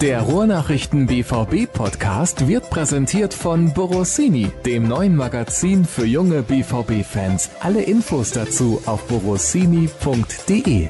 Der 0.00 0.20
Ruhrnachrichten 0.22 1.06
BVB 1.06 1.70
Podcast 1.72 2.46
wird 2.46 2.70
präsentiert 2.70 3.34
von 3.34 3.74
Borossini, 3.74 4.50
dem 4.64 4.86
neuen 4.86 5.16
Magazin 5.16 5.84
für 5.84 6.06
junge 6.06 6.42
BVB 6.42 7.04
Fans. 7.04 7.50
Alle 7.58 7.82
Infos 7.82 8.30
dazu 8.30 8.80
auf 8.86 9.04
borossini.de. 9.08 10.88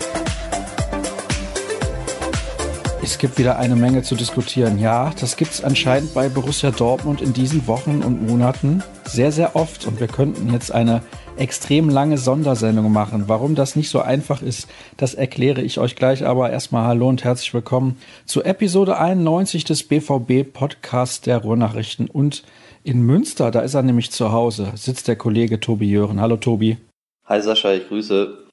Es 3.09 3.17
gibt 3.17 3.39
wieder 3.39 3.59
eine 3.59 3.75
Menge 3.75 4.03
zu 4.03 4.17
diskutieren. 4.17 4.79
Ja, 4.79 5.15
das 5.19 5.39
gibt 5.39 5.53
es 5.53 5.65
anscheinend 5.65 6.13
bei 6.13 6.29
Borussia 6.29 6.71
Dortmund 6.71 7.23
in 7.23 7.33
diesen 7.33 7.67
Wochen 7.67 8.03
und 8.03 8.29
Monaten 8.29 8.83
sehr, 9.07 9.33
sehr 9.33 9.57
oft. 9.57 9.87
Und 9.87 9.99
wir 9.99 10.09
könnten 10.09 10.53
jetzt 10.53 10.71
eine 10.71 11.01
extrem 11.39 11.89
lange 11.89 12.19
Sondersendung 12.19 12.93
machen. 12.93 13.25
Warum 13.27 13.55
das 13.55 13.77
nicht 13.77 13.89
so 13.89 14.03
einfach 14.03 14.43
ist, 14.43 14.69
das 14.99 15.15
erkläre 15.15 15.63
ich 15.63 15.79
euch 15.79 15.97
gleich. 15.97 16.27
Aber 16.27 16.51
erstmal 16.51 16.87
hallo 16.87 17.09
und 17.09 17.25
herzlich 17.25 17.55
willkommen 17.55 17.97
zu 18.27 18.45
Episode 18.45 18.99
91 18.99 19.65
des 19.65 19.85
BVB 19.85 20.53
Podcasts 20.53 21.23
der 21.23 21.39
Ruhrnachrichten. 21.39 22.11
Und 22.11 22.43
in 22.85 23.01
Münster, 23.01 23.51
da 23.51 23.61
ist 23.61 23.73
er 23.73 23.83
nämlich 23.83 24.11
zu 24.11 24.33
Hause, 24.33 24.73
sitzt 24.75 25.09
der 25.09 25.17
Kollege 25.17 25.61
Tobi 25.61 25.89
Jören. 25.89 26.21
Hallo 26.21 26.37
Tobi. 26.37 26.77
Hi 27.25 27.41
Sascha, 27.41 27.73
ich 27.73 27.89
grüße. 27.89 28.48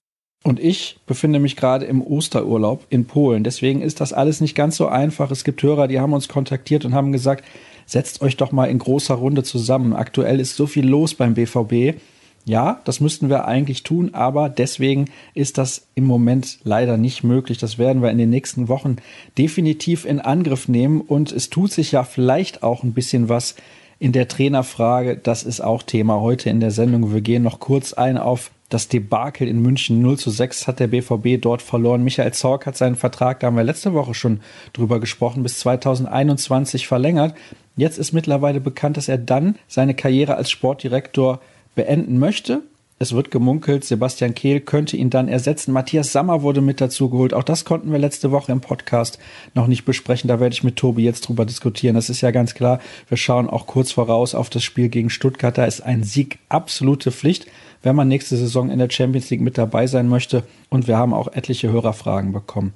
Und 0.45 0.59
ich 0.59 0.97
befinde 1.07 1.39
mich 1.39 1.55
gerade 1.55 1.85
im 1.85 2.03
Osterurlaub 2.03 2.85
in 2.91 3.05
Polen. 3.05 3.43
Deswegen 3.43 3.81
ist 3.81 3.99
das 3.99 4.13
alles 4.13 4.41
nicht 4.41 4.53
ganz 4.53 4.77
so 4.77 4.85
einfach. 4.85 5.31
Es 5.31 5.43
gibt 5.43 5.63
Hörer, 5.63 5.87
die 5.87 5.99
haben 5.99 6.13
uns 6.13 6.27
kontaktiert 6.27 6.85
und 6.85 6.93
haben 6.93 7.11
gesagt, 7.11 7.43
setzt 7.87 8.21
euch 8.21 8.37
doch 8.37 8.51
mal 8.51 8.65
in 8.65 8.77
großer 8.77 9.15
Runde 9.15 9.41
zusammen. 9.41 9.93
Aktuell 9.93 10.39
ist 10.39 10.55
so 10.55 10.67
viel 10.67 10.87
los 10.87 11.15
beim 11.15 11.33
BVB. 11.33 11.99
Ja, 12.45 12.79
das 12.83 12.99
müssten 12.99 13.27
wir 13.27 13.45
eigentlich 13.45 13.81
tun, 13.81 14.13
aber 14.13 14.49
deswegen 14.49 15.05
ist 15.33 15.57
das 15.57 15.87
im 15.95 16.05
Moment 16.05 16.59
leider 16.63 16.97
nicht 16.97 17.23
möglich. 17.23 17.57
Das 17.57 17.79
werden 17.79 18.03
wir 18.03 18.11
in 18.11 18.19
den 18.19 18.29
nächsten 18.29 18.67
Wochen 18.67 18.97
definitiv 19.39 20.05
in 20.05 20.19
Angriff 20.19 20.67
nehmen 20.67 21.01
und 21.01 21.31
es 21.31 21.49
tut 21.49 21.71
sich 21.71 21.91
ja 21.91 22.03
vielleicht 22.03 22.61
auch 22.61 22.83
ein 22.83 22.93
bisschen 22.93 23.29
was 23.29 23.55
in 23.97 24.11
der 24.11 24.27
Trainerfrage. 24.27 25.17
Das 25.17 25.41
ist 25.41 25.61
auch 25.61 25.81
Thema 25.81 26.21
heute 26.21 26.51
in 26.51 26.59
der 26.59 26.69
Sendung. 26.69 27.11
Wir 27.11 27.21
gehen 27.21 27.41
noch 27.41 27.59
kurz 27.59 27.93
ein 27.93 28.19
auf 28.19 28.51
das 28.75 28.89
Debakel 28.89 29.47
in 29.47 29.61
München 29.61 30.01
0 30.01 30.17
zu 30.17 30.29
6 30.29 30.67
hat 30.67 30.81
der 30.81 30.87
BVB 30.87 31.41
dort 31.41 31.61
verloren. 31.61 32.03
Michael 32.03 32.33
Zorc 32.33 32.65
hat 32.65 32.75
seinen 32.75 32.97
Vertrag, 32.97 33.39
da 33.39 33.47
haben 33.47 33.55
wir 33.55 33.63
letzte 33.63 33.93
Woche 33.93 34.13
schon 34.13 34.41
drüber 34.73 34.99
gesprochen, 34.99 35.43
bis 35.43 35.59
2021 35.59 36.85
verlängert. 36.85 37.35
Jetzt 37.77 37.97
ist 37.97 38.11
mittlerweile 38.11 38.59
bekannt, 38.59 38.97
dass 38.97 39.07
er 39.07 39.17
dann 39.17 39.55
seine 39.69 39.93
Karriere 39.93 40.35
als 40.35 40.51
Sportdirektor 40.51 41.39
beenden 41.73 42.19
möchte. 42.19 42.63
Es 42.97 43.11
wird 43.11 43.29
gemunkelt, 43.29 43.83
Sebastian 43.83 44.35
Kehl 44.35 44.61
könnte 44.61 44.95
ihn 44.95 45.09
dann 45.09 45.27
ersetzen. 45.27 45.73
Matthias 45.73 46.13
Sammer 46.13 46.43
wurde 46.43 46.61
mit 46.61 46.79
dazu 46.79 47.09
geholt. 47.09 47.33
Auch 47.33 47.43
das 47.43 47.65
konnten 47.65 47.91
wir 47.91 47.99
letzte 47.99 48.31
Woche 48.31 48.53
im 48.53 48.61
Podcast 48.61 49.19
noch 49.53 49.67
nicht 49.67 49.83
besprechen. 49.83 50.29
Da 50.29 50.39
werde 50.39 50.53
ich 50.53 50.63
mit 50.63 50.77
Tobi 50.77 51.03
jetzt 51.03 51.27
drüber 51.27 51.45
diskutieren. 51.45 51.95
Das 51.95 52.09
ist 52.09 52.21
ja 52.21 52.31
ganz 52.31 52.53
klar. 52.53 52.79
Wir 53.09 53.17
schauen 53.17 53.49
auch 53.49 53.67
kurz 53.67 53.91
voraus 53.91 54.33
auf 54.33 54.49
das 54.49 54.63
Spiel 54.63 54.87
gegen 54.87 55.09
Stuttgart. 55.09 55.57
Da 55.57 55.65
ist 55.65 55.81
ein 55.81 56.03
Sieg 56.03 56.39
absolute 56.47 57.11
Pflicht, 57.11 57.47
wenn 57.83 57.97
man 57.97 58.07
nächste 58.07 58.37
Saison 58.37 58.69
in 58.69 58.79
der 58.79 58.89
Champions 58.89 59.29
League 59.29 59.41
mit 59.41 59.57
dabei 59.57 59.87
sein 59.87 60.07
möchte. 60.07 60.43
Und 60.69 60.87
wir 60.87 60.97
haben 60.97 61.13
auch 61.13 61.27
etliche 61.33 61.69
Hörerfragen 61.69 62.31
bekommen. 62.31 62.73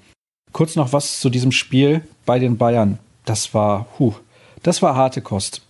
Kurz 0.52 0.76
noch 0.76 0.92
was 0.92 1.22
zu 1.22 1.30
diesem 1.30 1.54
Spiel 1.54 2.02
bei 2.26 2.40
den 2.40 2.58
Bayern. 2.58 3.00
Das 3.24 3.54
war, 3.54 3.88
huh, 3.98 4.16
das 4.64 4.82
war 4.82 4.96
harte 4.96 5.22
Kost. 5.22 5.62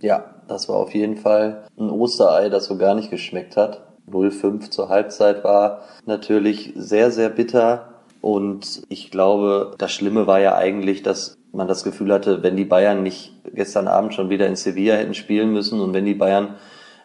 Ja, 0.00 0.36
das 0.50 0.68
war 0.68 0.76
auf 0.76 0.94
jeden 0.94 1.16
Fall 1.16 1.64
ein 1.78 1.90
Osterei, 1.90 2.48
das 2.48 2.66
so 2.66 2.76
gar 2.76 2.94
nicht 2.94 3.10
geschmeckt 3.10 3.56
hat. 3.56 3.82
0-5 4.10 4.70
zur 4.70 4.88
Halbzeit 4.88 5.44
war 5.44 5.82
natürlich 6.04 6.72
sehr, 6.74 7.10
sehr 7.10 7.28
bitter. 7.28 7.94
Und 8.20 8.82
ich 8.88 9.10
glaube, 9.10 9.74
das 9.78 9.92
Schlimme 9.92 10.26
war 10.26 10.40
ja 10.40 10.56
eigentlich, 10.56 11.02
dass 11.02 11.38
man 11.52 11.68
das 11.68 11.84
Gefühl 11.84 12.12
hatte, 12.12 12.42
wenn 12.42 12.56
die 12.56 12.64
Bayern 12.64 13.02
nicht 13.02 13.32
gestern 13.54 13.88
Abend 13.88 14.14
schon 14.14 14.30
wieder 14.30 14.46
in 14.46 14.56
Sevilla 14.56 14.94
hätten 14.94 15.14
spielen 15.14 15.52
müssen 15.52 15.80
und 15.80 15.94
wenn 15.94 16.04
die 16.04 16.14
Bayern 16.14 16.56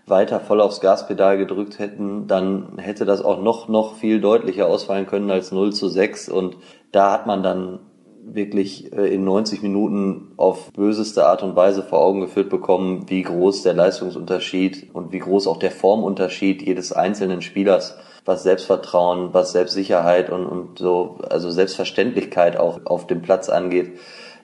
weiter 0.07 0.39
voll 0.39 0.61
aufs 0.61 0.81
Gaspedal 0.81 1.37
gedrückt 1.37 1.79
hätten, 1.79 2.27
dann 2.27 2.77
hätte 2.77 3.05
das 3.05 3.23
auch 3.23 3.41
noch, 3.41 3.67
noch 3.67 3.95
viel 3.95 4.21
deutlicher 4.21 4.67
ausfallen 4.67 5.07
können 5.07 5.31
als 5.31 5.51
0 5.51 5.73
zu 5.73 5.87
6. 5.87 6.29
Und 6.29 6.57
da 6.91 7.11
hat 7.11 7.25
man 7.27 7.41
dann 7.41 7.79
wirklich 8.25 8.91
äh, 8.93 9.13
in 9.13 9.23
90 9.23 9.61
Minuten 9.61 10.31
auf 10.37 10.71
böseste 10.73 11.25
Art 11.25 11.43
und 11.43 11.55
Weise 11.55 11.83
vor 11.83 11.99
Augen 11.99 12.21
geführt 12.21 12.49
bekommen, 12.49 13.05
wie 13.07 13.21
groß 13.21 13.63
der 13.63 13.73
Leistungsunterschied 13.73 14.89
und 14.93 15.11
wie 15.11 15.19
groß 15.19 15.47
auch 15.47 15.57
der 15.57 15.71
Formunterschied 15.71 16.61
jedes 16.61 16.91
einzelnen 16.91 17.41
Spielers, 17.41 17.97
was 18.25 18.43
Selbstvertrauen, 18.43 19.33
was 19.33 19.51
Selbstsicherheit 19.51 20.29
und, 20.31 20.45
und 20.45 20.79
so, 20.79 21.19
also 21.29 21.51
Selbstverständlichkeit 21.51 22.57
auch 22.57 22.85
auf 22.85 23.07
dem 23.07 23.21
Platz 23.21 23.49
angeht, 23.49 23.93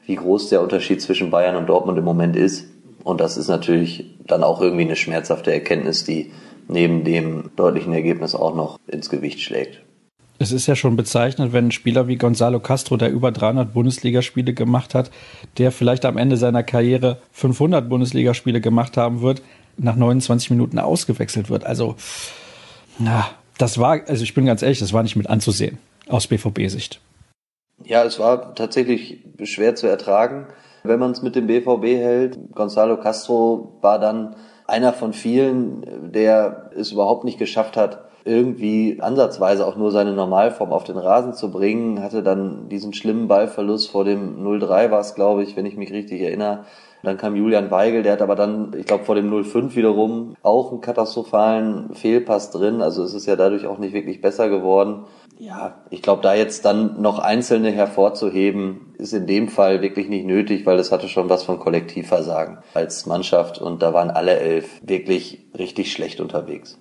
wie 0.05 0.15
groß 0.15 0.49
der 0.49 0.61
Unterschied 0.61 1.01
zwischen 1.01 1.31
Bayern 1.31 1.55
und 1.55 1.67
Dortmund 1.67 1.97
im 1.97 2.05
Moment 2.05 2.35
ist. 2.35 2.67
Und 3.03 3.19
das 3.19 3.37
ist 3.37 3.47
natürlich 3.47 4.15
dann 4.27 4.43
auch 4.43 4.61
irgendwie 4.61 4.83
eine 4.83 4.95
schmerzhafte 4.95 5.51
Erkenntnis, 5.51 6.03
die 6.03 6.31
neben 6.67 7.03
dem 7.03 7.49
deutlichen 7.55 7.93
Ergebnis 7.93 8.35
auch 8.35 8.55
noch 8.55 8.79
ins 8.87 9.09
Gewicht 9.09 9.41
schlägt. 9.41 9.81
Es 10.41 10.51
ist 10.51 10.65
ja 10.65 10.75
schon 10.75 10.95
bezeichnend, 10.95 11.53
wenn 11.53 11.67
ein 11.67 11.71
Spieler 11.71 12.07
wie 12.07 12.15
Gonzalo 12.15 12.59
Castro, 12.59 12.97
der 12.97 13.11
über 13.11 13.31
300 13.31 13.75
Bundesligaspiele 13.75 14.55
gemacht 14.55 14.95
hat, 14.95 15.11
der 15.59 15.71
vielleicht 15.71 16.03
am 16.03 16.17
Ende 16.17 16.35
seiner 16.35 16.63
Karriere 16.63 17.21
500 17.33 17.87
Bundesligaspiele 17.87 18.59
gemacht 18.59 18.97
haben 18.97 19.21
wird, 19.21 19.43
nach 19.77 19.95
29 19.95 20.49
Minuten 20.49 20.79
ausgewechselt 20.79 21.51
wird. 21.51 21.63
Also, 21.63 21.95
na, 22.97 23.29
das 23.59 23.77
war, 23.77 23.99
also 24.07 24.23
ich 24.23 24.33
bin 24.33 24.47
ganz 24.47 24.63
ehrlich, 24.63 24.79
das 24.79 24.93
war 24.93 25.03
nicht 25.03 25.15
mit 25.15 25.29
anzusehen 25.29 25.77
aus 26.09 26.25
BVB-Sicht. 26.25 26.99
Ja, 27.83 28.03
es 28.03 28.17
war 28.17 28.55
tatsächlich 28.55 29.23
schwer 29.43 29.75
zu 29.75 29.85
ertragen, 29.85 30.47
wenn 30.83 30.99
man 30.99 31.11
es 31.11 31.21
mit 31.21 31.35
dem 31.35 31.45
BVB 31.45 31.83
hält. 31.83 32.39
Gonzalo 32.55 32.97
Castro 32.97 33.77
war 33.81 33.99
dann 33.99 34.35
einer 34.71 34.93
von 34.93 35.13
vielen, 35.13 36.11
der 36.11 36.71
es 36.75 36.91
überhaupt 36.91 37.23
nicht 37.23 37.37
geschafft 37.37 37.77
hat, 37.77 38.05
irgendwie 38.23 38.99
ansatzweise 39.01 39.65
auch 39.65 39.75
nur 39.75 39.91
seine 39.91 40.13
Normalform 40.13 40.71
auf 40.71 40.83
den 40.83 40.97
Rasen 40.97 41.33
zu 41.33 41.51
bringen, 41.51 42.01
hatte 42.01 42.23
dann 42.23 42.69
diesen 42.69 42.93
schlimmen 42.93 43.27
Ballverlust 43.27 43.89
vor 43.89 44.05
dem 44.05 44.43
0-3 44.45 44.91
war 44.91 44.99
es, 44.99 45.15
glaube 45.15 45.43
ich, 45.43 45.55
wenn 45.55 45.65
ich 45.65 45.75
mich 45.75 45.91
richtig 45.91 46.21
erinnere. 46.21 46.65
Dann 47.03 47.17
kam 47.17 47.35
Julian 47.35 47.71
Weigel, 47.71 48.03
der 48.03 48.13
hat 48.13 48.21
aber 48.21 48.35
dann, 48.35 48.73
ich 48.77 48.85
glaube, 48.85 49.05
vor 49.05 49.15
dem 49.15 49.33
0-5 49.33 49.75
wiederum 49.75 50.35
auch 50.43 50.71
einen 50.71 50.81
katastrophalen 50.81 51.95
Fehlpass 51.95 52.51
drin. 52.51 52.81
Also 52.81 53.03
es 53.03 53.15
ist 53.15 53.25
ja 53.25 53.35
dadurch 53.35 53.65
auch 53.65 53.79
nicht 53.79 53.93
wirklich 53.93 54.21
besser 54.21 54.49
geworden. 54.49 55.05
Ja, 55.43 55.81
ich 55.89 56.03
glaube, 56.03 56.21
da 56.21 56.35
jetzt 56.35 56.65
dann 56.65 57.01
noch 57.01 57.17
Einzelne 57.17 57.71
hervorzuheben, 57.71 58.93
ist 58.99 59.11
in 59.11 59.25
dem 59.25 59.49
Fall 59.49 59.81
wirklich 59.81 60.07
nicht 60.07 60.23
nötig, 60.23 60.67
weil 60.67 60.77
es 60.77 60.91
hatte 60.91 61.09
schon 61.09 61.29
was 61.29 61.41
von 61.41 61.57
Kollektivversagen 61.57 62.59
als 62.75 63.07
Mannschaft 63.07 63.57
und 63.57 63.81
da 63.81 63.91
waren 63.91 64.11
alle 64.11 64.39
elf 64.39 64.69
wirklich 64.83 65.47
richtig 65.57 65.93
schlecht 65.93 66.21
unterwegs. 66.21 66.77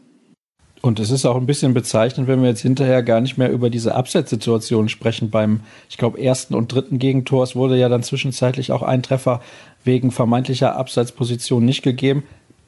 Und 0.83 1.01
es 1.01 1.11
ist 1.11 1.25
auch 1.25 1.37
ein 1.37 1.47
bisschen 1.47 1.73
bezeichnend, 1.73 2.29
wenn 2.29 2.43
wir 2.43 2.51
jetzt 2.51 2.61
hinterher 2.61 3.03
gar 3.03 3.23
nicht 3.23 3.39
mehr 3.39 3.51
über 3.51 3.71
diese 3.71 3.95
Absetzsituation 3.95 4.91
sprechen. 4.91 5.31
Beim, 5.31 5.61
ich 5.89 5.97
glaube, 5.97 6.23
ersten 6.23 6.55
und 6.55 6.71
dritten 6.71 6.99
Gegentor. 6.99 7.45
Es 7.45 7.57
wurde 7.57 7.79
ja 7.79 7.89
dann 7.89 8.03
zwischenzeitlich 8.03 8.73
auch 8.73 8.83
ein 8.83 9.03
Treffer 9.03 9.41
wegen 9.85 10.11
vermeintlicher 10.11 10.77
Abseitsposition 10.77 11.65
nicht 11.65 11.83
gegeben. 11.83 12.25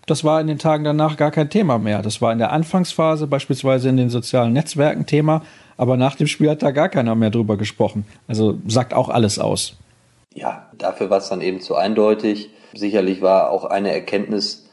Das 0.06 0.24
war 0.24 0.40
in 0.40 0.48
den 0.48 0.58
Tagen 0.58 0.84
danach 0.84 1.16
gar 1.16 1.30
kein 1.30 1.48
Thema 1.48 1.78
mehr. 1.78 2.02
Das 2.02 2.20
war 2.20 2.32
in 2.32 2.38
der 2.38 2.52
Anfangsphase 2.52 3.26
beispielsweise 3.26 3.88
in 3.88 3.96
den 3.96 4.10
sozialen 4.10 4.52
Netzwerken 4.52 5.06
Thema, 5.06 5.42
aber 5.76 5.96
nach 5.96 6.16
dem 6.16 6.26
Spiel 6.26 6.50
hat 6.50 6.62
da 6.62 6.70
gar 6.72 6.88
keiner 6.88 7.14
mehr 7.14 7.30
drüber 7.30 7.56
gesprochen. 7.56 8.04
Also 8.26 8.58
sagt 8.66 8.94
auch 8.94 9.08
alles 9.08 9.38
aus. 9.38 9.76
Ja, 10.34 10.68
dafür 10.76 11.10
war 11.10 11.18
es 11.18 11.28
dann 11.28 11.40
eben 11.40 11.60
zu 11.60 11.76
eindeutig. 11.76 12.50
Sicherlich 12.74 13.22
war 13.22 13.50
auch 13.50 13.64
eine 13.64 13.92
Erkenntnis 13.92 14.68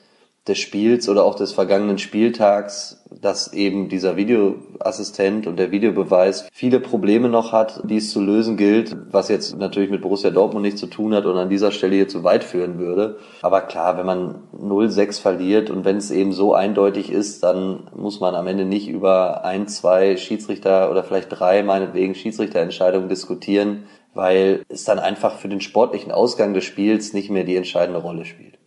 des 0.50 0.58
Spiels 0.58 1.08
oder 1.08 1.24
auch 1.24 1.36
des 1.36 1.54
vergangenen 1.54 1.98
Spieltags, 1.98 3.04
dass 3.22 3.54
eben 3.54 3.90
dieser 3.90 4.18
Videoassistent 4.18 5.48
und 5.48 5.58
der 5.58 5.72
Videobeweis 5.72 6.48
viele 6.52 6.80
Probleme 6.80 7.30
noch 7.30 7.52
hat, 7.52 7.82
die 7.84 7.98
es 7.98 8.12
zu 8.12 8.22
lösen 8.22 8.58
gilt, 8.58 8.96
was 9.12 9.30
jetzt 9.30 9.58
natürlich 9.58 9.90
mit 9.90 10.02
Borussia 10.02 10.30
Dortmund 10.30 10.64
nichts 10.64 10.80
zu 10.80 10.88
tun 10.88 11.14
hat 11.14 11.26
und 11.26 11.38
an 11.38 11.50
dieser 11.50 11.72
Stelle 11.72 11.96
hier 11.96 12.08
zu 12.08 12.24
weit 12.24 12.44
führen 12.44 12.78
würde. 12.78 13.18
Aber 13.42 13.62
klar, 13.62 13.98
wenn 13.98 14.06
man 14.06 14.44
0-6 14.58 15.22
verliert 15.22 15.70
und 15.70 15.86
wenn 15.86 15.98
es 15.98 16.12
eben 16.12 16.34
so 16.34 16.54
eindeutig 16.54 17.12
ist, 17.12 17.44
dann 17.44 17.90
muss 17.96 18.20
man 18.20 18.36
am 18.36 18.48
Ende 18.48 18.66
nicht 18.66 18.90
über 18.90 19.44
ein, 19.46 19.68
zwei 19.68 20.18
Schiedsrichter 20.18 20.92
oder 20.92 21.04
vielleicht 21.04 21.30
drei 21.30 21.64
meinetwegen 21.64 22.16
Schiedsrichterentscheidungen 22.16 23.10
diskutieren, 23.10 23.86
weil 24.14 24.64
es 24.70 24.84
dann 24.84 25.00
einfach 25.00 25.38
für 25.38 25.50
den 25.50 25.62
sportlichen 25.62 26.12
Ausgang 26.12 26.54
des 26.54 26.66
Spiels 26.66 27.14
nicht 27.14 27.30
mehr 27.30 27.44
die 27.44 27.56
entscheidende 27.56 28.02
Rolle 28.02 28.26
spielt. 28.26 28.59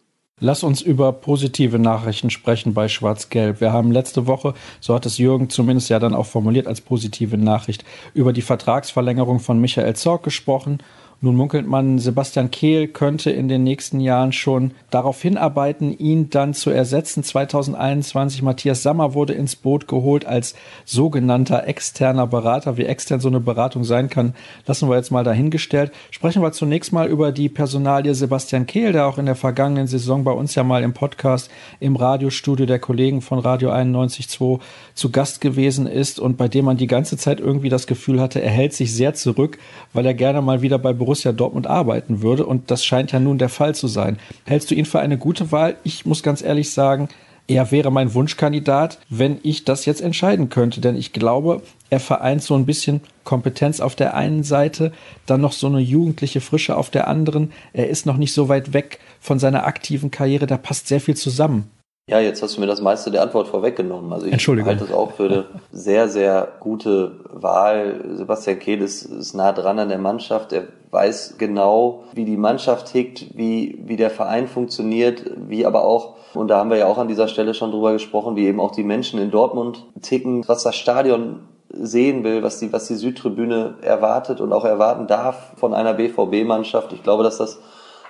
Lass 0.45 0.65
uns 0.65 0.83
über 0.83 1.13
positive 1.13 1.79
Nachrichten 1.79 2.29
sprechen 2.29 2.75
bei 2.75 2.89
Schwarz-Gelb. 2.89 3.61
Wir 3.61 3.73
haben 3.73 3.93
letzte 3.93 4.27
Woche, 4.27 4.55
so 4.81 4.93
hat 4.93 5.07
es 5.07 5.19
Jürgen 5.19 5.49
zumindest 5.51 5.89
ja 5.89 6.01
dann 6.01 6.17
auch 6.17 6.27
formuliert 6.27 6.67
als 6.67 6.81
positive 6.81 7.39
Nachricht, 7.39 7.85
über 8.13 8.33
die 8.33 8.43
Vertragsverlängerung 8.43 9.39
von 9.39 9.61
Michael 9.61 9.95
Zorc 9.95 10.25
gesprochen 10.25 10.79
Nun 11.25 11.37
munkelt 11.37 11.69
man, 11.69 12.01
Sebastian 12.01 12.51
Kehl 12.51 12.89
könnte 12.89 13.31
in 13.31 13.47
den 13.47 13.63
nächsten 13.63 14.01
Jahren 14.01 14.33
schon 14.33 14.73
darauf 14.91 15.23
hinarbeiten, 15.23 15.97
ihn 15.97 16.31
dann 16.31 16.53
zu 16.53 16.71
ersetzen. 16.71 17.23
2021 17.23 18.43
Matthias 18.43 18.83
Sammer 18.83 19.15
wurde 19.15 19.33
ins 19.33 19.55
Boot 19.55 19.87
geholt 19.87 20.25
als 20.27 20.57
sogenannter 20.85 21.69
externer 21.69 22.27
Berater. 22.27 22.77
Wie 22.77 22.87
extern 22.87 23.21
so 23.21 23.29
eine 23.29 23.39
Beratung 23.39 23.85
sein 23.85 24.11
kann, 24.11 24.35
lassen 24.67 24.89
wir 24.89 24.97
jetzt 24.97 25.13
mal 25.13 25.23
dahingestellt. 25.23 25.93
Sprechen 26.11 26.43
wir 26.43 26.51
zunächst 26.51 26.93
mal 26.93 27.07
über 27.07 27.31
die 27.31 27.49
Personalie 27.49 28.17
Sebastian 28.17 28.67
Kehl, 28.67 28.91
der 28.91 29.07
auch 29.07 29.19
in 29.19 29.27
der 29.27 29.37
vergangenen 29.37 29.87
Saison 29.87 30.25
bei 30.25 30.33
uns 30.33 30.57
ja 30.57 30.65
mal 30.65 30.83
im 30.83 30.93
Podcast 30.93 31.53
im 31.79 31.95
Radiostudio 31.95 32.67
der 32.67 32.81
Kollegen 32.81 33.23
von 33.23 33.39
Radio 33.39 33.71
91.2 33.71 34.59
zu 34.95 35.13
Gast 35.13 35.41
gewesen 35.41 35.87
ist 35.87 36.19
und 36.19 36.37
bei 36.37 36.49
dem 36.49 36.65
man 36.65 36.79
die 36.79 36.89
ganze 36.89 37.17
Zeit 37.17 37.39
irgendwie 37.39 37.69
das 37.69 37.87
Gefühl 37.87 38.21
hatte, 38.21 38.43
er 38.43 38.51
hält 38.51 38.73
sich 38.73 38.93
sehr 38.93 39.15
zurück, 39.15 39.59
weil 39.93 40.05
er 40.05 40.15
gerne 40.15 40.43
mal 40.43 40.63
wieder 40.63 40.81
bei 40.81 40.93
Borussia 40.93 41.12
Dortmund 41.33 41.67
arbeiten 41.67 42.23
würde. 42.23 42.47
Und 42.47 42.71
das 42.71 42.85
scheint 42.85 43.13
ja 43.13 43.21
nun 43.21 43.39
der 43.39 43.49
Fall 43.49 43.75
zu 43.75 43.89
sein. 43.89 44.19
Hältst 44.45 44.71
du 44.71 44.75
ihn 44.75 44.85
für 44.85 45.01
eine 45.01 45.19
gute 45.19 45.53
Wahl? 45.53 45.77
Ich 45.85 46.07
muss 46.07 46.23
ganz 46.23 46.43
ehrlich 46.43 46.71
sagen, 46.71 47.09
er 47.49 47.71
wäre 47.71 47.91
mein 47.91 48.15
Wunschkandidat, 48.15 48.99
wenn 49.09 49.39
ich 49.43 49.65
das 49.65 49.85
jetzt 49.85 50.01
entscheiden 50.01 50.49
könnte. 50.49 50.81
Denn 50.81 50.97
ich 50.97 51.13
glaube, 51.13 51.63
er 51.91 52.01
vereint 52.01 52.43
so 52.43 52.55
ein 52.55 52.67
bisschen 52.67 53.01
Kompetenz 53.25 53.81
auf 53.81 53.95
der 53.95 54.15
einen 54.15 54.45
Seite, 54.45 54.93
dann 55.27 55.41
noch 55.41 55.53
so 55.53 55.67
eine 55.67 55.81
jugendliche 55.81 56.41
Frische 56.41 56.77
auf 56.77 56.91
der 56.91 57.09
anderen. 57.09 57.53
Er 57.73 57.89
ist 57.89 58.07
noch 58.07 58.17
nicht 58.17 58.33
so 58.33 58.49
weit 58.49 58.73
weg 58.73 58.99
von 59.21 59.39
seiner 59.39 59.67
aktiven 59.67 60.11
Karriere, 60.11 60.47
da 60.47 60.57
passt 60.57 60.89
sehr 60.89 61.01
viel 61.01 61.17
zusammen. 61.17 61.71
Ja, 62.09 62.19
jetzt 62.19 62.43
hast 62.43 62.57
du 62.57 62.61
mir 62.61 62.67
das 62.67 62.81
meiste 62.81 63.13
der 63.13 63.23
Antwort 63.23 63.47
vorweggenommen. 63.47 64.13
Also 64.13 64.27
ich 64.27 64.49
halte 64.49 64.85
es 64.85 64.93
auch 64.93 65.13
für 65.13 65.25
eine 65.25 65.45
sehr, 65.73 66.09
sehr 66.09 66.49
gute 66.59 67.21
Wahl. 67.31 68.05
Sebastian 68.15 68.59
Kehl 68.59 68.83
ist, 68.83 69.05
ist 69.05 69.35
nah 69.35 69.53
dran 69.53 69.79
an 69.79 69.89
der 69.89 69.99
Mannschaft. 69.99 70.53
Er 70.53 70.65
weiß 70.91 71.37
genau, 71.39 72.05
wie 72.13 72.25
die 72.25 72.37
Mannschaft 72.37 72.93
tickt, 72.93 73.37
wie, 73.37 73.79
wie 73.87 73.97
der 73.97 74.11
Verein 74.11 74.49
funktioniert, 74.49 75.31
wie 75.49 75.65
aber 75.65 75.85
auch, 75.85 76.17
und 76.35 76.49
da 76.49 76.59
haben 76.59 76.71
wir 76.71 76.77
ja 76.77 76.87
auch 76.87 76.99
an 76.99 77.09
dieser 77.09 77.29
Stelle 77.29 77.55
schon 77.55 77.71
drüber 77.71 77.93
gesprochen, 77.93 78.35
wie 78.35 78.47
eben 78.47 78.59
auch 78.59 78.73
die 78.73 78.83
Menschen 78.83 79.21
in 79.21 79.31
Dortmund 79.31 79.87
ticken, 80.03 80.47
was 80.49 80.65
das 80.65 80.75
Stadion 80.75 81.41
sehen 81.73 82.25
will, 82.25 82.43
was 82.43 82.59
die, 82.59 82.73
was 82.73 82.89
die 82.89 82.97
Südtribüne 82.97 83.77
erwartet 83.81 84.41
und 84.41 84.53
auch 84.53 84.65
erwarten 84.65 85.07
darf 85.07 85.53
von 85.57 85.73
einer 85.73 85.95
BVB-Mannschaft. 85.95 86.93
Ich 86.93 87.03
glaube, 87.03 87.23
dass 87.23 87.39
das 87.39 87.61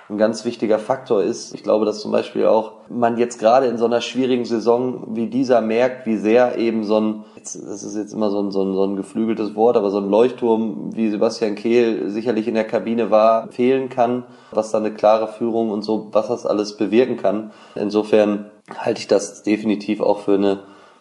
ein 0.09 0.17
ganz 0.17 0.43
wichtiger 0.45 0.79
Faktor 0.79 1.23
ist. 1.23 1.53
Ich 1.55 1.63
glaube, 1.63 1.85
dass 1.85 2.01
zum 2.01 2.11
Beispiel 2.11 2.45
auch 2.45 2.73
man 2.89 3.17
jetzt 3.17 3.39
gerade 3.39 3.67
in 3.67 3.77
so 3.77 3.85
einer 3.85 4.01
schwierigen 4.01 4.45
Saison 4.45 5.15
wie 5.15 5.27
dieser 5.27 5.61
merkt, 5.61 6.05
wie 6.05 6.17
sehr 6.17 6.57
eben 6.57 6.83
so 6.83 6.99
ein, 6.99 7.23
das 7.35 7.55
ist 7.55 7.95
jetzt 7.95 8.13
immer 8.13 8.29
so 8.29 8.41
ein, 8.41 8.51
so 8.51 8.63
ein, 8.63 8.73
so 8.73 8.83
ein 8.83 8.95
geflügeltes 8.95 9.55
Wort, 9.55 9.77
aber 9.77 9.91
so 9.91 9.99
ein 9.99 10.09
Leuchtturm 10.09 10.89
wie 10.93 11.09
Sebastian 11.09 11.55
Kehl 11.55 12.09
sicherlich 12.09 12.47
in 12.47 12.55
der 12.55 12.67
Kabine 12.67 13.11
war, 13.11 13.47
fehlen 13.47 13.89
kann, 13.89 14.25
was 14.51 14.71
da 14.71 14.77
eine 14.77 14.93
klare 14.93 15.27
Führung 15.27 15.71
und 15.71 15.83
so, 15.83 16.09
was 16.11 16.27
das 16.27 16.45
alles 16.45 16.77
bewirken 16.77 17.17
kann. 17.17 17.51
Insofern 17.75 18.51
halte 18.77 18.99
ich 18.99 19.07
das 19.07 19.43
definitiv 19.43 20.01
auch 20.01 20.19
für 20.19 20.35
eine 20.35 20.59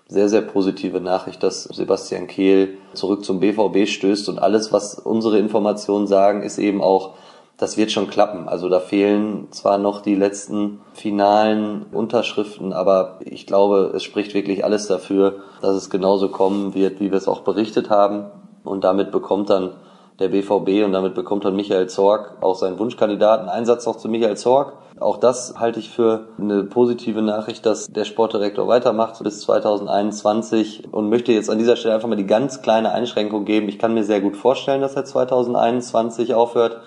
sehr, 0.09 0.29
sehr 0.29 0.43
positive 0.43 1.01
Nachricht, 1.01 1.43
dass 1.43 1.65
Sebastian 1.65 2.27
Kehl 2.27 2.77
zurück 2.93 3.25
zum 3.25 3.41
BVB 3.41 3.89
stößt 3.89 4.29
und 4.29 4.39
alles, 4.39 4.73
was 4.73 4.99
unsere 4.99 5.39
Informationen 5.39 6.07
sagen, 6.07 6.43
ist 6.43 6.59
eben 6.59 6.83
auch, 6.83 7.15
das 7.63 7.77
wird 7.77 7.93
schon 7.93 8.09
klappen. 8.09 8.49
Also 8.49 8.69
da 8.69 8.81
fehlen 8.81 9.47
zwar 9.53 9.79
noch 9.79 10.01
die 10.01 10.17
letzten 10.17 10.81
finalen 10.95 11.87
Unterschriften, 11.93 12.73
aber 12.73 13.19
ich 13.21 13.47
glaube, 13.47 13.93
es 13.95 14.03
spricht 14.03 14.35
wirklich 14.35 14.65
alles 14.65 14.89
dafür, 14.89 15.37
dass 15.61 15.77
es 15.77 15.89
genauso 15.89 16.29
kommen 16.29 16.75
wird, 16.75 16.99
wie 16.99 17.13
wir 17.13 17.19
es 17.19 17.29
auch 17.29 17.43
berichtet 17.43 17.89
haben. 17.89 18.25
Und 18.65 18.83
damit 18.83 19.13
bekommt 19.13 19.49
dann 19.49 19.75
der 20.19 20.29
BVB 20.29 20.85
und 20.85 20.93
damit 20.93 21.15
bekommt 21.15 21.45
dann 21.45 21.55
Michael 21.55 21.89
Zorg 21.89 22.37
auch 22.41 22.57
seinen 22.57 22.81
Wunschkandidaten. 22.81 23.49
Einsatz 23.49 23.87
noch 23.87 23.97
zu 23.97 24.09
Michael 24.09 24.37
Zorg. 24.37 24.73
Auch 24.99 25.19
das 25.19 25.55
halte 25.57 25.79
ich 25.79 25.89
für 25.89 26.27
eine 26.41 26.65
positive 26.65 27.23
Nachricht, 27.23 27.65
dass 27.65 27.87
der 27.87 28.05
Sportdirektor 28.05 28.67
weitermacht 28.67 29.23
bis 29.23 29.41
2021 29.43 30.93
und 30.93 31.09
möchte 31.09 31.31
jetzt 31.31 31.49
an 31.49 31.59
dieser 31.59 31.77
Stelle 31.77 31.95
einfach 31.95 32.09
mal 32.09 32.17
die 32.17 32.27
ganz 32.27 32.61
kleine 32.61 32.91
Einschränkung 32.91 33.45
geben. 33.45 33.69
Ich 33.69 33.79
kann 33.79 33.95
mir 33.95 34.03
sehr 34.03 34.21
gut 34.21 34.37
vorstellen, 34.37 34.81
dass 34.81 34.97
er 34.97 35.05
2021 35.05 36.35
aufhört. 36.35 36.81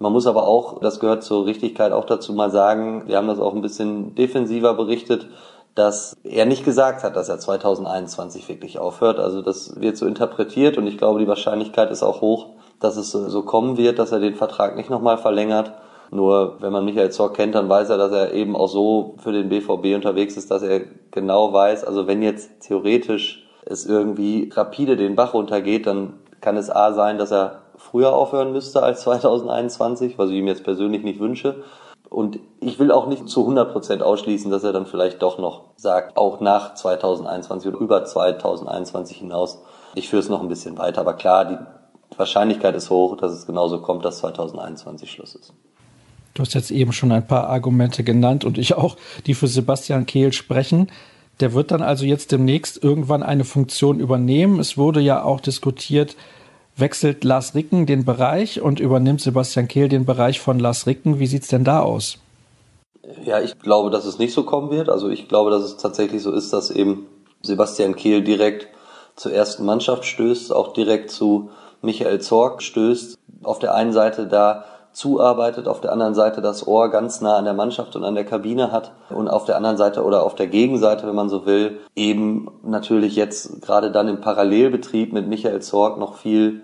Man 0.00 0.14
muss 0.14 0.26
aber 0.26 0.48
auch, 0.48 0.80
das 0.80 0.98
gehört 0.98 1.22
zur 1.22 1.44
Richtigkeit 1.44 1.92
auch 1.92 2.06
dazu 2.06 2.32
mal 2.32 2.50
sagen, 2.50 3.02
wir 3.06 3.18
haben 3.18 3.28
das 3.28 3.38
auch 3.38 3.54
ein 3.54 3.60
bisschen 3.60 4.14
defensiver 4.14 4.72
berichtet, 4.72 5.28
dass 5.74 6.16
er 6.24 6.46
nicht 6.46 6.64
gesagt 6.64 7.04
hat, 7.04 7.16
dass 7.16 7.28
er 7.28 7.38
2021 7.38 8.48
wirklich 8.48 8.78
aufhört. 8.78 9.18
Also 9.18 9.42
das 9.42 9.78
wird 9.78 9.98
so 9.98 10.06
interpretiert 10.06 10.78
und 10.78 10.86
ich 10.86 10.96
glaube, 10.96 11.20
die 11.20 11.28
Wahrscheinlichkeit 11.28 11.90
ist 11.90 12.02
auch 12.02 12.22
hoch, 12.22 12.46
dass 12.80 12.96
es 12.96 13.10
so 13.12 13.42
kommen 13.42 13.76
wird, 13.76 13.98
dass 13.98 14.10
er 14.10 14.20
den 14.20 14.36
Vertrag 14.36 14.74
nicht 14.74 14.88
nochmal 14.88 15.18
verlängert. 15.18 15.72
Nur 16.10 16.56
wenn 16.60 16.72
man 16.72 16.86
Michael 16.86 17.10
Zorc 17.10 17.34
kennt, 17.34 17.54
dann 17.54 17.68
weiß 17.68 17.90
er, 17.90 17.98
dass 17.98 18.10
er 18.10 18.32
eben 18.32 18.56
auch 18.56 18.68
so 18.68 19.16
für 19.18 19.32
den 19.32 19.50
BVB 19.50 19.94
unterwegs 19.94 20.38
ist, 20.38 20.50
dass 20.50 20.62
er 20.62 20.80
genau 21.10 21.52
weiß, 21.52 21.84
also 21.84 22.06
wenn 22.06 22.22
jetzt 22.22 22.62
theoretisch 22.62 23.46
es 23.66 23.84
irgendwie 23.84 24.50
rapide 24.50 24.96
den 24.96 25.14
Bach 25.14 25.34
runtergeht, 25.34 25.86
dann 25.86 26.14
kann 26.40 26.56
es 26.56 26.70
A 26.70 26.94
sein, 26.94 27.18
dass 27.18 27.30
er 27.30 27.60
früher 27.90 28.14
aufhören 28.14 28.52
müsste 28.52 28.82
als 28.82 29.02
2021, 29.02 30.18
was 30.18 30.30
ich 30.30 30.36
ihm 30.36 30.46
jetzt 30.46 30.64
persönlich 30.64 31.02
nicht 31.02 31.20
wünsche. 31.20 31.62
Und 32.08 32.40
ich 32.60 32.78
will 32.78 32.90
auch 32.90 33.06
nicht 33.06 33.28
zu 33.28 33.48
100% 33.48 34.00
ausschließen, 34.00 34.50
dass 34.50 34.64
er 34.64 34.72
dann 34.72 34.86
vielleicht 34.86 35.22
doch 35.22 35.38
noch 35.38 35.62
sagt, 35.76 36.16
auch 36.16 36.40
nach 36.40 36.74
2021 36.74 37.68
oder 37.68 37.80
über 37.80 38.04
2021 38.04 39.18
hinaus, 39.18 39.62
ich 39.94 40.08
führe 40.08 40.20
es 40.20 40.28
noch 40.28 40.42
ein 40.42 40.48
bisschen 40.48 40.76
weiter. 40.76 41.00
Aber 41.00 41.14
klar, 41.14 41.44
die 41.44 41.58
Wahrscheinlichkeit 42.16 42.74
ist 42.74 42.90
hoch, 42.90 43.16
dass 43.16 43.32
es 43.32 43.46
genauso 43.46 43.80
kommt, 43.80 44.04
dass 44.04 44.18
2021 44.18 45.10
Schluss 45.10 45.36
ist. 45.36 45.52
Du 46.34 46.42
hast 46.42 46.54
jetzt 46.54 46.70
eben 46.70 46.92
schon 46.92 47.12
ein 47.12 47.26
paar 47.26 47.48
Argumente 47.48 48.04
genannt 48.04 48.44
und 48.44 48.58
ich 48.58 48.74
auch, 48.74 48.96
die 49.26 49.34
für 49.34 49.48
Sebastian 49.48 50.06
Kehl 50.06 50.32
sprechen. 50.32 50.90
Der 51.40 51.54
wird 51.54 51.70
dann 51.70 51.82
also 51.82 52.04
jetzt 52.04 52.32
demnächst 52.32 52.82
irgendwann 52.82 53.22
eine 53.22 53.44
Funktion 53.44 53.98
übernehmen. 53.98 54.60
Es 54.60 54.76
wurde 54.76 55.00
ja 55.00 55.22
auch 55.22 55.40
diskutiert, 55.40 56.16
wechselt 56.80 57.24
Lars 57.24 57.54
Ricken 57.54 57.86
den 57.86 58.04
Bereich 58.04 58.60
und 58.60 58.80
übernimmt 58.80 59.20
Sebastian 59.20 59.68
Kehl 59.68 59.88
den 59.88 60.04
Bereich 60.04 60.40
von 60.40 60.58
Lars 60.58 60.86
Ricken. 60.86 61.18
Wie 61.18 61.26
sieht's 61.26 61.48
denn 61.48 61.64
da 61.64 61.80
aus? 61.80 62.18
Ja, 63.24 63.40
ich 63.40 63.58
glaube, 63.58 63.90
dass 63.90 64.04
es 64.04 64.18
nicht 64.18 64.32
so 64.32 64.44
kommen 64.44 64.70
wird. 64.70 64.88
Also 64.88 65.08
ich 65.08 65.28
glaube, 65.28 65.50
dass 65.50 65.62
es 65.62 65.76
tatsächlich 65.76 66.22
so 66.22 66.32
ist, 66.32 66.52
dass 66.52 66.70
eben 66.70 67.06
Sebastian 67.42 67.96
Kehl 67.96 68.22
direkt 68.22 68.68
zur 69.16 69.32
ersten 69.32 69.64
Mannschaft 69.64 70.04
stößt, 70.04 70.52
auch 70.52 70.72
direkt 70.72 71.10
zu 71.10 71.50
Michael 71.82 72.20
Zorg 72.20 72.62
stößt. 72.62 73.18
Auf 73.42 73.58
der 73.58 73.74
einen 73.74 73.92
Seite 73.92 74.26
da 74.26 74.64
zuarbeitet, 74.92 75.68
auf 75.68 75.80
der 75.80 75.92
anderen 75.92 76.14
Seite 76.14 76.40
das 76.40 76.66
Ohr 76.66 76.90
ganz 76.90 77.20
nah 77.20 77.36
an 77.36 77.44
der 77.44 77.54
Mannschaft 77.54 77.94
und 77.96 78.04
an 78.04 78.14
der 78.14 78.24
Kabine 78.24 78.72
hat 78.72 78.92
und 79.08 79.28
auf 79.28 79.44
der 79.44 79.56
anderen 79.56 79.76
Seite 79.76 80.02
oder 80.02 80.24
auf 80.24 80.34
der 80.34 80.48
Gegenseite, 80.48 81.06
wenn 81.06 81.14
man 81.14 81.28
so 81.28 81.46
will, 81.46 81.78
eben 81.94 82.48
natürlich 82.62 83.14
jetzt 83.14 83.62
gerade 83.62 83.92
dann 83.92 84.08
im 84.08 84.20
Parallelbetrieb 84.20 85.12
mit 85.12 85.28
Michael 85.28 85.60
Zorg 85.62 85.98
noch 85.98 86.16
viel 86.16 86.62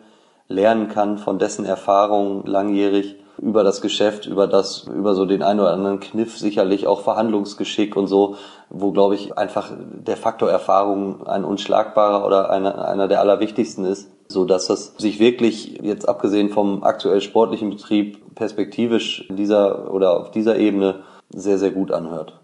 lernen 0.49 0.89
kann 0.89 1.19
von 1.19 1.39
dessen 1.39 1.65
Erfahrungen 1.65 2.45
langjährig 2.47 3.17
über 3.39 3.65
das 3.65 3.83
Geschäft, 3.83 4.27
über 4.27 4.47
das, 4.47 4.87
über 4.87 5.15
so 5.15 5.27
den 5.27 5.43
einen 5.43 5.61
oder 5.61 5.73
anderen 5.73 6.01
Kniff, 6.01 6.39
sicherlich 6.39 6.87
auch 6.87 7.03
Verhandlungsgeschick 7.03 7.95
und 7.97 8.07
so, 8.07 8.37
wo 8.71 8.93
glaube 8.93 9.15
ich 9.15 9.37
einfach 9.37 9.71
der 9.77 10.17
Faktor 10.17 10.51
Erfahrung 10.51 11.27
ein 11.27 11.45
unschlagbarer 11.45 12.25
oder 12.27 12.51
einer, 12.51 12.89
einer 12.89 13.09
der 13.09 13.21
allerwichtigsten 13.21 13.85
ist 13.85 14.09
so 14.29 14.45
dass 14.45 14.71
es 14.71 14.95
sich 14.99 15.19
wirklich 15.19 15.79
jetzt 15.83 16.09
abgesehen 16.09 16.51
vom 16.51 16.83
aktuell 16.83 17.21
sportlichen 17.21 17.71
Betrieb 17.71 18.35
perspektivisch 18.35 19.27
dieser 19.31 19.93
oder 19.93 20.21
auf 20.21 20.31
dieser 20.31 20.59
Ebene 20.59 21.01
sehr, 21.31 21.59
sehr 21.59 21.71
gut 21.71 21.91
anhört. 21.91 22.39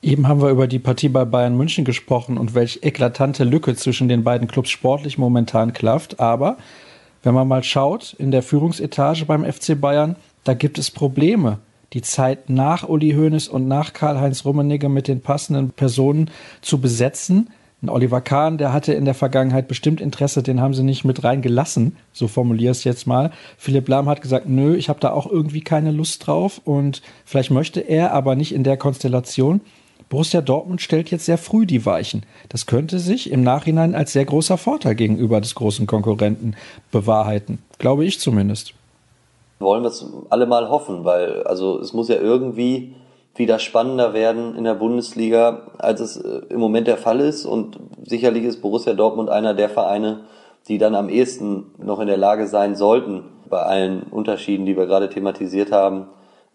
Eben 0.00 0.28
haben 0.28 0.40
wir 0.40 0.50
über 0.50 0.68
die 0.68 0.78
Partie 0.78 1.08
bei 1.08 1.24
Bayern 1.24 1.56
München 1.56 1.84
gesprochen 1.84 2.38
und 2.38 2.54
welch 2.54 2.80
eklatante 2.82 3.44
Lücke 3.44 3.74
zwischen 3.74 4.08
den 4.08 4.22
beiden 4.22 4.46
Clubs 4.46 4.70
sportlich 4.70 5.18
momentan 5.18 5.72
klafft. 5.72 6.20
Aber 6.20 6.56
wenn 7.28 7.34
man 7.34 7.46
mal 7.46 7.62
schaut 7.62 8.16
in 8.18 8.30
der 8.30 8.42
Führungsetage 8.42 9.26
beim 9.26 9.44
FC 9.44 9.78
Bayern, 9.78 10.16
da 10.44 10.54
gibt 10.54 10.78
es 10.78 10.90
Probleme. 10.90 11.58
Die 11.92 12.00
Zeit 12.00 12.48
nach 12.48 12.88
Uli 12.88 13.10
Hoeneß 13.10 13.48
und 13.48 13.68
nach 13.68 13.92
Karl-Heinz 13.92 14.46
Rummenigge 14.46 14.88
mit 14.88 15.08
den 15.08 15.20
passenden 15.20 15.68
Personen 15.72 16.30
zu 16.62 16.80
besetzen, 16.80 17.50
ein 17.82 17.90
Oliver 17.90 18.22
Kahn, 18.22 18.56
der 18.56 18.72
hatte 18.72 18.94
in 18.94 19.04
der 19.04 19.12
Vergangenheit 19.12 19.68
bestimmt 19.68 20.00
Interesse, 20.00 20.42
den 20.42 20.62
haben 20.62 20.72
sie 20.72 20.82
nicht 20.82 21.04
mit 21.04 21.22
reingelassen, 21.22 21.96
so 22.14 22.28
formuliere 22.28 22.72
es 22.72 22.82
jetzt 22.84 23.06
mal. 23.06 23.30
Philipp 23.58 23.88
Lahm 23.88 24.08
hat 24.08 24.22
gesagt, 24.22 24.48
nö, 24.48 24.74
ich 24.74 24.88
habe 24.88 25.00
da 25.00 25.10
auch 25.10 25.30
irgendwie 25.30 25.60
keine 25.60 25.90
Lust 25.90 26.26
drauf 26.26 26.62
und 26.64 27.02
vielleicht 27.26 27.50
möchte 27.50 27.80
er, 27.80 28.14
aber 28.14 28.36
nicht 28.36 28.54
in 28.54 28.64
der 28.64 28.78
Konstellation. 28.78 29.60
Borussia 30.08 30.40
Dortmund 30.40 30.80
stellt 30.80 31.10
jetzt 31.10 31.26
sehr 31.26 31.38
früh 31.38 31.66
die 31.66 31.84
Weichen. 31.84 32.24
Das 32.48 32.66
könnte 32.66 32.98
sich 32.98 33.30
im 33.30 33.42
Nachhinein 33.42 33.94
als 33.94 34.12
sehr 34.12 34.24
großer 34.24 34.56
Vorteil 34.56 34.94
gegenüber 34.94 35.40
des 35.40 35.54
großen 35.54 35.86
Konkurrenten 35.86 36.54
bewahrheiten, 36.90 37.58
glaube 37.78 38.04
ich 38.04 38.18
zumindest. 38.18 38.72
Wollen 39.58 39.82
wir 39.82 39.88
es 39.88 40.06
alle 40.30 40.46
mal 40.46 40.70
hoffen, 40.70 41.04
weil 41.04 41.42
also 41.42 41.78
es 41.78 41.92
muss 41.92 42.08
ja 42.08 42.16
irgendwie 42.16 42.94
wieder 43.34 43.58
spannender 43.58 44.14
werden 44.14 44.56
in 44.56 44.64
der 44.64 44.74
Bundesliga, 44.74 45.68
als 45.78 46.00
es 46.00 46.16
äh, 46.16 46.40
im 46.48 46.60
Moment 46.60 46.86
der 46.86 46.96
Fall 46.96 47.20
ist. 47.20 47.44
Und 47.44 47.78
sicherlich 48.04 48.44
ist 48.44 48.62
Borussia 48.62 48.94
Dortmund 48.94 49.30
einer 49.30 49.54
der 49.54 49.68
Vereine, 49.68 50.20
die 50.68 50.78
dann 50.78 50.94
am 50.94 51.08
ehesten 51.08 51.66
noch 51.78 52.00
in 52.00 52.08
der 52.08 52.16
Lage 52.16 52.46
sein 52.46 52.76
sollten, 52.76 53.24
bei 53.48 53.62
allen 53.62 54.02
Unterschieden, 54.04 54.66
die 54.66 54.76
wir 54.76 54.86
gerade 54.86 55.08
thematisiert 55.08 55.72
haben, 55.72 56.08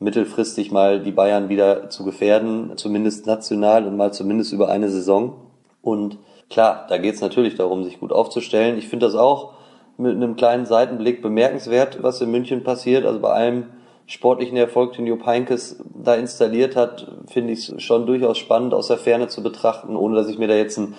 mittelfristig 0.04 0.72
mal 0.72 1.00
die 1.00 1.12
Bayern 1.12 1.50
wieder 1.50 1.90
zu 1.90 2.04
gefährden, 2.04 2.74
zumindest 2.76 3.26
national 3.26 3.88
und 3.88 3.96
mal 3.96 4.12
zumindest 4.12 4.52
über 4.54 4.70
eine 4.70 4.90
Saison. 4.90 5.34
Und 5.82 6.18
klar, 6.50 6.86
da 6.90 6.98
geht 6.98 7.16
es 7.16 7.22
natürlich 7.22 7.56
darum, 7.56 7.84
sich 7.84 8.00
gut 8.00 8.12
aufzustellen. 8.12 8.78
Ich 8.78 8.90
finde 8.90 9.06
das 9.06 9.16
auch 9.16 9.54
mit 9.98 10.16
einem 10.16 10.36
kleinen 10.36 10.66
Seitenblick 10.66 11.22
bemerkenswert, 11.22 12.04
was 12.04 12.20
in 12.22 12.32
München 12.32 12.64
passiert. 12.64 13.06
Also 13.06 13.20
bei 13.20 13.32
allem 13.32 13.68
sportlichen 14.06 14.58
Erfolg, 14.58 14.94
den 14.94 15.08
Jupp 15.08 15.26
Heinkes 15.26 15.82
da 15.96 16.16
installiert 16.16 16.76
hat, 16.76 17.08
finde 17.28 17.54
ich 17.54 17.70
es 17.70 17.82
schon 17.82 18.06
durchaus 18.06 18.38
spannend 18.38 18.74
aus 18.74 18.88
der 18.88 18.98
Ferne 18.98 19.28
zu 19.30 19.42
betrachten, 19.42 19.96
ohne 19.96 20.16
dass 20.16 20.28
ich 20.28 20.38
mir 20.38 20.48
da 20.48 20.56
jetzt 20.56 20.78
ein 20.78 20.96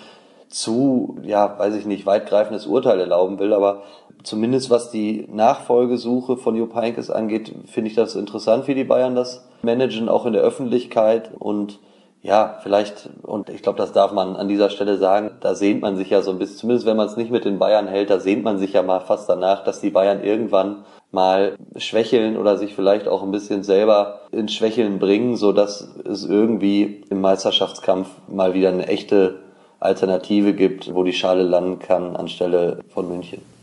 zu, 0.49 1.19
ja, 1.23 1.59
weiß 1.59 1.75
ich 1.75 1.85
nicht, 1.85 2.07
weitgreifendes 2.07 2.67
Urteil 2.67 3.01
erlauben 3.01 3.39
will, 3.39 3.53
aber 3.53 3.83
zumindest 4.23 4.71
was 4.71 4.91
die 4.91 5.27
Nachfolgesuche 5.31 6.37
von 6.37 6.57
Jupp 6.57 6.75
Heynckes 6.75 7.11
angeht, 7.11 7.53
finde 7.67 7.91
ich 7.91 7.97
das 7.97 8.17
interessant, 8.17 8.69
wie 8.69 8.75
die 8.75 8.85
Bayern 8.85 9.15
das 9.15 9.49
managen, 9.63 10.09
auch 10.09 10.27
in 10.27 10.33
der 10.33 10.43
Öffentlichkeit 10.43 11.31
und 11.39 11.79
ja, 12.25 12.59
vielleicht, 12.63 13.11
und 13.23 13.51
ich 13.51 13.61
glaube, 13.61 13.77
das 13.77 13.93
darf 13.93 14.13
man 14.13 14.35
an 14.35 14.49
dieser 14.49 14.71
Stelle 14.71 14.97
sagen, 14.97 15.33
da 15.41 15.55
sehnt 15.55 15.83
man 15.83 15.99
sich 15.99 16.09
ja 16.09 16.23
so 16.23 16.31
ein 16.31 16.39
bisschen, 16.39 16.57
zumindest 16.57 16.87
wenn 16.87 16.97
man 16.97 17.07
es 17.07 17.19
nicht 17.19 17.31
mit 17.31 17.45
den 17.45 17.59
Bayern 17.59 17.87
hält, 17.87 18.09
da 18.09 18.19
sehnt 18.19 18.45
man 18.45 18.57
sich 18.57 18.73
ja 18.73 18.83
mal 18.83 19.01
fast 19.01 19.29
danach, 19.29 19.63
dass 19.63 19.83
die 19.83 19.91
Bayern 19.91 20.25
irgendwann 20.25 20.87
mal 21.13 21.57
schwächeln 21.77 22.39
oder 22.39 22.57
sich 22.57 22.75
vielleicht 22.75 23.09
auch 23.09 23.23
ein 23.23 23.31
bisschen 23.31 23.63
selber 23.63 24.21
ins 24.33 24.55
Schwächeln 24.55 24.99
bringen, 24.99 25.37
so 25.37 25.53
dass 25.53 25.97
es 26.05 26.25
irgendwie 26.25 27.05
im 27.11 27.21
Meisterschaftskampf 27.21 28.09
mal 28.27 28.55
wieder 28.55 28.71
eine 28.71 28.89
echte 28.89 29.41
Alternative 29.79 30.55
gibt, 30.55 30.95
wo 30.95 31.05
die 31.05 31.13
Schale 31.13 31.43
landen 31.43 31.79
kann 31.79 32.17
anstelle 32.17 32.79
von 32.89 33.07
München. 33.07 33.54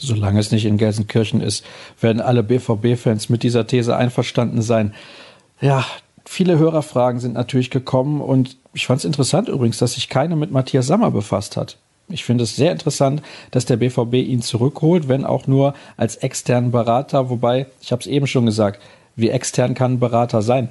Solange 0.00 0.40
es 0.40 0.50
nicht 0.50 0.64
in 0.64 0.78
Gelsenkirchen 0.78 1.42
ist, 1.42 1.64
werden 2.00 2.22
alle 2.22 2.42
BVB-Fans 2.42 3.28
mit 3.28 3.42
dieser 3.42 3.66
These 3.66 3.96
einverstanden 3.96 4.62
sein. 4.62 4.94
Ja, 5.60 5.84
viele 6.24 6.58
Hörerfragen 6.58 7.20
sind 7.20 7.34
natürlich 7.34 7.70
gekommen 7.70 8.22
und 8.22 8.56
ich 8.72 8.86
fand 8.86 9.00
es 9.00 9.04
interessant 9.04 9.48
übrigens, 9.48 9.78
dass 9.78 9.92
sich 9.94 10.08
keiner 10.08 10.36
mit 10.36 10.50
Matthias 10.50 10.86
Sammer 10.86 11.10
befasst 11.10 11.58
hat. 11.58 11.76
Ich 12.08 12.24
finde 12.24 12.44
es 12.44 12.56
sehr 12.56 12.72
interessant, 12.72 13.22
dass 13.50 13.66
der 13.66 13.76
BVB 13.76 14.14
ihn 14.14 14.40
zurückholt, 14.42 15.06
wenn 15.08 15.24
auch 15.24 15.46
nur 15.46 15.74
als 15.98 16.16
externen 16.16 16.70
Berater, 16.70 17.28
wobei, 17.28 17.66
ich 17.82 17.92
habe 17.92 18.00
es 18.00 18.06
eben 18.06 18.26
schon 18.26 18.46
gesagt, 18.46 18.80
wie 19.16 19.28
extern 19.28 19.74
kann 19.74 19.94
ein 19.94 20.00
Berater 20.00 20.40
sein? 20.40 20.70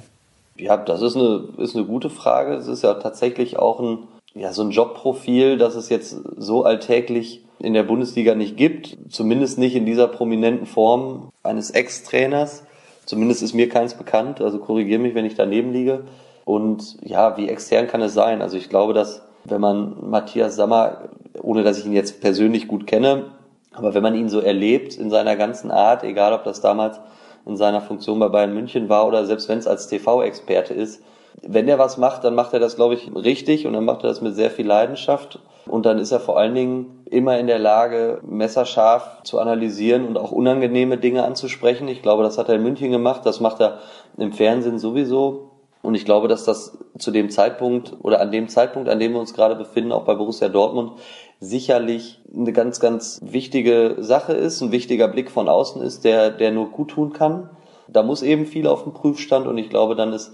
Ja, 0.56 0.76
das 0.76 1.02
ist 1.02 1.16
eine, 1.16 1.44
ist 1.58 1.76
eine 1.76 1.86
gute 1.86 2.10
Frage. 2.10 2.54
Es 2.54 2.66
ist 2.66 2.82
ja 2.82 2.94
tatsächlich 2.94 3.58
auch 3.58 3.80
ein, 3.80 3.98
ja, 4.34 4.52
so 4.52 4.62
ein 4.62 4.70
Jobprofil, 4.70 5.56
das 5.56 5.76
es 5.76 5.88
jetzt 5.88 6.16
so 6.36 6.64
alltäglich 6.64 7.42
in 7.62 7.74
der 7.74 7.82
Bundesliga 7.82 8.34
nicht 8.34 8.56
gibt, 8.56 8.96
zumindest 9.08 9.58
nicht 9.58 9.76
in 9.76 9.86
dieser 9.86 10.08
prominenten 10.08 10.66
Form 10.66 11.30
eines 11.42 11.70
Ex-Trainers. 11.70 12.64
Zumindest 13.06 13.42
ist 13.42 13.54
mir 13.54 13.68
keins 13.68 13.94
bekannt, 13.94 14.40
also 14.40 14.58
korrigiere 14.58 15.00
mich, 15.00 15.14
wenn 15.14 15.24
ich 15.24 15.34
daneben 15.34 15.72
liege. 15.72 16.04
Und 16.44 16.96
ja, 17.02 17.36
wie 17.36 17.48
extern 17.48 17.86
kann 17.86 18.02
es 18.02 18.14
sein? 18.14 18.42
Also 18.42 18.56
ich 18.56 18.68
glaube, 18.68 18.94
dass 18.94 19.22
wenn 19.44 19.60
man 19.60 20.10
Matthias 20.10 20.56
Sammer, 20.56 21.08
ohne 21.40 21.62
dass 21.62 21.78
ich 21.78 21.86
ihn 21.86 21.92
jetzt 21.92 22.20
persönlich 22.20 22.68
gut 22.68 22.86
kenne, 22.86 23.26
aber 23.72 23.94
wenn 23.94 24.02
man 24.02 24.14
ihn 24.14 24.28
so 24.28 24.40
erlebt 24.40 24.96
in 24.96 25.10
seiner 25.10 25.36
ganzen 25.36 25.70
Art, 25.70 26.02
egal 26.02 26.32
ob 26.32 26.44
das 26.44 26.60
damals 26.60 27.00
in 27.46 27.56
seiner 27.56 27.80
Funktion 27.80 28.18
bei 28.18 28.28
Bayern 28.28 28.52
München 28.52 28.88
war 28.88 29.06
oder 29.06 29.24
selbst 29.24 29.48
wenn 29.48 29.58
es 29.58 29.66
als 29.66 29.88
TV-Experte 29.88 30.74
ist, 30.74 31.02
wenn 31.42 31.68
er 31.68 31.78
was 31.78 31.96
macht, 31.96 32.24
dann 32.24 32.34
macht 32.34 32.52
er 32.52 32.60
das, 32.60 32.76
glaube 32.76 32.94
ich, 32.94 33.10
richtig 33.14 33.66
und 33.66 33.72
dann 33.72 33.84
macht 33.84 34.02
er 34.02 34.08
das 34.08 34.20
mit 34.20 34.34
sehr 34.34 34.50
viel 34.50 34.66
Leidenschaft. 34.66 35.38
Und 35.66 35.86
dann 35.86 35.98
ist 35.98 36.12
er 36.12 36.20
vor 36.20 36.38
allen 36.38 36.54
Dingen 36.54 37.04
immer 37.10 37.38
in 37.38 37.46
der 37.46 37.58
Lage, 37.58 38.20
messerscharf 38.22 39.22
zu 39.24 39.38
analysieren 39.38 40.06
und 40.06 40.16
auch 40.16 40.32
unangenehme 40.32 40.98
Dinge 40.98 41.24
anzusprechen. 41.24 41.88
Ich 41.88 42.02
glaube, 42.02 42.22
das 42.22 42.38
hat 42.38 42.48
er 42.48 42.56
in 42.56 42.62
München 42.62 42.90
gemacht, 42.90 43.22
das 43.24 43.40
macht 43.40 43.60
er 43.60 43.78
im 44.16 44.32
Fernsehen 44.32 44.78
sowieso. 44.78 45.50
Und 45.82 45.94
ich 45.94 46.04
glaube, 46.04 46.28
dass 46.28 46.44
das 46.44 46.78
zu 46.98 47.10
dem 47.10 47.30
Zeitpunkt 47.30 47.96
oder 48.02 48.20
an 48.20 48.30
dem 48.30 48.48
Zeitpunkt, 48.48 48.88
an 48.88 48.98
dem 48.98 49.12
wir 49.12 49.20
uns 49.20 49.32
gerade 49.32 49.54
befinden, 49.54 49.92
auch 49.92 50.04
bei 50.04 50.14
Borussia 50.14 50.48
Dortmund, 50.48 50.92
sicherlich 51.40 52.20
eine 52.34 52.52
ganz, 52.52 52.80
ganz 52.80 53.18
wichtige 53.22 53.96
Sache 53.98 54.34
ist, 54.34 54.60
ein 54.60 54.72
wichtiger 54.72 55.08
Blick 55.08 55.30
von 55.30 55.48
außen 55.48 55.80
ist, 55.80 56.04
der, 56.04 56.30
der 56.30 56.52
nur 56.52 56.70
gut 56.70 56.90
tun 56.90 57.14
kann. 57.14 57.48
Da 57.88 58.02
muss 58.02 58.22
eben 58.22 58.44
viel 58.44 58.66
auf 58.66 58.84
dem 58.84 58.92
Prüfstand 58.92 59.46
und 59.46 59.56
ich 59.56 59.70
glaube, 59.70 59.96
dann 59.96 60.12
ist 60.12 60.32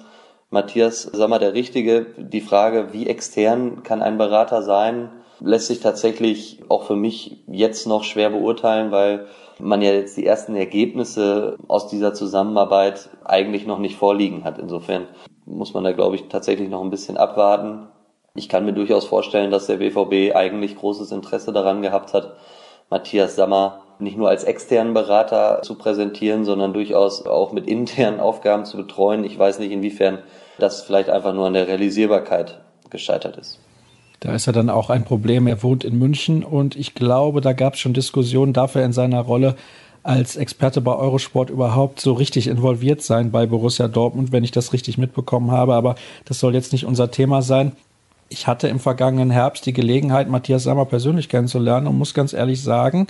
Matthias 0.50 1.02
Sammer 1.02 1.38
der 1.38 1.54
Richtige. 1.54 2.06
Die 2.16 2.40
Frage, 2.40 2.92
wie 2.92 3.06
extern 3.06 3.82
kann 3.82 4.02
ein 4.02 4.18
Berater 4.18 4.62
sein, 4.62 5.10
lässt 5.40 5.66
sich 5.66 5.80
tatsächlich 5.80 6.62
auch 6.68 6.84
für 6.84 6.96
mich 6.96 7.44
jetzt 7.46 7.86
noch 7.86 8.04
schwer 8.04 8.30
beurteilen, 8.30 8.90
weil 8.90 9.26
man 9.58 9.82
ja 9.82 9.92
jetzt 9.92 10.16
die 10.16 10.26
ersten 10.26 10.54
Ergebnisse 10.54 11.56
aus 11.68 11.88
dieser 11.88 12.14
Zusammenarbeit 12.14 13.08
eigentlich 13.24 13.66
noch 13.66 13.78
nicht 13.78 13.96
vorliegen 13.96 14.44
hat. 14.44 14.58
Insofern 14.58 15.08
muss 15.46 15.74
man 15.74 15.84
da, 15.84 15.92
glaube 15.92 16.16
ich, 16.16 16.28
tatsächlich 16.28 16.68
noch 16.68 16.82
ein 16.82 16.90
bisschen 16.90 17.16
abwarten. 17.16 17.88
Ich 18.34 18.48
kann 18.48 18.64
mir 18.64 18.72
durchaus 18.72 19.06
vorstellen, 19.06 19.50
dass 19.50 19.66
der 19.66 19.78
BVB 19.78 20.34
eigentlich 20.36 20.76
großes 20.76 21.10
Interesse 21.10 21.52
daran 21.52 21.82
gehabt 21.82 22.12
hat, 22.12 22.36
Matthias 22.90 23.34
Sammer 23.34 23.85
nicht 23.98 24.16
nur 24.16 24.28
als 24.28 24.44
externen 24.44 24.94
Berater 24.94 25.60
zu 25.62 25.76
präsentieren, 25.76 26.44
sondern 26.44 26.72
durchaus 26.72 27.26
auch 27.26 27.52
mit 27.52 27.66
internen 27.66 28.20
Aufgaben 28.20 28.64
zu 28.64 28.76
betreuen. 28.76 29.24
Ich 29.24 29.38
weiß 29.38 29.58
nicht, 29.58 29.72
inwiefern 29.72 30.18
das 30.58 30.82
vielleicht 30.82 31.10
einfach 31.10 31.34
nur 31.34 31.46
an 31.46 31.54
der 31.54 31.68
Realisierbarkeit 31.68 32.60
gescheitert 32.90 33.36
ist. 33.36 33.58
Da 34.20 34.34
ist 34.34 34.46
ja 34.46 34.52
dann 34.52 34.70
auch 34.70 34.90
ein 34.90 35.04
Problem. 35.04 35.46
Er 35.46 35.62
wohnt 35.62 35.84
in 35.84 35.98
München 35.98 36.42
und 36.42 36.76
ich 36.76 36.94
glaube, 36.94 37.40
da 37.40 37.52
gab 37.52 37.74
es 37.74 37.80
schon 37.80 37.92
Diskussionen, 37.92 38.52
darf 38.52 38.74
er 38.74 38.84
in 38.84 38.92
seiner 38.92 39.20
Rolle 39.20 39.56
als 40.02 40.36
Experte 40.36 40.80
bei 40.80 40.94
Eurosport 40.94 41.50
überhaupt 41.50 42.00
so 42.00 42.12
richtig 42.12 42.46
involviert 42.46 43.02
sein 43.02 43.32
bei 43.32 43.46
Borussia 43.46 43.88
Dortmund, 43.88 44.30
wenn 44.30 44.44
ich 44.44 44.52
das 44.52 44.72
richtig 44.72 44.98
mitbekommen 44.98 45.50
habe. 45.50 45.74
Aber 45.74 45.96
das 46.24 46.38
soll 46.38 46.54
jetzt 46.54 46.72
nicht 46.72 46.86
unser 46.86 47.10
Thema 47.10 47.42
sein. 47.42 47.72
Ich 48.28 48.46
hatte 48.46 48.68
im 48.68 48.80
vergangenen 48.80 49.30
Herbst 49.30 49.66
die 49.66 49.72
Gelegenheit, 49.72 50.28
Matthias 50.28 50.62
Sammer 50.62 50.84
persönlich 50.84 51.28
kennenzulernen 51.28 51.86
und 51.86 51.98
muss 51.98 52.14
ganz 52.14 52.32
ehrlich 52.32 52.62
sagen, 52.62 53.08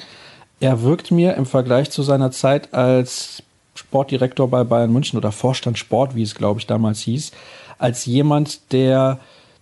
er 0.60 0.82
wirkt 0.82 1.10
mir 1.10 1.34
im 1.34 1.46
Vergleich 1.46 1.90
zu 1.90 2.02
seiner 2.02 2.30
Zeit 2.30 2.72
als 2.72 3.42
Sportdirektor 3.74 4.48
bei 4.48 4.64
Bayern 4.64 4.92
München 4.92 5.18
oder 5.18 5.32
Vorstand 5.32 5.78
Sport, 5.78 6.14
wie 6.14 6.22
es 6.22 6.34
glaube 6.34 6.60
ich 6.60 6.66
damals 6.66 7.00
hieß, 7.00 7.32
als 7.78 8.06
jemand, 8.06 8.72
der 8.72 9.18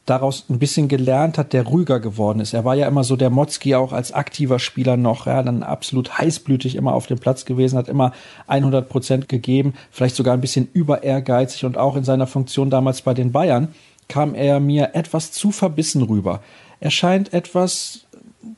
daraus 0.07 0.45
ein 0.51 0.59
bisschen 0.59 0.89
gelernt 0.89 1.39
hat, 1.39 1.53
der 1.53 1.65
ruhiger 1.65 1.99
geworden 1.99 2.41
ist. 2.41 2.53
Er 2.53 2.65
war 2.65 2.75
ja 2.75 2.87
immer 2.87 3.05
so 3.05 3.17
der 3.17 3.31
Motzki 3.31 3.75
auch 3.75 3.93
als 3.93 4.13
aktiver 4.13 4.59
Spieler 4.59 4.97
noch, 4.97 5.27
ja, 5.27 5.43
dann 5.43 5.63
absolut 5.63 6.19
heißblütig 6.19 6.77
immer 6.77 6.93
auf 6.93 7.07
dem 7.07 7.19
Platz 7.19 7.47
gewesen, 7.47 7.79
hat 7.79 7.89
immer 7.89 8.13
100 8.47 8.89
Prozent 8.89 9.29
gegeben, 9.29 9.75
vielleicht 9.91 10.15
sogar 10.15 10.35
ein 10.35 10.43
bisschen 10.43 10.69
über 10.75 11.03
ehrgeizig 11.03 11.65
und 11.65 11.79
auch 11.79 11.97
in 11.97 12.05
seiner 12.05 12.27
Funktion 12.27 12.69
damals 12.69 13.01
bei 13.03 13.15
den 13.15 13.33
Bayern 13.33 13.69
kam 14.09 14.35
er 14.35 14.61
mir 14.61 14.91
etwas 14.93 15.33
zu 15.33 15.51
verbissen 15.51 16.03
rüber. 16.03 16.41
Er 16.81 16.91
scheint 16.91 17.33
etwas 17.33 18.04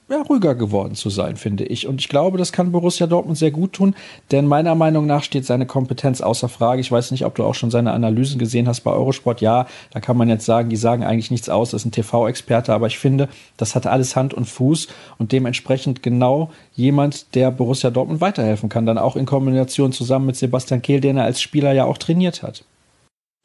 ja, 0.08 0.22
ruhiger 0.22 0.54
geworden 0.54 0.94
zu 0.94 1.10
sein, 1.10 1.36
finde 1.36 1.64
ich. 1.64 1.86
Und 1.86 2.00
ich 2.00 2.08
glaube, 2.08 2.38
das 2.38 2.52
kann 2.52 2.72
Borussia 2.72 3.06
Dortmund 3.06 3.38
sehr 3.38 3.50
gut 3.50 3.72
tun, 3.72 3.94
denn 4.30 4.46
meiner 4.46 4.74
Meinung 4.74 5.06
nach 5.06 5.22
steht 5.22 5.44
seine 5.44 5.66
Kompetenz 5.66 6.20
außer 6.20 6.48
Frage. 6.48 6.80
Ich 6.80 6.92
weiß 6.92 7.10
nicht, 7.10 7.24
ob 7.24 7.34
du 7.34 7.44
auch 7.44 7.54
schon 7.54 7.70
seine 7.70 7.92
Analysen 7.92 8.38
gesehen 8.38 8.68
hast 8.68 8.80
bei 8.80 8.92
Eurosport. 8.92 9.40
Ja, 9.40 9.66
da 9.90 10.00
kann 10.00 10.16
man 10.16 10.28
jetzt 10.28 10.44
sagen, 10.44 10.68
die 10.68 10.76
sagen 10.76 11.04
eigentlich 11.04 11.30
nichts 11.30 11.48
aus, 11.48 11.70
das 11.70 11.82
ist 11.82 11.86
ein 11.86 11.92
TV-Experte, 11.92 12.72
aber 12.72 12.86
ich 12.86 12.98
finde, 12.98 13.28
das 13.56 13.74
hat 13.74 13.86
alles 13.86 14.16
Hand 14.16 14.34
und 14.34 14.46
Fuß 14.46 14.88
und 15.18 15.32
dementsprechend 15.32 16.02
genau 16.02 16.50
jemand, 16.74 17.34
der 17.34 17.50
Borussia 17.50 17.90
Dortmund 17.90 18.20
weiterhelfen 18.20 18.68
kann, 18.68 18.86
dann 18.86 18.98
auch 18.98 19.16
in 19.16 19.26
Kombination 19.26 19.92
zusammen 19.92 20.26
mit 20.26 20.36
Sebastian 20.36 20.82
Kehl, 20.82 21.00
den 21.00 21.16
er 21.16 21.24
als 21.24 21.40
Spieler 21.40 21.72
ja 21.72 21.84
auch 21.84 21.98
trainiert 21.98 22.42
hat. 22.42 22.64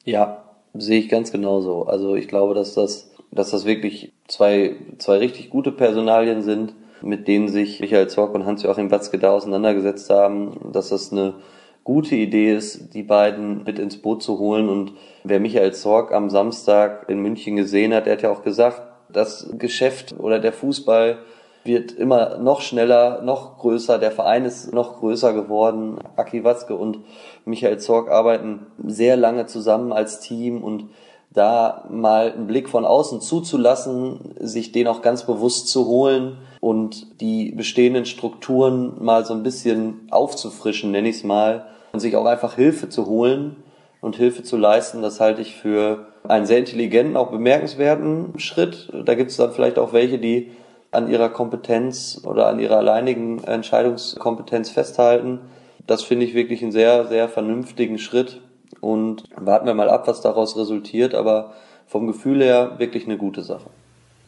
Ja, 0.05 0.43
sehe 0.73 0.99
ich 0.99 1.09
ganz 1.09 1.31
genauso. 1.31 1.85
Also 1.85 2.15
ich 2.15 2.27
glaube, 2.27 2.53
dass 2.53 2.73
das 2.73 3.10
dass 3.31 3.51
das 3.51 3.65
wirklich 3.65 4.11
zwei, 4.27 4.75
zwei 4.97 5.17
richtig 5.17 5.49
gute 5.49 5.71
Personalien 5.71 6.41
sind, 6.41 6.73
mit 7.01 7.27
denen 7.27 7.47
sich 7.47 7.79
Michael 7.79 8.09
Zorc 8.09 8.35
und 8.35 8.45
Hans-Joachim 8.45 8.91
Watzke 8.91 9.17
da 9.17 9.31
auseinandergesetzt 9.31 10.09
haben, 10.09 10.71
dass 10.71 10.89
das 10.89 11.11
eine 11.11 11.35
gute 11.83 12.15
Idee 12.15 12.53
ist, 12.53 12.93
die 12.93 13.03
beiden 13.03 13.63
mit 13.63 13.79
ins 13.79 13.97
Boot 13.97 14.21
zu 14.21 14.37
holen. 14.37 14.69
Und 14.69 14.93
wer 15.23 15.39
Michael 15.39 15.73
Zorc 15.73 16.13
am 16.13 16.29
Samstag 16.29 17.09
in 17.09 17.19
München 17.19 17.55
gesehen 17.55 17.93
hat, 17.93 18.05
der 18.05 18.13
hat 18.13 18.21
ja 18.21 18.31
auch 18.31 18.43
gesagt, 18.43 18.83
das 19.09 19.49
Geschäft 19.57 20.13
oder 20.17 20.39
der 20.39 20.53
Fußball 20.53 21.19
wird 21.63 21.91
immer 21.91 22.37
noch 22.37 22.61
schneller, 22.61 23.21
noch 23.21 23.59
größer. 23.59 23.99
Der 23.99 24.11
Verein 24.11 24.45
ist 24.45 24.73
noch 24.73 24.99
größer 24.99 25.33
geworden. 25.33 25.99
Aki 26.15 26.43
Watzke 26.43 26.75
und 26.75 26.99
Michael 27.45 27.77
Zorc 27.77 28.09
arbeiten 28.09 28.67
sehr 28.83 29.15
lange 29.15 29.45
zusammen 29.45 29.91
als 29.91 30.19
Team 30.19 30.63
und 30.63 30.89
da 31.33 31.85
mal 31.89 32.33
einen 32.33 32.47
Blick 32.47 32.67
von 32.69 32.85
außen 32.85 33.21
zuzulassen, 33.21 34.35
sich 34.39 34.71
den 34.71 34.87
auch 34.87 35.01
ganz 35.01 35.25
bewusst 35.25 35.69
zu 35.69 35.85
holen 35.85 36.37
und 36.59 37.21
die 37.21 37.51
bestehenden 37.51 38.05
Strukturen 38.05 39.03
mal 39.03 39.25
so 39.25 39.33
ein 39.33 39.43
bisschen 39.43 40.07
aufzufrischen, 40.11 40.91
nenne 40.91 41.09
ich 41.09 41.17
es 41.17 41.23
mal, 41.23 41.65
und 41.93 41.99
sich 41.99 42.15
auch 42.15 42.25
einfach 42.25 42.55
Hilfe 42.55 42.89
zu 42.89 43.05
holen 43.05 43.57
und 44.01 44.15
Hilfe 44.15 44.43
zu 44.43 44.57
leisten, 44.57 45.01
das 45.01 45.19
halte 45.19 45.41
ich 45.41 45.55
für 45.55 46.07
einen 46.27 46.45
sehr 46.45 46.59
intelligenten, 46.59 47.17
auch 47.17 47.31
bemerkenswerten 47.31 48.37
Schritt. 48.39 48.91
Da 49.05 49.15
gibt 49.15 49.31
es 49.31 49.37
dann 49.37 49.51
vielleicht 49.51 49.79
auch 49.79 49.93
welche, 49.93 50.19
die 50.19 50.51
an 50.91 51.09
ihrer 51.09 51.29
Kompetenz 51.29 52.21
oder 52.25 52.47
an 52.47 52.59
ihrer 52.59 52.77
alleinigen 52.77 53.43
Entscheidungskompetenz 53.43 54.69
festhalten. 54.69 55.39
Das 55.87 56.03
finde 56.03 56.25
ich 56.25 56.33
wirklich 56.33 56.61
einen 56.61 56.71
sehr, 56.71 57.07
sehr 57.07 57.29
vernünftigen 57.29 57.97
Schritt 57.97 58.41
und 58.81 59.23
warten 59.37 59.65
wir 59.65 59.73
mal 59.73 59.89
ab, 59.89 60.07
was 60.07 60.21
daraus 60.21 60.57
resultiert, 60.57 61.15
aber 61.15 61.53
vom 61.87 62.07
Gefühl 62.07 62.41
her 62.41 62.73
wirklich 62.77 63.05
eine 63.05 63.17
gute 63.17 63.43
Sache. 63.43 63.69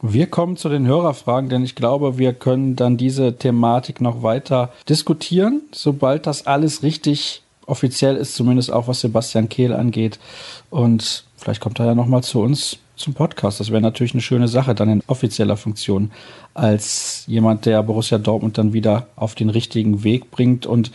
Wir 0.00 0.26
kommen 0.26 0.56
zu 0.56 0.68
den 0.68 0.86
Hörerfragen, 0.86 1.48
denn 1.48 1.64
ich 1.64 1.74
glaube, 1.74 2.18
wir 2.18 2.34
können 2.34 2.76
dann 2.76 2.96
diese 2.96 3.36
Thematik 3.36 4.00
noch 4.00 4.22
weiter 4.22 4.70
diskutieren, 4.88 5.62
sobald 5.72 6.26
das 6.26 6.46
alles 6.46 6.82
richtig 6.82 7.42
offiziell 7.66 8.16
ist, 8.16 8.34
zumindest 8.34 8.70
auch 8.70 8.86
was 8.86 9.00
Sebastian 9.00 9.48
Kehl 9.48 9.72
angeht. 9.72 10.18
Und 10.68 11.24
vielleicht 11.36 11.62
kommt 11.62 11.78
er 11.80 11.86
ja 11.86 11.94
nochmal 11.94 12.22
zu 12.22 12.40
uns 12.40 12.78
zum 12.96 13.14
Podcast. 13.14 13.60
Das 13.60 13.70
wäre 13.70 13.80
natürlich 13.80 14.12
eine 14.12 14.20
schöne 14.20 14.48
Sache, 14.48 14.74
dann 14.74 14.88
in 14.88 15.02
offizieller 15.06 15.56
Funktion, 15.56 16.10
als 16.52 17.24
jemand, 17.26 17.66
der 17.66 17.82
Borussia 17.82 18.18
Dortmund 18.18 18.58
dann 18.58 18.72
wieder 18.72 19.06
auf 19.16 19.34
den 19.34 19.50
richtigen 19.50 20.04
Weg 20.04 20.30
bringt. 20.30 20.66
Und 20.66 20.90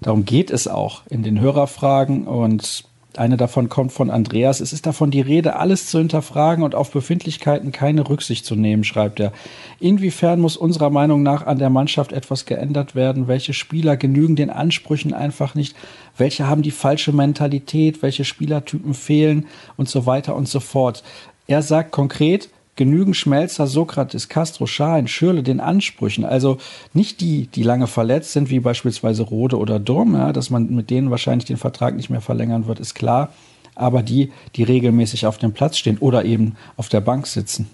darum 0.00 0.24
geht 0.24 0.50
es 0.50 0.68
auch 0.68 1.02
in 1.08 1.22
den 1.22 1.40
Hörerfragen. 1.40 2.26
Und 2.26 2.84
eine 3.16 3.36
davon 3.36 3.68
kommt 3.68 3.92
von 3.92 4.10
Andreas. 4.10 4.60
Es 4.60 4.72
ist 4.72 4.86
davon 4.86 5.10
die 5.10 5.20
Rede, 5.20 5.56
alles 5.56 5.86
zu 5.86 5.98
hinterfragen 5.98 6.64
und 6.64 6.74
auf 6.74 6.90
Befindlichkeiten 6.90 7.72
keine 7.72 8.08
Rücksicht 8.08 8.44
zu 8.44 8.56
nehmen, 8.56 8.84
schreibt 8.84 9.20
er. 9.20 9.32
Inwiefern 9.80 10.40
muss 10.40 10.56
unserer 10.56 10.90
Meinung 10.90 11.22
nach 11.22 11.46
an 11.46 11.58
der 11.58 11.70
Mannschaft 11.70 12.12
etwas 12.12 12.46
geändert 12.46 12.94
werden? 12.94 13.28
Welche 13.28 13.52
Spieler 13.52 13.96
genügen 13.96 14.36
den 14.36 14.50
Ansprüchen 14.50 15.12
einfach 15.12 15.54
nicht? 15.54 15.76
Welche 16.16 16.46
haben 16.46 16.62
die 16.62 16.70
falsche 16.70 17.12
Mentalität? 17.12 18.02
Welche 18.02 18.24
Spielertypen 18.24 18.94
fehlen? 18.94 19.46
Und 19.76 19.88
so 19.88 20.06
weiter 20.06 20.34
und 20.34 20.48
so 20.48 20.60
fort. 20.60 21.02
Er 21.46 21.62
sagt 21.62 21.92
konkret, 21.92 22.48
genügen 22.76 23.14
Schmelzer, 23.14 23.66
Sokrates, 23.66 24.28
Castro, 24.28 24.66
Schahin, 24.66 25.06
Schürle 25.06 25.42
den 25.42 25.60
Ansprüchen. 25.60 26.24
Also 26.24 26.58
nicht 26.94 27.20
die, 27.20 27.46
die 27.48 27.62
lange 27.62 27.86
verletzt 27.86 28.32
sind, 28.32 28.50
wie 28.50 28.60
beispielsweise 28.60 29.24
Rode 29.24 29.58
oder 29.58 29.78
Durm, 29.78 30.14
ja, 30.14 30.32
dass 30.32 30.50
man 30.50 30.74
mit 30.74 30.90
denen 30.90 31.10
wahrscheinlich 31.10 31.44
den 31.44 31.58
Vertrag 31.58 31.94
nicht 31.94 32.10
mehr 32.10 32.20
verlängern 32.20 32.66
wird, 32.66 32.80
ist 32.80 32.94
klar. 32.94 33.30
Aber 33.74 34.02
die, 34.02 34.32
die 34.56 34.64
regelmäßig 34.64 35.26
auf 35.26 35.38
dem 35.38 35.52
Platz 35.52 35.78
stehen 35.78 35.98
oder 35.98 36.24
eben 36.24 36.56
auf 36.76 36.88
der 36.88 37.00
Bank 37.00 37.26
sitzen. 37.26 37.70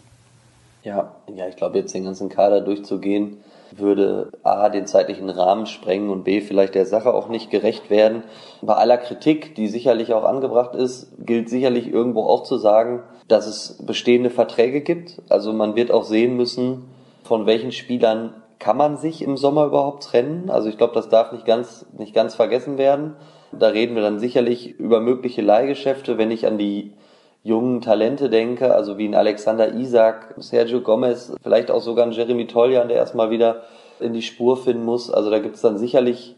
Ja, 0.85 1.13
ja, 1.35 1.49
ich 1.49 1.57
glaube, 1.57 1.79
jetzt 1.79 1.93
den 1.93 2.05
ganzen 2.05 2.29
Kader 2.29 2.61
durchzugehen, 2.61 3.39
würde 3.77 4.31
A, 4.43 4.69
den 4.69 4.87
zeitlichen 4.87 5.29
Rahmen 5.29 5.67
sprengen 5.67 6.11
und 6.11 6.25
B, 6.25 6.41
vielleicht 6.41 6.75
der 6.75 6.87
Sache 6.87 7.13
auch 7.13 7.29
nicht 7.29 7.51
gerecht 7.51 7.91
werden. 7.91 8.23
Bei 8.63 8.75
aller 8.75 8.97
Kritik, 8.97 9.55
die 9.55 9.69
sicherlich 9.69 10.15
auch 10.15 10.25
angebracht 10.25 10.75
ist, 10.75 11.09
gilt 11.19 11.51
sicherlich 11.51 11.93
irgendwo 11.93 12.23
auch 12.23 12.45
zu 12.45 12.57
sagen, 12.57 13.03
dass 13.29 13.47
es 13.47 13.79
bestehende 13.85 14.31
Verträge 14.31 14.81
gibt. 14.81 15.23
Also 15.29 15.53
man 15.53 15.77
wird 15.77 15.91
auch 15.91 16.05
sehen 16.05 16.37
müssen, 16.37 16.85
von 17.23 17.47
welchen 17.47 17.73
Spielern 17.73 18.33
kann 18.59 18.77
man 18.77 18.97
sich 18.97 19.23
im 19.23 19.37
Sommer 19.37 19.67
überhaupt 19.67 20.05
trennen. 20.05 20.51
Also 20.51 20.69
ich 20.69 20.79
glaube, 20.79 20.95
das 20.95 21.09
darf 21.09 21.33
nicht 21.33 21.45
ganz, 21.45 21.87
nicht 21.97 22.15
ganz 22.15 22.35
vergessen 22.35 22.79
werden. 22.79 23.15
Da 23.53 23.69
reden 23.69 23.95
wir 23.95 24.03
dann 24.03 24.19
sicherlich 24.19 24.79
über 24.79 25.01
mögliche 25.01 25.43
Leihgeschäfte, 25.43 26.19
wenn 26.19 26.31
ich 26.31 26.47
an 26.47 26.59
die 26.59 26.93
jungen 27.45 27.81
Talente 27.81 28.29
denke, 28.29 28.75
also 28.75 28.99
wie 28.99 29.07
ein 29.07 29.15
Alexander 29.15 29.75
Isak, 29.75 30.35
Sergio 30.39 30.81
Gomez, 30.81 31.33
vielleicht 31.43 31.71
auch 31.71 31.81
sogar 31.81 32.05
ein 32.05 32.13
Jeremy 32.13 32.47
Toljan, 32.47 32.89
der 32.89 32.97
erstmal 32.97 33.31
wieder 33.31 33.63
in 34.01 34.13
die 34.13 34.23
Spur 34.23 34.57
finden 34.57 34.85
muss. 34.85 35.11
Also 35.11 35.31
da 35.31 35.39
gibt 35.39 35.55
es 35.55 35.63
dann 35.63 35.79
sicherlich 35.79 36.35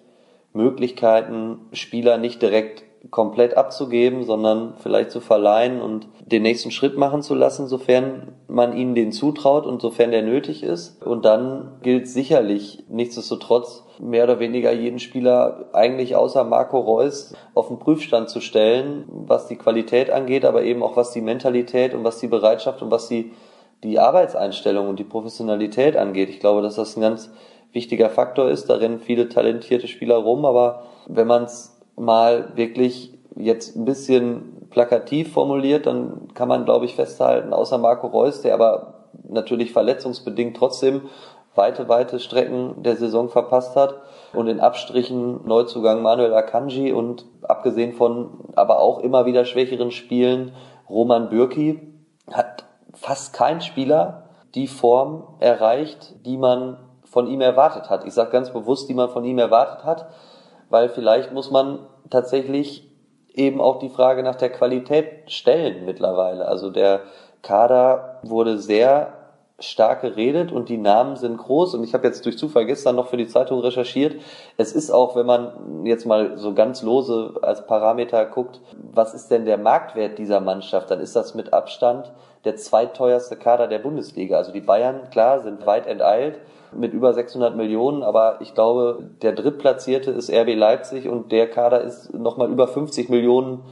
Möglichkeiten, 0.53 1.61
Spieler 1.73 2.19
nicht 2.19 2.43
direkt 2.43 2.85
komplett 3.09 3.57
abzugeben, 3.57 4.25
sondern 4.25 4.75
vielleicht 4.77 5.11
zu 5.11 5.21
verleihen 5.21 5.81
und 5.81 6.07
den 6.21 6.43
nächsten 6.43 6.71
Schritt 6.71 6.99
machen 6.99 7.23
zu 7.23 7.35
lassen, 7.35 7.67
sofern 7.67 8.33
man 8.47 8.77
ihnen 8.77 8.95
den 8.95 9.11
zutraut 9.11 9.65
und 9.67 9.81
sofern 9.81 10.11
der 10.11 10.23
nötig 10.23 10.63
ist. 10.63 11.03
Und 11.05 11.25
dann 11.25 11.79
gilt 11.83 12.09
sicherlich 12.09 12.85
nichtsdestotrotz 12.89 13.85
mehr 13.99 14.25
oder 14.25 14.39
weniger 14.39 14.73
jeden 14.73 14.99
Spieler 14.99 15.71
eigentlich 15.73 16.15
außer 16.15 16.45
Marco 16.45 16.79
Reus 16.79 17.35
auf 17.55 17.69
den 17.69 17.79
Prüfstand 17.79 18.29
zu 18.29 18.41
stellen, 18.41 19.05
was 19.09 19.47
die 19.47 19.57
Qualität 19.57 20.11
angeht, 20.11 20.45
aber 20.45 20.63
eben 20.63 20.83
auch 20.83 20.97
was 20.97 21.13
die 21.13 21.23
Mentalität 21.23 21.95
und 21.95 22.05
was 22.05 22.19
die 22.19 22.29
Bereitschaft 22.29 22.83
und 22.83 22.91
was 22.91 23.09
die, 23.09 23.33
die 23.83 23.99
Arbeitseinstellung 23.99 24.89
und 24.89 24.99
die 24.99 25.05
Professionalität 25.05 25.97
angeht. 25.97 26.29
Ich 26.29 26.41
glaube, 26.41 26.61
dass 26.61 26.77
das 26.77 26.97
ein 26.97 27.01
ganz 27.03 27.31
wichtiger 27.73 28.11
Faktor 28.11 28.51
ist. 28.51 28.69
Da 28.69 28.75
rennen 28.75 29.01
viele 29.01 29.29
talentierte 29.29 29.89
Spieler 29.89 30.17
rum, 30.17 30.45
aber 30.45 30.85
wenn 31.07 31.27
man 31.27 31.45
es 31.45 31.80
mal 32.01 32.57
wirklich 32.57 33.13
jetzt 33.37 33.77
ein 33.77 33.85
bisschen 33.85 34.69
plakativ 34.71 35.33
formuliert, 35.33 35.87
dann 35.87 36.29
kann 36.35 36.49
man, 36.49 36.65
glaube 36.65 36.85
ich, 36.85 36.95
festhalten, 36.95 37.53
außer 37.53 37.79
Marco 37.79 38.07
Reus, 38.07 38.43
der 38.43 38.55
aber 38.55 38.95
natürlich 39.29 39.73
verletzungsbedingt 39.73 40.57
trotzdem 40.57 41.03
weite, 41.55 41.89
weite 41.89 42.21
Strecken 42.21 42.83
der 42.83 42.97
Saison 42.97 43.29
verpasst 43.29 43.77
hat 43.77 43.97
und 44.33 44.47
in 44.47 44.61
Abstrichen 44.61 45.47
Neuzugang 45.47 46.03
Manuel 46.03 46.33
Akanji 46.35 46.93
und 46.93 47.27
abgesehen 47.43 47.93
von 47.93 48.31
aber 48.55 48.79
auch 48.79 49.01
immer 49.01 49.27
wieder 49.27 49.45
schwächeren 49.45 49.91
Spielen 49.91 50.53
Roman 50.89 51.29
Bürki 51.29 51.81
hat 52.33 52.65
fast 52.95 53.33
kein 53.33 53.61
Spieler 53.61 54.25
die 54.55 54.69
Form 54.69 55.25
erreicht, 55.41 56.15
die 56.25 56.37
man 56.37 56.77
von 57.05 57.27
ihm 57.27 57.41
erwartet 57.41 57.91
hat. 57.91 58.05
Ich 58.05 58.15
sage 58.15 58.31
ganz 58.31 58.51
bewusst, 58.51 58.89
die 58.89 58.95
man 58.95 59.09
von 59.09 59.25
ihm 59.25 59.39
erwartet 59.39 59.85
hat, 59.85 60.07
weil 60.71 60.89
vielleicht 60.89 61.33
muss 61.33 61.51
man 61.51 61.81
tatsächlich 62.09 62.89
eben 63.35 63.61
auch 63.61 63.79
die 63.79 63.91
Frage 63.91 64.23
nach 64.23 64.37
der 64.37 64.51
Qualität 64.51 65.31
stellen 65.31 65.85
mittlerweile. 65.85 66.49
Also 66.49 66.71
der 66.71 67.03
Kader 67.43 68.21
wurde 68.23 68.59
sehr 68.59 69.13
stark 69.59 70.01
geredet 70.01 70.53
und 70.53 70.71
die 70.71 70.79
Namen 70.79 71.17
sind 71.17 71.37
groß 71.37 71.75
und 71.75 71.85
ich 71.85 71.93
habe 71.93 72.07
jetzt 72.07 72.25
durch 72.25 72.39
Zufall 72.39 72.65
gestern 72.65 72.97
noch 72.97 73.09
für 73.09 73.19
die 73.19 73.29
Zeitung 73.29 73.61
recherchiert. 73.61 74.21
Es 74.57 74.73
ist 74.73 74.91
auch, 74.91 75.17
wenn 75.17 75.27
man 75.27 75.85
jetzt 75.85 76.07
mal 76.07 76.39
so 76.39 76.55
ganz 76.55 76.83
lose 76.83 77.35
als 77.43 77.67
Parameter 77.67 78.25
guckt, 78.25 78.61
was 78.93 79.13
ist 79.13 79.31
denn 79.31 79.45
der 79.45 79.59
Marktwert 79.59 80.19
dieser 80.19 80.41
Mannschaft, 80.41 80.91
dann 80.91 81.01
ist 81.01 81.15
das 81.15 81.35
mit 81.35 81.53
Abstand 81.53 82.11
der 82.45 82.57
zweiteuerste 82.57 83.37
Kader 83.37 83.69
der 83.69 83.81
Bundesliga. 83.81 84.39
Also 84.39 84.51
die 84.51 84.63
Bayern, 84.63 85.11
klar, 85.11 85.41
sind 85.41 85.67
weit 85.67 85.87
enteilt 85.87 86.41
mit 86.73 86.93
über 86.93 87.13
600 87.13 87.57
Millionen, 87.57 88.03
aber 88.03 88.41
ich 88.41 88.55
glaube, 88.55 89.11
der 89.23 89.33
drittplatzierte 89.33 90.11
ist 90.11 90.31
RB 90.31 90.55
Leipzig 90.55 91.09
und 91.09 91.33
der 91.33 91.49
Kader 91.49 91.81
ist 91.81 92.15
nochmal 92.15 92.51
über 92.51 92.69
50 92.69 93.09
Millionen, 93.09 93.63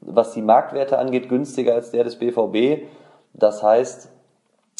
was 0.00 0.32
die 0.32 0.42
Marktwerte 0.42 0.98
angeht, 0.98 1.28
günstiger 1.28 1.74
als 1.74 1.90
der 1.90 2.04
des 2.04 2.16
BVB. 2.16 2.84
Das 3.32 3.62
heißt, 3.62 4.10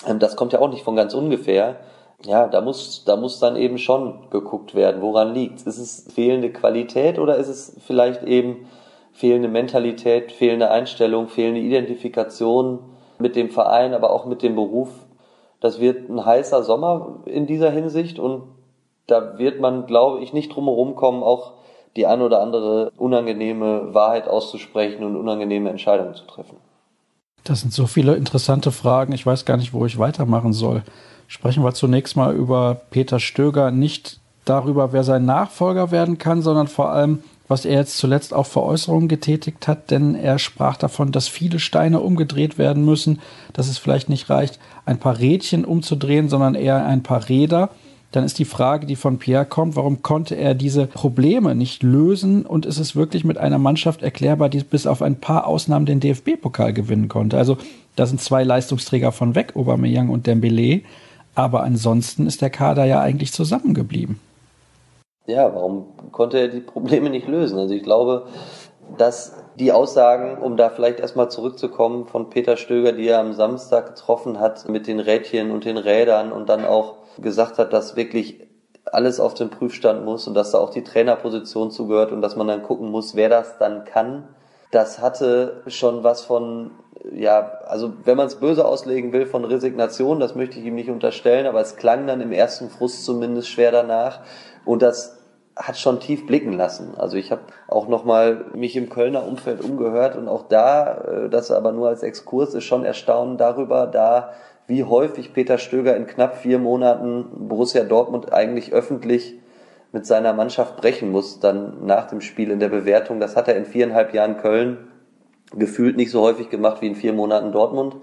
ähm, 0.06 0.18
das 0.18 0.36
kommt 0.36 0.52
ja 0.52 0.60
auch 0.60 0.70
nicht 0.70 0.84
von 0.84 0.96
ganz 0.96 1.14
ungefähr. 1.14 1.76
Ja, 2.24 2.46
da 2.46 2.60
muss, 2.60 3.04
da 3.04 3.16
muss 3.16 3.38
dann 3.38 3.56
eben 3.56 3.76
schon 3.78 4.30
geguckt 4.30 4.74
werden, 4.74 5.02
woran 5.02 5.34
liegt 5.34 5.62
Ist 5.66 5.78
es 5.78 6.06
fehlende 6.14 6.50
Qualität 6.50 7.18
oder 7.18 7.36
ist 7.36 7.48
es 7.48 7.76
vielleicht 7.86 8.22
eben 8.22 8.66
fehlende 9.12 9.48
Mentalität, 9.48 10.32
fehlende 10.32 10.70
Einstellung, 10.70 11.28
fehlende 11.28 11.60
Identifikation 11.60 12.78
mit 13.18 13.36
dem 13.36 13.50
Verein, 13.50 13.94
aber 13.94 14.10
auch 14.10 14.24
mit 14.24 14.42
dem 14.42 14.54
Beruf? 14.54 14.88
Das 15.60 15.80
wird 15.80 16.08
ein 16.08 16.24
heißer 16.24 16.62
Sommer 16.62 17.20
in 17.26 17.46
dieser 17.46 17.70
Hinsicht 17.70 18.18
und 18.18 18.42
da 19.06 19.38
wird 19.38 19.60
man, 19.60 19.86
glaube 19.86 20.22
ich, 20.22 20.32
nicht 20.32 20.54
drum 20.54 20.94
kommen, 20.94 21.22
auch 21.22 21.52
die 21.96 22.06
ein 22.06 22.22
oder 22.22 22.40
andere 22.40 22.90
unangenehme 22.96 23.94
Wahrheit 23.94 24.28
auszusprechen 24.28 25.04
und 25.04 25.16
unangenehme 25.16 25.70
Entscheidungen 25.70 26.14
zu 26.14 26.26
treffen. 26.26 26.56
Das 27.44 27.60
sind 27.60 27.72
so 27.72 27.86
viele 27.86 28.14
interessante 28.14 28.72
Fragen. 28.72 29.12
Ich 29.12 29.26
weiß 29.26 29.44
gar 29.44 29.56
nicht, 29.56 29.72
wo 29.74 29.84
ich 29.84 29.98
weitermachen 29.98 30.52
soll. 30.52 30.82
Sprechen 31.28 31.62
wir 31.62 31.74
zunächst 31.74 32.16
mal 32.16 32.34
über 32.34 32.80
Peter 32.90 33.20
Stöger, 33.20 33.70
nicht 33.70 34.20
darüber, 34.44 34.92
wer 34.92 35.04
sein 35.04 35.24
Nachfolger 35.24 35.90
werden 35.90 36.18
kann, 36.18 36.42
sondern 36.42 36.68
vor 36.68 36.90
allem, 36.90 37.22
was 37.48 37.64
er 37.64 37.74
jetzt 37.74 37.98
zuletzt 37.98 38.32
auch 38.32 38.46
für 38.46 38.62
Äußerungen 38.62 39.08
getätigt 39.08 39.68
hat, 39.68 39.90
denn 39.90 40.14
er 40.14 40.38
sprach 40.38 40.76
davon, 40.76 41.12
dass 41.12 41.28
viele 41.28 41.58
Steine 41.58 42.00
umgedreht 42.00 42.56
werden 42.58 42.84
müssen, 42.84 43.20
dass 43.52 43.68
es 43.68 43.78
vielleicht 43.78 44.08
nicht 44.08 44.30
reicht, 44.30 44.58
ein 44.86 44.98
paar 44.98 45.18
Rädchen 45.18 45.64
umzudrehen, 45.64 46.28
sondern 46.28 46.54
eher 46.54 46.86
ein 46.86 47.02
paar 47.02 47.28
Räder. 47.28 47.70
Dann 48.12 48.24
ist 48.24 48.38
die 48.38 48.44
Frage, 48.44 48.86
die 48.86 48.96
von 48.96 49.18
Pierre 49.18 49.44
kommt, 49.44 49.76
warum 49.76 50.00
konnte 50.02 50.36
er 50.36 50.54
diese 50.54 50.86
Probleme 50.86 51.54
nicht 51.54 51.82
lösen 51.82 52.46
und 52.46 52.64
ist 52.64 52.78
es 52.78 52.94
wirklich 52.94 53.24
mit 53.24 53.38
einer 53.38 53.58
Mannschaft 53.58 54.02
erklärbar, 54.02 54.48
die 54.48 54.62
bis 54.62 54.86
auf 54.86 55.02
ein 55.02 55.16
paar 55.16 55.46
Ausnahmen 55.46 55.84
den 55.84 56.00
DFB-Pokal 56.00 56.72
gewinnen 56.72 57.08
konnte? 57.08 57.36
Also 57.36 57.58
da 57.96 58.06
sind 58.06 58.20
zwei 58.20 58.44
Leistungsträger 58.44 59.12
von 59.12 59.34
weg, 59.34 59.56
Aubameyang 59.56 60.08
und 60.08 60.26
Dembele, 60.26 60.82
aber 61.34 61.64
ansonsten 61.64 62.26
ist 62.26 62.40
der 62.40 62.50
Kader 62.50 62.84
ja 62.84 63.00
eigentlich 63.00 63.32
zusammengeblieben. 63.32 64.20
Ja, 65.26 65.54
warum 65.54 66.12
konnte 66.12 66.38
er 66.38 66.48
die 66.48 66.60
Probleme 66.60 67.08
nicht 67.08 67.26
lösen? 67.26 67.58
Also 67.58 67.74
ich 67.74 67.82
glaube, 67.82 68.26
dass 68.98 69.32
die 69.58 69.72
Aussagen, 69.72 70.36
um 70.38 70.56
da 70.58 70.68
vielleicht 70.68 71.00
erstmal 71.00 71.30
zurückzukommen 71.30 72.06
von 72.06 72.28
Peter 72.28 72.58
Stöger, 72.58 72.92
die 72.92 73.08
er 73.08 73.20
am 73.20 73.32
Samstag 73.32 73.94
getroffen 73.94 74.38
hat 74.38 74.68
mit 74.68 74.86
den 74.86 75.00
Rädchen 75.00 75.50
und 75.50 75.64
den 75.64 75.78
Rädern 75.78 76.30
und 76.30 76.48
dann 76.50 76.66
auch 76.66 76.96
gesagt 77.18 77.58
hat, 77.58 77.72
dass 77.72 77.96
wirklich 77.96 78.46
alles 78.84 79.18
auf 79.18 79.32
den 79.32 79.48
Prüfstand 79.48 80.04
muss 80.04 80.28
und 80.28 80.34
dass 80.34 80.50
da 80.50 80.58
auch 80.58 80.68
die 80.68 80.84
Trainerposition 80.84 81.70
zugehört 81.70 82.12
und 82.12 82.20
dass 82.20 82.36
man 82.36 82.46
dann 82.46 82.62
gucken 82.62 82.90
muss, 82.90 83.14
wer 83.14 83.30
das 83.30 83.56
dann 83.58 83.84
kann. 83.84 84.28
Das 84.70 84.98
hatte 84.98 85.62
schon 85.68 86.04
was 86.04 86.22
von, 86.22 86.72
ja, 87.12 87.58
also 87.66 87.92
wenn 88.04 88.16
man 88.16 88.26
es 88.26 88.36
böse 88.36 88.64
auslegen 88.64 89.12
will, 89.12 89.26
von 89.26 89.44
Resignation, 89.44 90.20
das 90.20 90.34
möchte 90.34 90.58
ich 90.58 90.64
ihm 90.64 90.74
nicht 90.74 90.90
unterstellen, 90.90 91.46
aber 91.46 91.60
es 91.60 91.76
klang 91.76 92.06
dann 92.06 92.20
im 92.20 92.32
ersten 92.32 92.70
Frust 92.70 93.04
zumindest 93.04 93.48
schwer 93.48 93.72
danach. 93.72 94.20
Und 94.64 94.82
das 94.82 95.18
hat 95.56 95.78
schon 95.78 96.00
tief 96.00 96.26
blicken 96.26 96.52
lassen. 96.52 96.94
Also 96.96 97.16
ich 97.16 97.30
habe 97.30 97.42
auch 97.68 97.86
nochmal 97.88 98.46
mich 98.54 98.74
im 98.76 98.88
Kölner 98.88 99.26
Umfeld 99.26 99.62
umgehört 99.62 100.16
und 100.16 100.28
auch 100.28 100.48
da, 100.48 100.94
äh, 100.94 101.28
das 101.28 101.50
aber 101.50 101.72
nur 101.72 101.88
als 101.88 102.02
Exkurs, 102.02 102.54
ist 102.54 102.64
schon 102.64 102.84
erstaunen 102.84 103.36
darüber, 103.36 103.86
da 103.86 104.32
wie 104.66 104.82
häufig 104.82 105.34
Peter 105.34 105.58
Stöger 105.58 105.94
in 105.96 106.06
knapp 106.06 106.38
vier 106.38 106.58
Monaten 106.58 107.48
Borussia 107.48 107.84
Dortmund 107.84 108.32
eigentlich 108.32 108.72
öffentlich 108.72 109.38
mit 109.92 110.06
seiner 110.06 110.32
Mannschaft 110.32 110.76
brechen 110.78 111.12
muss, 111.12 111.38
dann 111.38 111.86
nach 111.86 112.08
dem 112.08 112.20
Spiel 112.20 112.50
in 112.50 112.58
der 112.58 112.70
Bewertung. 112.70 113.20
Das 113.20 113.36
hat 113.36 113.46
er 113.46 113.56
in 113.56 113.66
viereinhalb 113.66 114.12
Jahren 114.14 114.38
Köln 114.38 114.88
gefühlt 115.56 115.96
nicht 115.96 116.10
so 116.10 116.20
häufig 116.22 116.50
gemacht 116.50 116.82
wie 116.82 116.86
in 116.86 116.94
vier 116.94 117.12
Monaten 117.12 117.52
Dortmund. 117.52 117.96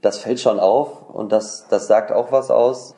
Das 0.00 0.18
fällt 0.18 0.40
schon 0.40 0.60
auf 0.60 1.10
und 1.10 1.32
das, 1.32 1.66
das 1.68 1.86
sagt 1.86 2.12
auch 2.12 2.32
was 2.32 2.50
aus. 2.50 2.94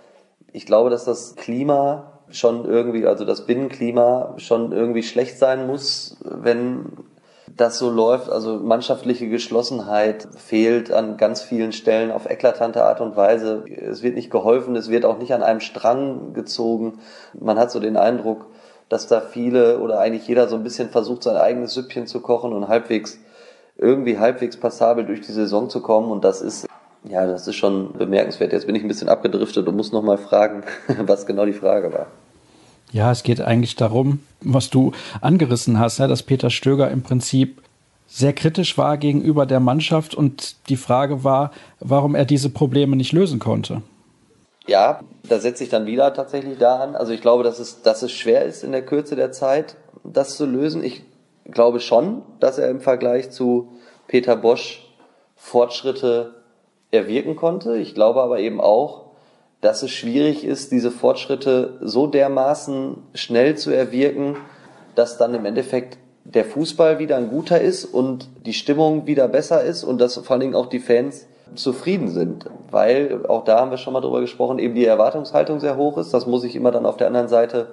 Ich 0.52 0.66
glaube, 0.66 0.90
dass 0.90 1.04
das 1.04 1.34
Klima 1.36 2.20
schon 2.30 2.64
irgendwie, 2.64 3.06
also 3.06 3.24
das 3.24 3.46
Binnenklima 3.46 4.34
schon 4.36 4.72
irgendwie 4.72 5.02
schlecht 5.02 5.38
sein 5.38 5.66
muss, 5.66 6.16
wenn 6.22 6.86
das 7.56 7.78
so 7.78 7.90
läuft. 7.90 8.30
Also 8.30 8.58
mannschaftliche 8.58 9.28
Geschlossenheit 9.28 10.28
fehlt 10.36 10.90
an 10.92 11.16
ganz 11.16 11.42
vielen 11.42 11.72
Stellen 11.72 12.10
auf 12.10 12.28
eklatante 12.28 12.84
Art 12.84 13.00
und 13.00 13.16
Weise. 13.16 13.64
Es 13.68 14.02
wird 14.02 14.14
nicht 14.14 14.30
geholfen, 14.30 14.76
es 14.76 14.88
wird 14.88 15.04
auch 15.04 15.18
nicht 15.18 15.34
an 15.34 15.42
einem 15.42 15.60
Strang 15.60 16.32
gezogen. 16.32 16.98
Man 17.38 17.58
hat 17.58 17.70
so 17.70 17.80
den 17.80 17.96
Eindruck, 17.96 18.46
dass 18.88 19.06
da 19.06 19.20
viele 19.20 19.78
oder 19.78 19.98
eigentlich 20.00 20.26
jeder 20.28 20.48
so 20.48 20.56
ein 20.56 20.62
bisschen 20.62 20.90
versucht, 20.90 21.22
sein 21.22 21.36
eigenes 21.36 21.74
Süppchen 21.74 22.06
zu 22.06 22.20
kochen 22.20 22.52
und 22.52 22.68
halbwegs 22.68 23.18
irgendwie 23.76 24.18
halbwegs 24.18 24.56
passabel 24.56 25.04
durch 25.04 25.20
die 25.20 25.32
Saison 25.32 25.70
zu 25.70 25.80
kommen. 25.80 26.10
Und 26.10 26.24
das 26.24 26.40
ist 26.40 26.66
ja, 27.08 27.26
das 27.26 27.48
ist 27.48 27.56
schon 27.56 27.92
bemerkenswert. 27.94 28.52
Jetzt 28.52 28.66
bin 28.66 28.76
ich 28.76 28.82
ein 28.82 28.88
bisschen 28.88 29.08
abgedriftet 29.08 29.66
und 29.66 29.76
muss 29.76 29.92
noch 29.92 30.02
mal 30.02 30.18
fragen, 30.18 30.62
was 31.06 31.26
genau 31.26 31.44
die 31.44 31.52
Frage 31.52 31.92
war. 31.92 32.06
Ja, 32.92 33.10
es 33.10 33.22
geht 33.22 33.40
eigentlich 33.40 33.74
darum, 33.74 34.20
was 34.40 34.70
du 34.70 34.92
angerissen 35.20 35.78
hast, 35.78 35.98
ja, 35.98 36.06
dass 36.06 36.22
Peter 36.22 36.50
Stöger 36.50 36.90
im 36.90 37.02
Prinzip 37.02 37.62
sehr 38.06 38.34
kritisch 38.34 38.76
war 38.76 38.98
gegenüber 38.98 39.46
der 39.46 39.60
Mannschaft 39.60 40.14
und 40.14 40.68
die 40.68 40.76
Frage 40.76 41.24
war, 41.24 41.50
warum 41.80 42.14
er 42.14 42.26
diese 42.26 42.50
Probleme 42.50 42.94
nicht 42.94 43.12
lösen 43.12 43.38
konnte. 43.38 43.80
Ja, 44.66 45.00
da 45.28 45.40
setze 45.40 45.64
ich 45.64 45.70
dann 45.70 45.86
wieder 45.86 46.12
tatsächlich 46.12 46.58
da 46.58 46.76
an. 46.76 46.94
Also 46.94 47.12
ich 47.12 47.22
glaube, 47.22 47.42
dass 47.42 47.58
es, 47.58 47.82
dass 47.82 48.02
es 48.02 48.12
schwer 48.12 48.44
ist 48.44 48.62
in 48.62 48.72
der 48.72 48.84
Kürze 48.84 49.16
der 49.16 49.32
Zeit, 49.32 49.76
das 50.04 50.36
zu 50.36 50.44
lösen. 50.44 50.84
Ich 50.84 51.02
glaube 51.44 51.80
schon, 51.80 52.22
dass 52.40 52.58
er 52.58 52.68
im 52.70 52.80
Vergleich 52.80 53.30
zu 53.30 53.72
Peter 54.06 54.36
Bosch 54.36 54.88
Fortschritte 55.36 56.34
erwirken 56.90 57.36
konnte. 57.36 57.76
Ich 57.78 57.94
glaube 57.94 58.22
aber 58.22 58.38
eben 58.38 58.60
auch, 58.60 59.06
dass 59.60 59.82
es 59.82 59.90
schwierig 59.90 60.44
ist, 60.44 60.72
diese 60.72 60.90
Fortschritte 60.90 61.78
so 61.80 62.06
dermaßen 62.06 62.96
schnell 63.14 63.56
zu 63.56 63.70
erwirken, 63.70 64.36
dass 64.94 65.18
dann 65.18 65.34
im 65.34 65.44
Endeffekt 65.44 65.98
der 66.24 66.44
Fußball 66.44 66.98
wieder 66.98 67.16
ein 67.16 67.28
guter 67.28 67.60
ist 67.60 67.84
und 67.84 68.28
die 68.46 68.52
Stimmung 68.52 69.06
wieder 69.06 69.28
besser 69.28 69.62
ist 69.62 69.84
und 69.84 70.00
dass 70.00 70.16
vor 70.16 70.32
allen 70.32 70.40
Dingen 70.40 70.54
auch 70.54 70.66
die 70.66 70.78
Fans 70.78 71.26
zufrieden 71.54 72.08
sind, 72.08 72.46
weil 72.70 73.26
auch 73.26 73.44
da 73.44 73.60
haben 73.60 73.70
wir 73.70 73.78
schon 73.78 73.92
mal 73.92 74.00
drüber 74.00 74.20
gesprochen, 74.20 74.58
eben 74.58 74.74
die 74.74 74.86
Erwartungshaltung 74.86 75.60
sehr 75.60 75.76
hoch 75.76 75.98
ist. 75.98 76.14
Das 76.14 76.26
muss 76.26 76.44
ich 76.44 76.56
immer 76.56 76.70
dann 76.70 76.86
auf 76.86 76.96
der 76.96 77.08
anderen 77.08 77.28
Seite 77.28 77.68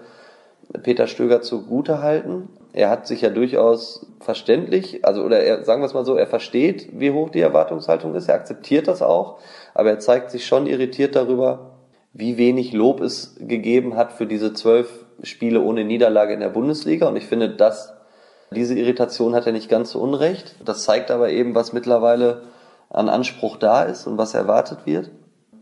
Peter 0.83 1.07
Stöger 1.07 1.41
zugute 1.41 2.01
halten. 2.01 2.49
Er 2.71 2.89
hat 2.89 3.07
sich 3.07 3.21
ja 3.21 3.29
durchaus 3.29 4.05
verständlich, 4.19 5.03
also 5.03 5.23
oder 5.23 5.39
er, 5.39 5.63
sagen 5.63 5.81
wir 5.81 5.87
es 5.87 5.93
mal 5.93 6.05
so, 6.05 6.15
er 6.15 6.27
versteht, 6.27 6.89
wie 6.93 7.11
hoch 7.11 7.29
die 7.29 7.41
Erwartungshaltung 7.41 8.13
ist, 8.15 8.29
er 8.29 8.35
akzeptiert 8.35 8.87
das 8.87 9.01
auch, 9.01 9.39
aber 9.73 9.89
er 9.89 9.99
zeigt 9.99 10.29
sich 10.29 10.45
schon 10.45 10.67
irritiert 10.67 11.15
darüber, 11.15 11.71
wie 12.13 12.37
wenig 12.37 12.73
Lob 12.73 13.01
es 13.01 13.35
gegeben 13.39 13.95
hat 13.95 14.11
für 14.11 14.25
diese 14.25 14.53
zwölf 14.53 15.05
Spiele 15.23 15.61
ohne 15.61 15.83
Niederlage 15.83 16.33
in 16.33 16.39
der 16.39 16.49
Bundesliga. 16.49 17.07
Und 17.07 17.15
ich 17.15 17.25
finde, 17.25 17.49
dass 17.49 17.93
diese 18.51 18.77
Irritation 18.77 19.35
hat 19.35 19.45
er 19.45 19.51
nicht 19.53 19.69
ganz 19.69 19.91
so 19.91 19.99
unrecht. 19.99 20.55
Das 20.63 20.83
zeigt 20.83 21.11
aber 21.11 21.29
eben, 21.29 21.55
was 21.55 21.73
mittlerweile 21.73 22.43
an 22.89 23.09
Anspruch 23.09 23.57
da 23.57 23.83
ist 23.83 24.07
und 24.07 24.17
was 24.17 24.33
erwartet 24.33 24.79
wird. 24.85 25.11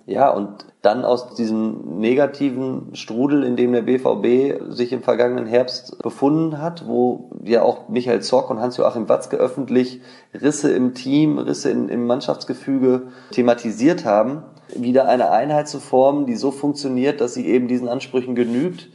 Ja, 0.08 0.30
und 0.30 0.66
dann 0.82 1.04
aus 1.04 1.36
diesem 1.36 2.00
negativen 2.00 2.96
Strudel, 2.96 3.44
in 3.44 3.58
dem 3.58 3.74
der 3.74 3.82
BVB 3.82 4.72
sich 4.74 4.94
im 4.94 5.04
vergangenen 5.04 5.48
Herbst 5.48 6.02
befunden 6.02 6.62
hat, 6.62 6.88
wo 6.88 7.30
ja 7.44 7.62
auch 7.62 7.90
Michael 7.90 8.22
Zorc 8.22 8.50
und 8.50 8.62
Hans-Joachim 8.62 9.10
Watzke 9.10 9.36
öffentlich 9.36 10.00
Risse 10.34 10.72
im 10.72 10.94
Team, 10.94 11.38
Risse 11.38 11.72
in, 11.72 11.90
im 11.90 12.08
Mannschaftsgefüge 12.08 13.08
thematisiert 13.32 14.06
haben, 14.06 14.44
wieder 14.74 15.10
eine 15.10 15.30
Einheit 15.30 15.68
zu 15.68 15.82
formen, 15.82 16.26
die 16.26 16.38
so 16.38 16.52
funktioniert, 16.52 17.20
dass 17.20 17.34
sie 17.34 17.46
eben 17.46 17.68
diesen 17.68 17.90
Ansprüchen 17.90 18.34
genügt. 18.34 18.88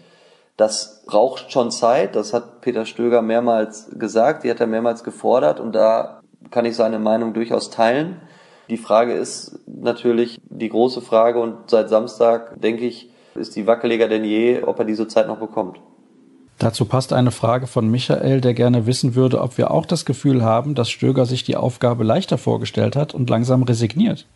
Das 0.57 1.03
braucht 1.05 1.53
schon 1.53 1.71
Zeit, 1.71 2.17
das 2.17 2.33
hat 2.33 2.63
Peter 2.63 2.87
Stöger 2.87 3.21
mehrmals 3.21 3.91
gesagt, 3.99 4.45
die 4.45 4.51
hat 4.51 4.61
er 4.61 4.67
mehrmals 4.67 5.05
gefordert 5.05 5.61
und 5.61 5.75
da 5.75 6.23
kann 6.51 6.65
ich 6.65 6.75
seine 6.75 6.99
Meinung 6.99 7.35
durchaus 7.35 7.69
teilen. 7.69 8.17
Die 8.69 8.77
Frage 8.77 9.13
ist 9.13 9.59
natürlich 9.67 10.41
die 10.49 10.69
große 10.69 11.01
Frage 11.01 11.41
und 11.41 11.71
seit 11.71 11.89
Samstag, 11.89 12.61
denke 12.61 12.87
ich, 12.87 13.11
ist 13.35 13.57
die 13.57 13.67
wackeliger 13.67 14.09
denn 14.09 14.25
je, 14.25 14.63
ob 14.63 14.79
er 14.79 14.85
diese 14.85 15.09
Zeit 15.09 15.27
noch 15.27 15.39
bekommt. 15.39 15.81
Dazu 16.59 16.85
passt 16.85 17.13
eine 17.13 17.33
Frage 17.33 17.67
von 17.67 17.91
Michael, 17.91 18.41
der 18.41 18.55
gerne 18.55 18.87
wissen 18.87 19.15
würde, 19.15 19.41
ob 19.41 19.59
wir 19.59 19.71
auch 19.71 19.87
das 19.87 20.05
Gefühl 20.05 20.45
haben, 20.45 20.75
dass 20.75 20.91
Stöger 20.91 21.27
sich 21.27 21.43
die 21.43 21.57
Aufgabe 21.57 22.05
leichter 22.05 22.39
vorgestellt 22.39 22.95
hat 22.95 23.15
und 23.15 23.29
langsam 23.29 23.63
resigniert. 23.65 24.27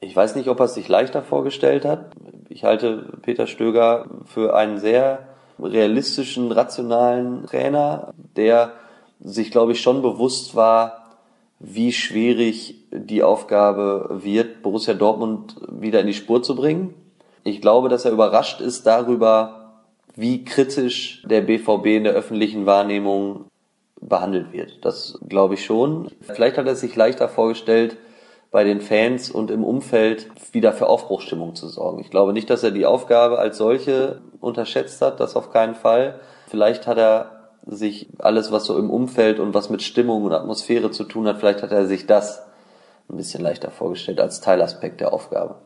Ich 0.00 0.14
weiß 0.14 0.36
nicht, 0.36 0.48
ob 0.48 0.60
er 0.60 0.66
es 0.66 0.74
sich 0.74 0.88
leichter 0.88 1.22
vorgestellt 1.22 1.84
hat. 1.84 2.12
Ich 2.48 2.64
halte 2.64 3.18
Peter 3.22 3.46
Stöger 3.46 4.06
für 4.26 4.54
einen 4.54 4.78
sehr 4.78 5.26
realistischen, 5.58 6.52
rationalen 6.52 7.46
Trainer, 7.46 8.14
der 8.36 8.72
sich, 9.18 9.50
glaube 9.50 9.72
ich, 9.72 9.80
schon 9.80 10.02
bewusst 10.02 10.54
war, 10.54 11.16
wie 11.58 11.92
schwierig 11.92 12.79
die 12.90 13.22
Aufgabe 13.22 14.20
wird, 14.22 14.62
Borussia 14.62 14.94
Dortmund 14.94 15.56
wieder 15.68 16.00
in 16.00 16.06
die 16.06 16.14
Spur 16.14 16.42
zu 16.42 16.56
bringen. 16.56 16.94
Ich 17.44 17.60
glaube, 17.60 17.88
dass 17.88 18.04
er 18.04 18.12
überrascht 18.12 18.60
ist 18.60 18.86
darüber, 18.86 19.82
wie 20.16 20.44
kritisch 20.44 21.22
der 21.24 21.40
BVB 21.42 21.86
in 21.86 22.04
der 22.04 22.12
öffentlichen 22.12 22.66
Wahrnehmung 22.66 23.46
behandelt 24.00 24.52
wird. 24.52 24.84
Das 24.84 25.18
glaube 25.28 25.54
ich 25.54 25.64
schon. 25.64 26.08
Vielleicht 26.20 26.58
hat 26.58 26.66
er 26.66 26.74
sich 26.74 26.96
leichter 26.96 27.28
vorgestellt, 27.28 27.96
bei 28.50 28.64
den 28.64 28.80
Fans 28.80 29.30
und 29.30 29.50
im 29.50 29.62
Umfeld 29.62 30.28
wieder 30.52 30.72
für 30.72 30.88
Aufbruchstimmung 30.88 31.54
zu 31.54 31.68
sorgen. 31.68 32.00
Ich 32.00 32.10
glaube 32.10 32.32
nicht, 32.32 32.50
dass 32.50 32.64
er 32.64 32.72
die 32.72 32.86
Aufgabe 32.86 33.38
als 33.38 33.58
solche 33.58 34.20
unterschätzt 34.40 35.00
hat, 35.02 35.20
das 35.20 35.36
auf 35.36 35.52
keinen 35.52 35.76
Fall. 35.76 36.18
Vielleicht 36.48 36.86
hat 36.88 36.98
er 36.98 37.50
sich 37.64 38.08
alles, 38.18 38.50
was 38.50 38.64
so 38.64 38.76
im 38.76 38.90
Umfeld 38.90 39.38
und 39.38 39.54
was 39.54 39.70
mit 39.70 39.82
Stimmung 39.82 40.24
und 40.24 40.32
Atmosphäre 40.32 40.90
zu 40.90 41.04
tun 41.04 41.28
hat, 41.28 41.38
vielleicht 41.38 41.62
hat 41.62 41.70
er 41.70 41.86
sich 41.86 42.06
das 42.06 42.42
ein 43.10 43.16
bisschen 43.16 43.42
leichter 43.42 43.70
vorgestellt 43.70 44.20
als 44.20 44.40
Teilaspekt 44.40 45.00
der 45.00 45.12
Aufgabe. 45.12 45.56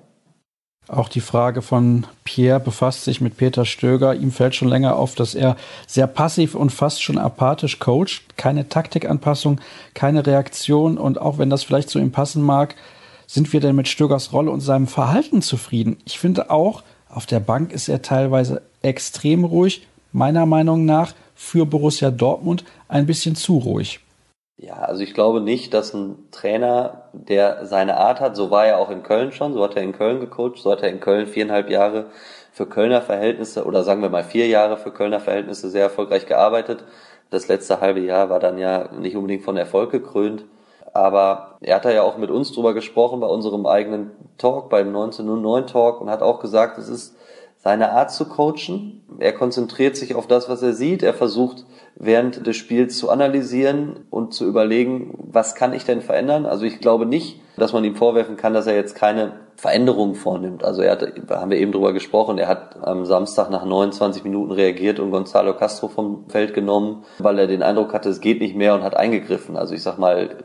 Auch 0.87 1.09
die 1.09 1.21
Frage 1.21 1.63
von 1.63 2.07
Pierre 2.25 2.61
befasst 2.61 3.05
sich 3.05 3.23
mit 3.23 3.39
Peter 3.39 3.65
Stöger. 3.65 4.15
Ihm 4.15 4.31
fällt 4.31 4.55
schon 4.55 4.69
länger 4.69 4.97
auf, 4.97 5.15
dass 5.15 5.35
er 5.35 5.57
sehr 5.87 6.07
passiv 6.07 6.55
und 6.55 6.71
fast 6.71 7.03
schon 7.03 7.17
apathisch 7.17 7.79
coacht. 7.79 8.37
Keine 8.37 8.69
Taktikanpassung, 8.69 9.61
keine 9.95 10.27
Reaktion. 10.27 10.99
Und 10.99 11.19
auch 11.19 11.39
wenn 11.39 11.49
das 11.49 11.65
vielleicht 11.65 11.89
zu 11.89 11.99
ihm 11.99 12.13
passen 12.13 12.43
mag, 12.43 12.75
sind 13.27 13.51
wir 13.55 13.61
denn 13.61 13.77
mit 13.77 13.89
Stögers 13.89 14.35
Rolle 14.35 14.51
und 14.51 14.61
seinem 14.61 14.87
Verhalten 14.87 15.41
zufrieden? 15.41 15.97
Ich 16.05 16.19
finde 16.19 16.51
auch, 16.51 16.83
auf 17.09 17.25
der 17.25 17.41
Bank 17.41 17.73
ist 17.73 17.89
er 17.89 18.03
teilweise 18.03 18.61
extrem 18.83 19.45
ruhig. 19.45 19.87
Meiner 20.13 20.45
Meinung 20.45 20.85
nach 20.85 21.15
für 21.35 21.65
Borussia 21.65 22.11
Dortmund 22.11 22.65
ein 22.89 23.07
bisschen 23.07 23.37
zu 23.37 23.57
ruhig. 23.57 24.01
Ja, 24.57 24.75
also 24.77 25.03
ich 25.03 25.15
glaube 25.15 25.41
nicht, 25.41 25.75
dass 25.75 25.93
ein 25.95 26.29
Trainer, 26.31 27.09
der 27.13 27.67
seine 27.67 27.97
Art 27.97 28.21
hat, 28.21 28.37
so 28.37 28.51
war 28.51 28.67
er 28.67 28.79
auch 28.79 28.89
in 28.91 29.03
Köln 29.03 29.33
schon, 29.33 29.53
so 29.53 29.65
hat 29.65 29.75
er 29.75 29.83
in 29.83 29.93
Köln 29.93 30.21
gecoacht, 30.21 30.59
so 30.59 30.71
hat 30.71 30.83
er 30.83 30.91
in 30.91 31.01
Köln 31.01 31.27
viereinhalb 31.27 31.69
Jahre 31.69 32.07
für 32.53 32.67
Kölner 32.67 33.03
Verhältnisse 33.03 33.65
oder 33.65 33.83
sagen 33.83 34.01
wir 34.03 34.11
mal 34.11 34.23
vier 34.23 34.47
Jahre 34.47 34.77
für 34.77 34.93
Kölner 34.93 35.19
Verhältnisse 35.19 35.71
sehr 35.71 35.83
erfolgreich 35.83 36.27
gearbeitet. 36.27 36.85
Das 37.31 37.49
letzte 37.49 37.81
halbe 37.81 38.01
Jahr 38.01 38.31
war 38.31 38.39
dann 38.39 38.59
ja 38.59 38.93
nicht 38.93 39.17
unbedingt 39.17 39.43
von 39.43 39.57
Erfolg 39.57 39.91
gekrönt. 39.91 40.45
Aber 40.93 41.57
er 41.61 41.77
hat 41.77 41.85
da 41.85 41.91
ja 41.91 42.03
auch 42.03 42.17
mit 42.19 42.31
uns 42.31 42.53
drüber 42.53 42.73
gesprochen 42.75 43.19
bei 43.19 43.27
unserem 43.27 43.67
eigenen 43.67 44.13
Talk, 44.39 44.71
beim 44.71 44.89
1909 44.89 45.67
Talk 45.67 46.01
und 46.01 46.09
hat 46.09 46.23
auch 46.23 46.39
gesagt, 46.39 46.79
es 46.79 46.89
ist 46.89 47.17
seine 47.65 47.93
Art 47.93 48.13
zu 48.13 48.27
coachen. 48.27 49.03
Er 49.19 49.33
konzentriert 49.33 49.97
sich 49.97 50.15
auf 50.15 50.27
das, 50.27 50.51
was 50.51 50.63
er 50.63 50.75
sieht. 50.75 51.03
Er 51.03 51.15
versucht 51.15 51.65
während 51.97 52.47
des 52.47 52.57
Spiels 52.57 52.99
zu 52.99 53.09
analysieren 53.09 54.01
und 54.11 54.35
zu 54.35 54.47
überlegen, 54.47 55.15
was 55.19 55.55
kann 55.55 55.73
ich 55.73 55.85
denn 55.85 56.03
verändern? 56.03 56.45
Also 56.45 56.67
ich 56.67 56.81
glaube 56.81 57.07
nicht, 57.07 57.41
dass 57.57 57.73
man 57.73 57.85
ihm 57.85 57.97
vorwerfen 57.97 58.37
kann, 58.37 58.53
dass 58.53 58.67
er 58.67 58.75
jetzt 58.75 58.95
keine 58.95 59.33
Veränderungen 59.57 60.15
vornimmt. 60.15 60.63
Also 60.63 60.83
er 60.83 60.93
hat, 60.93 61.07
haben 61.31 61.51
wir 61.51 61.59
eben 61.59 61.73
drüber 61.73 61.95
gesprochen, 61.95 62.37
er 62.37 62.49
hat 62.49 62.77
am 62.83 63.07
Samstag 63.07 63.49
nach 63.51 63.65
29 63.65 64.25
Minuten 64.25 64.53
reagiert 64.53 65.01
und 65.01 65.11
Gonzalo 65.11 65.57
Castro 65.57 65.89
vom 65.89 66.29
Feld 66.29 66.53
genommen, 66.53 67.05
weil 67.19 67.39
er 67.39 67.47
den 67.47 67.63
Eindruck 67.63 67.95
hatte, 67.95 68.11
es 68.11 68.21
geht 68.21 68.41
nicht 68.41 68.57
mehr 68.57 68.75
und 68.75 68.83
hat 68.83 68.97
eingegriffen. 68.97 69.57
Also 69.57 69.75
ich 69.75 69.83
sag 69.83 69.97
mal, 69.97 70.37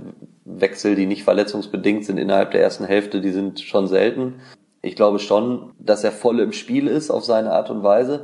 Wechsel, 0.46 0.96
die 0.96 1.06
nicht 1.06 1.24
verletzungsbedingt 1.24 2.06
sind 2.06 2.18
innerhalb 2.18 2.52
der 2.52 2.62
ersten 2.62 2.86
Hälfte, 2.86 3.20
die 3.20 3.32
sind 3.32 3.60
schon 3.60 3.88
selten 3.88 4.36
ich 4.82 4.96
glaube 4.96 5.20
schon, 5.20 5.72
dass 5.80 6.04
er 6.04 6.12
voll 6.12 6.40
im 6.40 6.54
Spiel 6.54 6.88
ist 6.88 7.12
auf 7.12 7.26
seine 7.26 7.52
Art 7.52 7.70
und 7.70 7.84
Weise. 7.84 8.24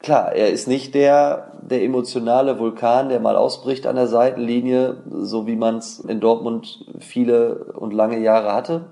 klar, 0.00 0.32
er 0.32 0.50
ist 0.50 0.66
nicht 0.66 0.94
der, 0.94 1.52
der 1.62 1.82
emotionale 1.82 2.58
Vulkan, 2.58 3.10
der 3.10 3.20
mal 3.20 3.36
ausbricht 3.36 3.86
an 3.86 3.96
der 3.96 4.06
Seitenlinie, 4.06 5.02
so 5.10 5.46
wie 5.46 5.56
man 5.56 5.76
es 5.76 6.00
in 6.00 6.20
Dortmund 6.20 6.86
viele 6.98 7.72
und 7.74 7.92
lange 7.92 8.18
Jahre 8.18 8.52
hatte. 8.52 8.86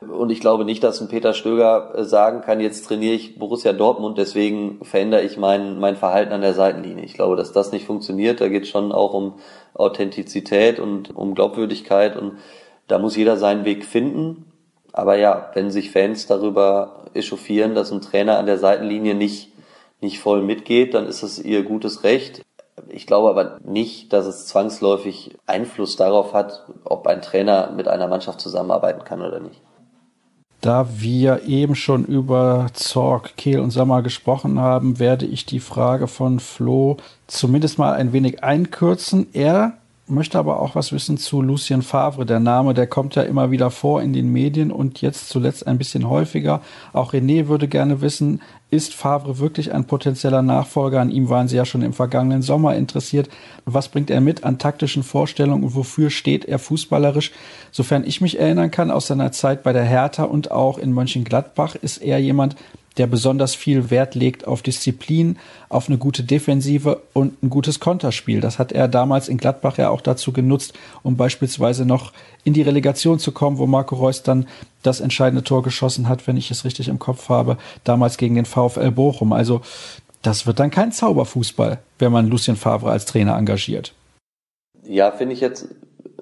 Und 0.00 0.30
ich 0.30 0.40
glaube 0.40 0.64
nicht, 0.64 0.84
dass 0.84 1.00
ein 1.00 1.08
Peter 1.08 1.32
Stöger 1.32 2.04
sagen 2.04 2.42
kann, 2.42 2.60
jetzt 2.60 2.86
trainiere 2.86 3.14
ich 3.14 3.38
Borussia 3.38 3.72
Dortmund, 3.72 4.18
deswegen 4.18 4.78
verändere 4.82 5.22
ich 5.22 5.38
mein, 5.38 5.78
mein 5.78 5.96
Verhalten 5.96 6.32
an 6.32 6.42
der 6.42 6.54
Seitenlinie. 6.54 7.04
Ich 7.04 7.14
glaube, 7.14 7.36
dass 7.36 7.52
das 7.52 7.72
nicht 7.72 7.86
funktioniert. 7.86 8.40
Da 8.40 8.48
geht 8.48 8.64
es 8.64 8.68
schon 8.68 8.92
auch 8.92 9.14
um 9.14 9.34
Authentizität 9.74 10.78
und 10.78 11.14
um 11.16 11.34
Glaubwürdigkeit 11.34 12.16
und 12.16 12.38
da 12.86 12.98
muss 12.98 13.16
jeder 13.16 13.36
seinen 13.36 13.64
Weg 13.64 13.84
finden. 13.84 14.52
Aber 14.96 15.16
ja, 15.16 15.50
wenn 15.54 15.72
sich 15.72 15.90
Fans 15.90 16.28
darüber 16.28 17.02
echauffieren, 17.14 17.74
dass 17.74 17.90
ein 17.90 18.00
Trainer 18.00 18.38
an 18.38 18.46
der 18.46 18.58
Seitenlinie 18.58 19.14
nicht, 19.14 19.50
nicht 20.00 20.20
voll 20.20 20.40
mitgeht, 20.40 20.94
dann 20.94 21.06
ist 21.06 21.24
es 21.24 21.40
ihr 21.40 21.64
gutes 21.64 22.04
Recht. 22.04 22.42
Ich 22.88 23.08
glaube 23.08 23.28
aber 23.28 23.58
nicht, 23.64 24.12
dass 24.12 24.24
es 24.26 24.46
zwangsläufig 24.46 25.36
Einfluss 25.46 25.96
darauf 25.96 26.32
hat, 26.32 26.64
ob 26.84 27.08
ein 27.08 27.22
Trainer 27.22 27.72
mit 27.76 27.88
einer 27.88 28.06
Mannschaft 28.06 28.40
zusammenarbeiten 28.40 29.04
kann 29.04 29.20
oder 29.20 29.40
nicht. 29.40 29.60
Da 30.60 30.86
wir 30.96 31.42
eben 31.42 31.74
schon 31.74 32.04
über 32.04 32.68
Zorg, 32.72 33.36
Kehl 33.36 33.58
und 33.58 33.72
Sommer 33.72 34.00
gesprochen 34.00 34.60
haben, 34.60 35.00
werde 35.00 35.26
ich 35.26 35.44
die 35.44 35.60
Frage 35.60 36.06
von 36.06 36.38
Flo 36.38 36.98
zumindest 37.26 37.78
mal 37.78 37.94
ein 37.94 38.12
wenig 38.12 38.44
einkürzen. 38.44 39.26
Er 39.32 39.76
möchte 40.06 40.38
aber 40.38 40.60
auch 40.60 40.74
was 40.74 40.92
wissen 40.92 41.16
zu 41.16 41.40
Lucien 41.40 41.82
Favre. 41.82 42.26
Der 42.26 42.40
Name, 42.40 42.74
der 42.74 42.86
kommt 42.86 43.14
ja 43.14 43.22
immer 43.22 43.50
wieder 43.50 43.70
vor 43.70 44.02
in 44.02 44.12
den 44.12 44.32
Medien 44.32 44.70
und 44.70 45.00
jetzt 45.00 45.28
zuletzt 45.28 45.66
ein 45.66 45.78
bisschen 45.78 46.08
häufiger. 46.08 46.60
Auch 46.92 47.14
René 47.14 47.48
würde 47.48 47.68
gerne 47.68 48.00
wissen, 48.00 48.42
ist 48.70 48.92
Favre 48.92 49.38
wirklich 49.38 49.72
ein 49.72 49.86
potenzieller 49.86 50.42
Nachfolger? 50.42 51.00
An 51.00 51.10
ihm 51.10 51.28
waren 51.28 51.48
Sie 51.48 51.56
ja 51.56 51.64
schon 51.64 51.82
im 51.82 51.92
vergangenen 51.92 52.42
Sommer 52.42 52.74
interessiert. 52.76 53.28
Was 53.64 53.88
bringt 53.88 54.10
er 54.10 54.20
mit 54.20 54.44
an 54.44 54.58
taktischen 54.58 55.02
Vorstellungen 55.02 55.64
und 55.64 55.74
wofür 55.74 56.10
steht 56.10 56.44
er 56.44 56.58
fußballerisch? 56.58 57.32
Sofern 57.70 58.04
ich 58.04 58.20
mich 58.20 58.38
erinnern 58.38 58.70
kann, 58.70 58.90
aus 58.90 59.06
seiner 59.06 59.32
Zeit 59.32 59.62
bei 59.62 59.72
der 59.72 59.84
Hertha 59.84 60.24
und 60.24 60.50
auch 60.50 60.76
in 60.76 60.92
Mönchengladbach 60.92 61.76
ist 61.76 61.98
er 61.98 62.18
jemand, 62.18 62.56
der 62.96 63.06
besonders 63.06 63.54
viel 63.54 63.90
Wert 63.90 64.14
legt 64.14 64.46
auf 64.46 64.62
Disziplin, 64.62 65.38
auf 65.68 65.88
eine 65.88 65.98
gute 65.98 66.22
Defensive 66.22 67.02
und 67.12 67.42
ein 67.42 67.50
gutes 67.50 67.80
Konterspiel. 67.80 68.40
Das 68.40 68.58
hat 68.58 68.72
er 68.72 68.86
damals 68.88 69.28
in 69.28 69.38
Gladbach 69.38 69.78
ja 69.78 69.90
auch 69.90 70.00
dazu 70.00 70.32
genutzt, 70.32 70.74
um 71.02 71.16
beispielsweise 71.16 71.84
noch 71.84 72.12
in 72.44 72.52
die 72.52 72.62
Relegation 72.62 73.18
zu 73.18 73.32
kommen, 73.32 73.58
wo 73.58 73.66
Marco 73.66 73.96
Reus 73.96 74.22
dann 74.22 74.46
das 74.82 75.00
entscheidende 75.00 75.42
Tor 75.42 75.62
geschossen 75.62 76.08
hat, 76.08 76.26
wenn 76.26 76.36
ich 76.36 76.50
es 76.50 76.64
richtig 76.64 76.88
im 76.88 76.98
Kopf 76.98 77.28
habe, 77.28 77.58
damals 77.82 78.16
gegen 78.16 78.36
den 78.36 78.44
VfL 78.44 78.92
Bochum. 78.92 79.32
Also 79.32 79.62
das 80.22 80.46
wird 80.46 80.60
dann 80.60 80.70
kein 80.70 80.92
Zauberfußball, 80.92 81.78
wenn 81.98 82.12
man 82.12 82.28
Lucien 82.28 82.56
Favre 82.56 82.90
als 82.90 83.06
Trainer 83.06 83.36
engagiert. 83.36 83.92
Ja, 84.84 85.10
finde 85.10 85.34
ich 85.34 85.40
jetzt 85.40 85.68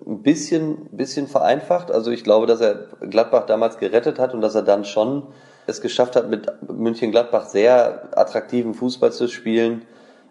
ein 0.06 0.22
bisschen, 0.22 0.88
bisschen 0.90 1.26
vereinfacht. 1.26 1.90
Also 1.90 2.10
ich 2.10 2.24
glaube, 2.24 2.46
dass 2.46 2.60
er 2.60 2.86
Gladbach 3.00 3.46
damals 3.46 3.78
gerettet 3.78 4.18
hat 4.18 4.34
und 4.34 4.40
dass 4.40 4.54
er 4.54 4.62
dann 4.62 4.84
schon 4.84 5.24
es 5.66 5.80
geschafft 5.80 6.16
hat, 6.16 6.28
mit 6.28 6.50
München-Gladbach 6.68 7.46
sehr 7.46 8.18
attraktiven 8.18 8.74
Fußball 8.74 9.12
zu 9.12 9.28
spielen 9.28 9.82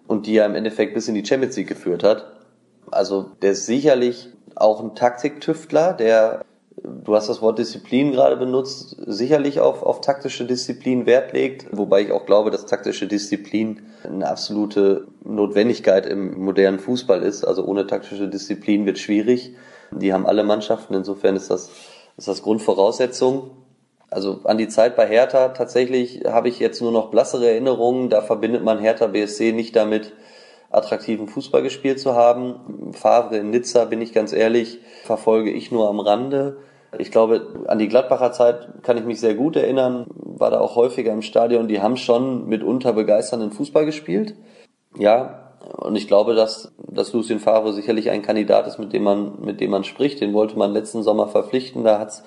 und 0.07 0.25
die 0.27 0.33
ja 0.33 0.45
im 0.45 0.55
Endeffekt 0.55 0.93
bis 0.93 1.07
in 1.07 1.15
die 1.15 1.25
Champions 1.25 1.55
League 1.55 1.67
geführt 1.67 2.03
hat. 2.03 2.25
Also 2.89 3.31
der 3.41 3.51
ist 3.51 3.65
sicherlich 3.65 4.29
auch 4.55 4.81
ein 4.81 4.95
Taktiktüftler, 4.95 5.93
der, 5.93 6.43
du 6.83 7.15
hast 7.15 7.29
das 7.29 7.41
Wort 7.41 7.59
Disziplin 7.59 8.11
gerade 8.11 8.35
benutzt, 8.35 8.97
sicherlich 9.05 9.61
auf, 9.61 9.83
auf 9.83 10.01
taktische 10.01 10.45
Disziplin 10.45 11.05
Wert 11.05 11.31
legt, 11.31 11.67
wobei 11.71 12.01
ich 12.01 12.11
auch 12.11 12.25
glaube, 12.25 12.51
dass 12.51 12.65
taktische 12.65 13.07
Disziplin 13.07 13.81
eine 14.03 14.27
absolute 14.27 15.07
Notwendigkeit 15.23 16.05
im 16.05 16.43
modernen 16.43 16.79
Fußball 16.79 17.23
ist. 17.23 17.45
Also 17.45 17.63
ohne 17.65 17.87
taktische 17.87 18.27
Disziplin 18.27 18.85
wird 18.85 18.99
schwierig. 18.99 19.55
Die 19.91 20.13
haben 20.13 20.25
alle 20.25 20.43
Mannschaften, 20.43 20.93
insofern 20.93 21.35
ist 21.35 21.49
das, 21.49 21.69
ist 22.17 22.27
das 22.27 22.41
Grundvoraussetzung. 22.41 23.51
Also 24.11 24.41
an 24.43 24.57
die 24.57 24.67
Zeit 24.67 24.97
bei 24.97 25.07
Hertha 25.07 25.49
tatsächlich 25.49 26.23
habe 26.27 26.49
ich 26.49 26.59
jetzt 26.59 26.81
nur 26.81 26.91
noch 26.91 27.09
blassere 27.09 27.49
Erinnerungen. 27.49 28.09
Da 28.09 28.21
verbindet 28.21 28.61
man 28.63 28.79
Hertha 28.79 29.07
BSC 29.07 29.53
nicht 29.53 29.73
damit, 29.75 30.11
attraktiven 30.69 31.29
Fußball 31.29 31.63
gespielt 31.63 31.99
zu 31.99 32.13
haben. 32.13 32.91
Favre 32.91 33.37
in 33.37 33.49
Nizza, 33.51 33.85
bin 33.85 34.01
ich 34.01 34.13
ganz 34.13 34.33
ehrlich, 34.33 34.79
verfolge 35.05 35.49
ich 35.49 35.71
nur 35.71 35.89
am 35.89 36.01
Rande. 36.01 36.57
Ich 36.99 37.09
glaube, 37.09 37.65
an 37.67 37.79
die 37.79 37.87
Gladbacher 37.87 38.33
Zeit 38.33 38.83
kann 38.83 38.97
ich 38.97 39.05
mich 39.05 39.21
sehr 39.21 39.33
gut 39.33 39.55
erinnern, 39.55 40.07
war 40.13 40.51
da 40.51 40.59
auch 40.59 40.75
häufiger 40.75 41.13
im 41.13 41.21
Stadion. 41.21 41.69
Die 41.69 41.81
haben 41.81 41.95
schon 41.95 42.47
mitunter 42.47 42.91
begeisternden 42.91 43.51
Fußball 43.51 43.85
gespielt. 43.85 44.35
Ja, 44.97 45.53
und 45.77 45.95
ich 45.95 46.07
glaube, 46.07 46.35
dass, 46.35 46.73
dass 46.77 47.13
Lucien 47.13 47.39
Favre 47.39 47.71
sicherlich 47.71 48.09
ein 48.09 48.23
Kandidat 48.23 48.67
ist, 48.67 48.77
mit 48.77 48.91
dem 48.91 49.03
man, 49.03 49.39
mit 49.41 49.61
dem 49.61 49.71
man 49.71 49.85
spricht. 49.85 50.19
Den 50.19 50.33
wollte 50.33 50.57
man 50.57 50.73
letzten 50.73 51.01
Sommer 51.01 51.29
verpflichten. 51.29 51.85
Da 51.85 51.97
hat's 51.97 52.23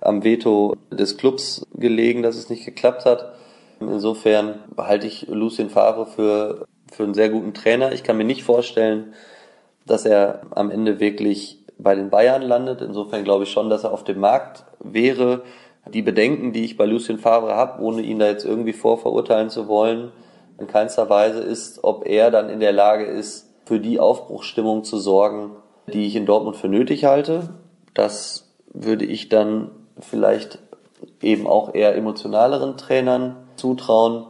am 0.00 0.24
Veto 0.24 0.76
des 0.90 1.16
Clubs 1.16 1.66
gelegen, 1.74 2.22
dass 2.22 2.36
es 2.36 2.50
nicht 2.50 2.64
geklappt 2.64 3.04
hat. 3.04 3.34
Insofern 3.80 4.60
halte 4.76 5.06
ich 5.06 5.28
Lucien 5.28 5.70
Favre 5.70 6.06
für, 6.06 6.66
für 6.90 7.04
einen 7.04 7.14
sehr 7.14 7.28
guten 7.28 7.54
Trainer. 7.54 7.92
Ich 7.92 8.02
kann 8.02 8.16
mir 8.16 8.24
nicht 8.24 8.42
vorstellen, 8.42 9.14
dass 9.86 10.04
er 10.04 10.42
am 10.50 10.70
Ende 10.70 11.00
wirklich 11.00 11.64
bei 11.78 11.94
den 11.94 12.10
Bayern 12.10 12.42
landet. 12.42 12.82
Insofern 12.82 13.24
glaube 13.24 13.44
ich 13.44 13.50
schon, 13.50 13.70
dass 13.70 13.84
er 13.84 13.92
auf 13.92 14.04
dem 14.04 14.18
Markt 14.18 14.64
wäre. 14.80 15.42
Die 15.92 16.02
Bedenken, 16.02 16.52
die 16.52 16.64
ich 16.64 16.76
bei 16.76 16.84
Lucien 16.84 17.18
Favre 17.18 17.54
habe, 17.54 17.82
ohne 17.82 18.02
ihn 18.02 18.18
da 18.18 18.26
jetzt 18.26 18.44
irgendwie 18.44 18.72
vorverurteilen 18.72 19.48
zu 19.48 19.68
wollen, 19.68 20.10
in 20.58 20.66
keinster 20.66 21.08
Weise 21.08 21.40
ist, 21.40 21.84
ob 21.84 22.06
er 22.06 22.30
dann 22.30 22.50
in 22.50 22.60
der 22.60 22.72
Lage 22.72 23.04
ist, 23.04 23.48
für 23.64 23.78
die 23.78 24.00
Aufbruchsstimmung 24.00 24.82
zu 24.82 24.98
sorgen, 24.98 25.52
die 25.86 26.06
ich 26.06 26.16
in 26.16 26.26
Dortmund 26.26 26.56
für 26.56 26.68
nötig 26.68 27.04
halte. 27.04 27.50
Das 27.94 28.50
würde 28.72 29.04
ich 29.04 29.28
dann 29.28 29.70
vielleicht 30.00 30.58
eben 31.22 31.46
auch 31.46 31.74
eher 31.74 31.94
emotionaleren 31.94 32.76
Trainern 32.76 33.36
zutrauen. 33.56 34.26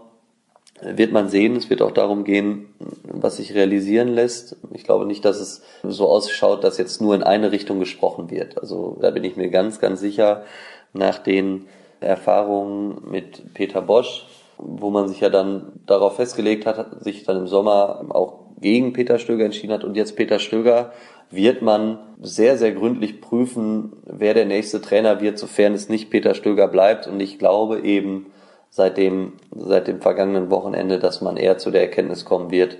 Wird 0.81 1.13
man 1.13 1.29
sehen. 1.29 1.57
Es 1.57 1.71
wird 1.71 1.83
auch 1.83 1.91
darum 1.91 2.23
gehen, 2.23 2.69
was 3.03 3.39
sich 3.39 3.55
realisieren 3.55 4.09
lässt. 4.09 4.57
Ich 4.73 4.85
glaube 4.85 5.07
nicht, 5.07 5.25
dass 5.25 5.41
es 5.41 5.63
so 5.83 6.09
ausschaut, 6.09 6.63
dass 6.63 6.79
jetzt 6.79 7.01
nur 7.01 7.15
in 7.17 7.25
eine 7.25 7.51
Richtung 7.51 7.81
gesprochen 7.81 8.31
wird. 8.31 8.59
Also 8.59 8.97
da 9.01 9.11
bin 9.11 9.25
ich 9.25 9.37
mir 9.37 9.51
ganz, 9.51 9.81
ganz 9.81 10.01
sicher, 10.01 10.45
nach 10.93 11.19
den 11.19 11.67
Erfahrungen 12.01 13.03
mit 13.11 13.55
Peter 13.55 13.83
Bosch, 13.83 14.27
wo 14.57 14.91
man 14.91 15.09
sich 15.09 15.21
ja 15.21 15.31
dann 15.31 15.73
darauf 15.87 16.17
festgelegt 16.17 16.65
hat, 16.65 17.03
sich 17.03 17.25
dann 17.25 17.39
im 17.39 17.47
Sommer 17.49 18.05
auch 18.11 18.41
gegen 18.61 18.93
Peter 18.93 19.19
Stöger 19.19 19.45
entschieden 19.45 19.73
hat 19.73 19.85
und 19.85 19.97
jetzt 19.97 20.17
Peter 20.17 20.39
Stöger 20.39 20.93
wird 21.31 21.63
man 21.63 21.99
sehr, 22.21 22.57
sehr 22.57 22.73
gründlich 22.73 23.21
prüfen, 23.21 23.93
wer 24.05 24.35
der 24.35 24.47
nächste 24.47 24.81
Trainer 24.81 25.21
wird, 25.21 25.39
sofern 25.39 25.75
es 25.75 25.89
nicht 25.89 26.11
Peter 26.11 26.35
Stöger 26.35 26.69
bleibt. 26.69 27.07
Und 27.07 27.21
ich 27.21 27.39
glaube 27.39 27.81
eben 27.81 28.27
seit 28.71 28.97
dem, 28.97 29.35
seit 29.55 29.89
dem 29.89 30.01
vergangenen 30.01 30.51
Wochenende, 30.51 30.99
dass 30.99 31.21
man 31.21 31.37
eher 31.37 31.59
zu 31.59 31.71
der 31.71 31.83
Erkenntnis 31.83 32.25
kommen 32.25 32.51
wird, 32.51 32.77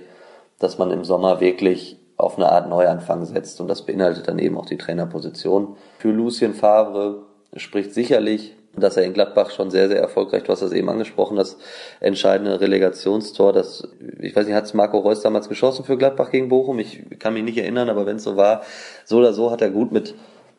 dass 0.59 0.77
man 0.77 0.91
im 0.91 1.03
Sommer 1.03 1.39
wirklich 1.39 1.97
auf 2.17 2.37
eine 2.37 2.51
Art 2.51 2.69
Neuanfang 2.69 3.25
setzt. 3.25 3.61
Und 3.61 3.69
das 3.69 3.85
beinhaltet 3.85 4.27
dann 4.27 4.39
eben 4.39 4.57
auch 4.57 4.65
die 4.65 4.77
Trainerposition. 4.77 5.77
Für 5.99 6.11
Lucien 6.11 6.53
Favre 6.53 7.23
spricht 7.55 7.93
sicherlich 7.93 8.55
dass 8.79 8.97
er 8.97 9.03
in 9.03 9.13
Gladbach 9.13 9.51
schon 9.51 9.71
sehr, 9.71 9.87
sehr 9.87 9.99
erfolgreich, 9.99 10.43
du 10.43 10.51
hast 10.51 10.61
das 10.61 10.71
eben 10.71 10.89
angesprochen, 10.89 11.37
das 11.37 11.57
entscheidende 11.99 12.59
Relegationstor, 12.59 13.53
das, 13.53 13.87
ich 14.19 14.35
weiß 14.35 14.45
nicht, 14.45 14.55
hat 14.55 14.73
Marco 14.73 14.99
Reus 14.99 15.21
damals 15.21 15.49
geschossen 15.49 15.85
für 15.85 15.97
Gladbach 15.97 16.31
gegen 16.31 16.49
Bochum? 16.49 16.79
Ich 16.79 17.03
kann 17.19 17.33
mich 17.33 17.43
nicht 17.43 17.57
erinnern, 17.57 17.89
aber 17.89 18.05
wenn 18.05 18.17
es 18.17 18.23
so 18.23 18.37
war, 18.37 18.61
so 19.05 19.17
oder 19.17 19.33
so 19.33 19.51
hat 19.51 19.61
er 19.61 19.69
gut 19.69 19.91
mit, 19.91 20.15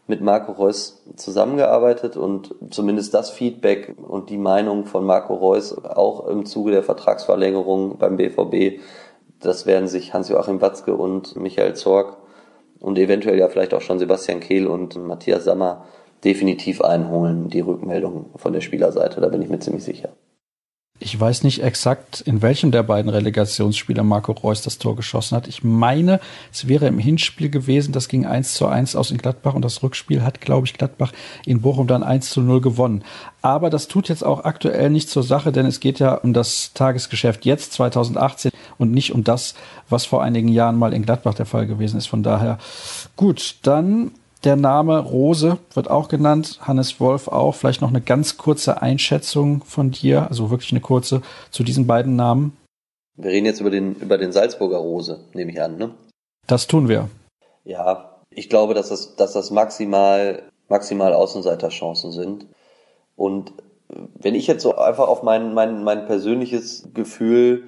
mit 0.06 0.20
Marco 0.20 0.52
Reus 0.52 1.02
zusammengearbeitet 1.16 2.16
und 2.16 2.54
zumindest 2.70 3.14
das 3.14 3.30
Feedback 3.30 3.94
und 3.96 4.30
die 4.30 4.38
Meinung 4.38 4.86
von 4.86 5.04
Marco 5.04 5.34
Reus 5.34 5.76
auch 5.84 6.26
im 6.28 6.46
Zuge 6.46 6.72
der 6.72 6.82
Vertragsverlängerung 6.82 7.98
beim 7.98 8.16
BVB, 8.16 8.80
das 9.40 9.66
werden 9.66 9.88
sich 9.88 10.12
Hans-Joachim 10.12 10.60
Watzke 10.60 10.94
und 10.94 11.36
Michael 11.36 11.74
Zorg 11.74 12.16
und 12.80 12.98
eventuell 12.98 13.38
ja 13.38 13.48
vielleicht 13.48 13.74
auch 13.74 13.80
schon 13.80 13.98
Sebastian 13.98 14.40
Kehl 14.40 14.66
und 14.66 14.96
Matthias 14.96 15.44
Sammer 15.44 15.86
definitiv 16.24 16.80
einholen, 16.80 17.48
die 17.48 17.60
Rückmeldung 17.60 18.30
von 18.36 18.52
der 18.52 18.60
Spielerseite. 18.60 19.20
Da 19.20 19.28
bin 19.28 19.42
ich 19.42 19.48
mir 19.48 19.58
ziemlich 19.58 19.84
sicher. 19.84 20.10
Ich 21.02 21.18
weiß 21.18 21.44
nicht 21.44 21.62
exakt, 21.62 22.20
in 22.20 22.42
welchem 22.42 22.72
der 22.72 22.82
beiden 22.82 23.10
Relegationsspiele 23.10 24.02
Marco 24.02 24.32
Reus 24.32 24.60
das 24.60 24.76
Tor 24.76 24.96
geschossen 24.96 25.34
hat. 25.34 25.48
Ich 25.48 25.64
meine, 25.64 26.20
es 26.52 26.68
wäre 26.68 26.88
im 26.88 26.98
Hinspiel 26.98 27.48
gewesen, 27.48 27.92
das 27.92 28.06
ging 28.06 28.26
1 28.26 28.52
zu 28.52 28.66
1 28.66 28.96
aus 28.96 29.10
in 29.10 29.16
Gladbach 29.16 29.54
und 29.54 29.64
das 29.64 29.82
Rückspiel 29.82 30.22
hat, 30.22 30.42
glaube 30.42 30.66
ich, 30.66 30.74
Gladbach 30.74 31.12
in 31.46 31.62
Bochum 31.62 31.86
dann 31.86 32.02
1 32.02 32.28
zu 32.28 32.42
0 32.42 32.60
gewonnen. 32.60 33.02
Aber 33.40 33.70
das 33.70 33.88
tut 33.88 34.10
jetzt 34.10 34.22
auch 34.22 34.44
aktuell 34.44 34.90
nicht 34.90 35.08
zur 35.08 35.22
Sache, 35.22 35.52
denn 35.52 35.64
es 35.64 35.80
geht 35.80 36.00
ja 36.00 36.16
um 36.16 36.34
das 36.34 36.74
Tagesgeschäft 36.74 37.46
jetzt 37.46 37.72
2018 37.72 38.52
und 38.76 38.92
nicht 38.92 39.14
um 39.14 39.24
das, 39.24 39.54
was 39.88 40.04
vor 40.04 40.22
einigen 40.22 40.48
Jahren 40.48 40.76
mal 40.76 40.92
in 40.92 41.06
Gladbach 41.06 41.32
der 41.32 41.46
Fall 41.46 41.66
gewesen 41.66 41.96
ist. 41.96 42.08
Von 42.08 42.22
daher 42.22 42.58
gut, 43.16 43.56
dann 43.62 44.10
der 44.44 44.56
Name 44.56 44.98
Rose 44.98 45.58
wird 45.74 45.90
auch 45.90 46.08
genannt, 46.08 46.58
Hannes 46.62 47.00
Wolf 47.00 47.28
auch. 47.28 47.54
Vielleicht 47.54 47.80
noch 47.80 47.90
eine 47.90 48.00
ganz 48.00 48.36
kurze 48.36 48.80
Einschätzung 48.82 49.62
von 49.64 49.90
dir, 49.90 50.28
also 50.28 50.50
wirklich 50.50 50.72
eine 50.72 50.80
kurze, 50.80 51.22
zu 51.50 51.62
diesen 51.62 51.86
beiden 51.86 52.16
Namen. 52.16 52.56
Wir 53.16 53.30
reden 53.30 53.46
jetzt 53.46 53.60
über 53.60 53.70
den, 53.70 53.96
über 53.96 54.16
den 54.16 54.32
Salzburger 54.32 54.78
Rose, 54.78 55.20
nehme 55.34 55.52
ich 55.52 55.60
an, 55.60 55.76
ne? 55.76 55.90
Das 56.46 56.66
tun 56.66 56.88
wir. 56.88 57.08
Ja, 57.64 58.16
ich 58.30 58.48
glaube, 58.48 58.74
dass 58.74 58.88
das, 58.88 59.16
dass 59.16 59.34
das 59.34 59.50
maximal, 59.50 60.42
maximal 60.68 61.12
Außenseiterchancen 61.12 62.12
sind. 62.12 62.46
Und 63.16 63.52
wenn 63.88 64.34
ich 64.34 64.46
jetzt 64.46 64.62
so 64.62 64.76
einfach 64.76 65.08
auf 65.08 65.22
mein, 65.22 65.52
mein, 65.52 65.84
mein 65.84 66.06
persönliches 66.06 66.88
Gefühl 66.94 67.64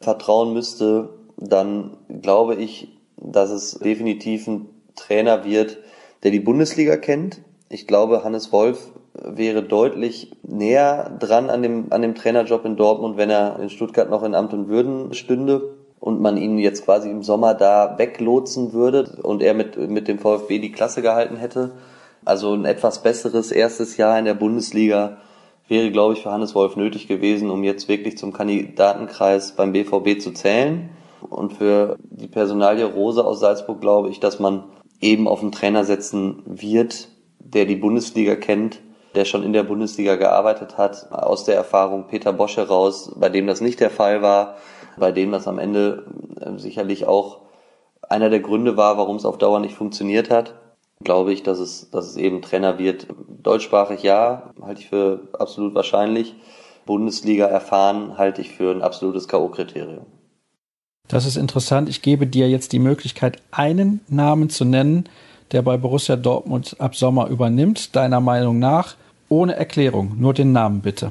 vertrauen 0.00 0.52
müsste, 0.52 1.10
dann 1.36 1.96
glaube 2.20 2.56
ich, 2.56 2.88
dass 3.16 3.50
es 3.50 3.78
definitiv 3.78 4.46
ein 4.46 4.66
Trainer 4.94 5.44
wird, 5.44 5.78
der 6.22 6.30
die 6.30 6.40
Bundesliga 6.40 6.96
kennt. 6.96 7.40
Ich 7.68 7.86
glaube, 7.86 8.24
Hannes 8.24 8.52
Wolf 8.52 8.90
wäre 9.14 9.62
deutlich 9.62 10.32
näher 10.42 11.16
dran 11.18 11.50
an 11.50 11.62
dem, 11.62 11.86
an 11.90 12.02
dem 12.02 12.14
Trainerjob 12.14 12.64
in 12.64 12.76
Dortmund, 12.76 13.16
wenn 13.16 13.30
er 13.30 13.58
in 13.60 13.70
Stuttgart 13.70 14.10
noch 14.10 14.22
in 14.22 14.34
Amt 14.34 14.52
und 14.52 14.68
Würden 14.68 15.14
stünde 15.14 15.74
und 15.98 16.20
man 16.20 16.36
ihn 16.36 16.58
jetzt 16.58 16.84
quasi 16.84 17.10
im 17.10 17.22
Sommer 17.22 17.54
da 17.54 17.98
weglotsen 17.98 18.72
würde 18.72 19.18
und 19.22 19.42
er 19.42 19.54
mit, 19.54 19.76
mit 19.76 20.08
dem 20.08 20.18
VfB 20.18 20.58
die 20.58 20.72
Klasse 20.72 21.02
gehalten 21.02 21.36
hätte. 21.36 21.72
Also 22.24 22.54
ein 22.54 22.64
etwas 22.64 23.02
besseres 23.02 23.50
erstes 23.50 23.96
Jahr 23.96 24.18
in 24.18 24.24
der 24.24 24.34
Bundesliga 24.34 25.18
wäre, 25.68 25.90
glaube 25.90 26.14
ich, 26.14 26.22
für 26.22 26.32
Hannes 26.32 26.54
Wolf 26.54 26.76
nötig 26.76 27.06
gewesen, 27.06 27.50
um 27.50 27.64
jetzt 27.64 27.88
wirklich 27.88 28.18
zum 28.18 28.32
Kandidatenkreis 28.32 29.52
beim 29.52 29.72
BVB 29.72 30.20
zu 30.20 30.32
zählen. 30.32 30.90
Und 31.28 31.52
für 31.54 31.96
die 32.02 32.28
Personalie 32.28 32.84
Rose 32.84 33.24
aus 33.24 33.40
Salzburg 33.40 33.80
glaube 33.80 34.08
ich, 34.08 34.20
dass 34.20 34.40
man 34.40 34.64
eben 35.00 35.28
auf 35.28 35.42
einen 35.42 35.52
Trainer 35.52 35.84
setzen 35.84 36.42
wird, 36.44 37.08
der 37.38 37.64
die 37.64 37.76
Bundesliga 37.76 38.36
kennt, 38.36 38.80
der 39.14 39.24
schon 39.24 39.42
in 39.42 39.52
der 39.52 39.64
Bundesliga 39.64 40.16
gearbeitet 40.16 40.78
hat, 40.78 41.10
aus 41.10 41.44
der 41.44 41.56
Erfahrung 41.56 42.06
Peter 42.06 42.32
Bosch 42.32 42.56
heraus, 42.56 43.12
bei 43.16 43.28
dem 43.28 43.46
das 43.46 43.60
nicht 43.60 43.80
der 43.80 43.90
Fall 43.90 44.22
war, 44.22 44.56
bei 44.98 45.10
dem 45.12 45.32
das 45.32 45.48
am 45.48 45.58
Ende 45.58 46.04
äh, 46.40 46.58
sicherlich 46.58 47.06
auch 47.06 47.40
einer 48.08 48.30
der 48.30 48.40
Gründe 48.40 48.76
war, 48.76 48.98
warum 48.98 49.16
es 49.16 49.24
auf 49.24 49.38
Dauer 49.38 49.60
nicht 49.60 49.74
funktioniert 49.74 50.30
hat, 50.30 50.54
glaube 51.02 51.32
ich, 51.32 51.42
dass 51.42 51.58
es, 51.58 51.90
dass 51.90 52.06
es 52.06 52.16
eben 52.16 52.42
Trainer 52.42 52.78
wird. 52.78 53.06
Deutschsprachig 53.28 54.02
ja, 54.02 54.52
halte 54.60 54.80
ich 54.80 54.88
für 54.88 55.28
absolut 55.32 55.74
wahrscheinlich. 55.74 56.34
Bundesliga 56.86 57.46
erfahren 57.46 58.18
halte 58.18 58.40
ich 58.40 58.50
für 58.50 58.70
ein 58.72 58.82
absolutes 58.82 59.28
K.O.-Kriterium. 59.28 60.06
Das 61.10 61.26
ist 61.26 61.36
interessant. 61.36 61.88
Ich 61.88 62.02
gebe 62.02 62.26
dir 62.26 62.48
jetzt 62.48 62.72
die 62.72 62.78
Möglichkeit, 62.78 63.38
einen 63.50 64.00
Namen 64.08 64.48
zu 64.48 64.64
nennen, 64.64 65.08
der 65.50 65.62
bei 65.62 65.76
Borussia 65.76 66.14
Dortmund 66.14 66.76
ab 66.78 66.94
Sommer 66.94 67.26
übernimmt, 67.26 67.96
deiner 67.96 68.20
Meinung 68.20 68.60
nach, 68.60 68.94
ohne 69.28 69.56
Erklärung. 69.56 70.14
Nur 70.18 70.34
den 70.34 70.52
Namen 70.52 70.80
bitte. 70.80 71.10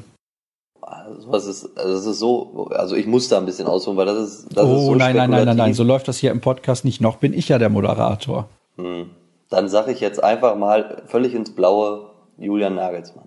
Also, 0.82 1.32
was 1.32 1.46
ist, 1.46 1.78
also 1.78 1.98
es 1.98 2.06
ist 2.06 2.20
so, 2.20 2.70
also 2.72 2.96
ich 2.96 3.08
muss 3.08 3.28
da 3.28 3.38
ein 3.38 3.46
bisschen 3.46 3.68
ausholen, 3.68 3.98
weil 3.98 4.06
das 4.06 4.30
ist, 4.30 4.48
das 4.56 4.66
oh, 4.66 4.78
ist 4.78 4.86
so 4.86 4.96
nein, 4.96 5.18
nein, 5.18 5.30
nein, 5.30 5.46
nein, 5.46 5.58
nein, 5.58 5.74
so 5.74 5.84
läuft 5.84 6.08
das 6.08 6.18
hier 6.18 6.32
im 6.32 6.40
Podcast 6.40 6.86
nicht. 6.86 7.02
Noch 7.02 7.18
bin 7.18 7.34
ich 7.34 7.50
ja 7.50 7.60
der 7.60 7.70
Moderator. 7.70 8.48
Hm. 8.78 9.10
Dann 9.50 9.68
sage 9.68 9.92
ich 9.92 10.00
jetzt 10.00 10.24
einfach 10.24 10.56
mal 10.56 11.04
völlig 11.08 11.34
ins 11.34 11.54
Blaue 11.54 12.10
Julian 12.38 12.76
Nagelsmann. 12.76 13.26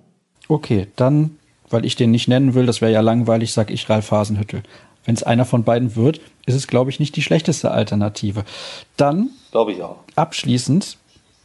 Okay, 0.48 0.86
dann, 0.96 1.36
weil 1.68 1.84
ich 1.84 1.96
den 1.96 2.12
nicht 2.12 2.28
nennen 2.28 2.54
will, 2.54 2.64
das 2.64 2.80
wäre 2.80 2.92
ja 2.92 3.00
langweilig, 3.00 3.52
sag 3.52 3.70
ich 3.70 3.90
Ralf 3.90 4.10
Hasenhüttel. 4.10 4.62
Wenn 5.04 5.14
es 5.14 5.22
einer 5.22 5.44
von 5.44 5.64
beiden 5.64 5.96
wird, 5.96 6.20
ist 6.46 6.54
es, 6.54 6.66
glaube 6.66 6.90
ich, 6.90 7.00
nicht 7.00 7.16
die 7.16 7.22
schlechteste 7.22 7.70
Alternative. 7.70 8.44
Dann, 8.96 9.30
glaube 9.50 9.72
ich 9.72 9.82
auch. 9.82 9.96
Abschließend 10.14 10.96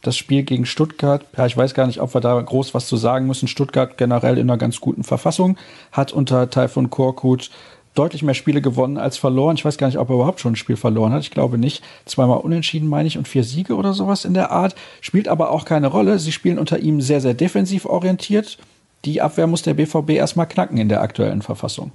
das 0.02 0.16
Spiel 0.16 0.44
gegen 0.44 0.64
Stuttgart. 0.64 1.24
Ja, 1.36 1.46
ich 1.46 1.56
weiß 1.56 1.74
gar 1.74 1.86
nicht, 1.86 2.00
ob 2.00 2.14
wir 2.14 2.20
da 2.20 2.40
groß 2.40 2.74
was 2.74 2.86
zu 2.86 2.96
sagen 2.96 3.26
müssen. 3.26 3.48
Stuttgart 3.48 3.98
generell 3.98 4.38
in 4.38 4.48
einer 4.48 4.58
ganz 4.58 4.80
guten 4.80 5.02
Verfassung, 5.02 5.56
hat 5.92 6.12
unter 6.12 6.50
Taifun 6.50 6.90
Korkut 6.90 7.50
deutlich 7.94 8.22
mehr 8.22 8.34
Spiele 8.34 8.60
gewonnen 8.60 8.96
als 8.96 9.16
verloren. 9.16 9.56
Ich 9.56 9.64
weiß 9.64 9.76
gar 9.76 9.88
nicht, 9.88 9.98
ob 9.98 10.08
er 10.08 10.14
überhaupt 10.14 10.38
schon 10.38 10.52
ein 10.52 10.56
Spiel 10.56 10.76
verloren 10.76 11.12
hat. 11.12 11.22
Ich 11.22 11.32
glaube 11.32 11.58
nicht. 11.58 11.82
Zweimal 12.04 12.38
unentschieden, 12.38 12.88
meine 12.88 13.08
ich, 13.08 13.18
und 13.18 13.26
vier 13.26 13.42
Siege 13.42 13.74
oder 13.74 13.92
sowas 13.92 14.24
in 14.24 14.34
der 14.34 14.52
Art. 14.52 14.76
Spielt 15.00 15.26
aber 15.26 15.50
auch 15.50 15.64
keine 15.64 15.88
Rolle. 15.88 16.20
Sie 16.20 16.30
spielen 16.30 16.58
unter 16.58 16.78
ihm 16.78 17.00
sehr, 17.00 17.20
sehr 17.20 17.34
defensiv 17.34 17.86
orientiert. 17.86 18.58
Die 19.04 19.20
Abwehr 19.20 19.48
muss 19.48 19.62
der 19.62 19.74
BVB 19.74 20.10
erstmal 20.10 20.46
knacken 20.46 20.78
in 20.78 20.88
der 20.88 21.00
aktuellen 21.00 21.42
Verfassung. 21.42 21.90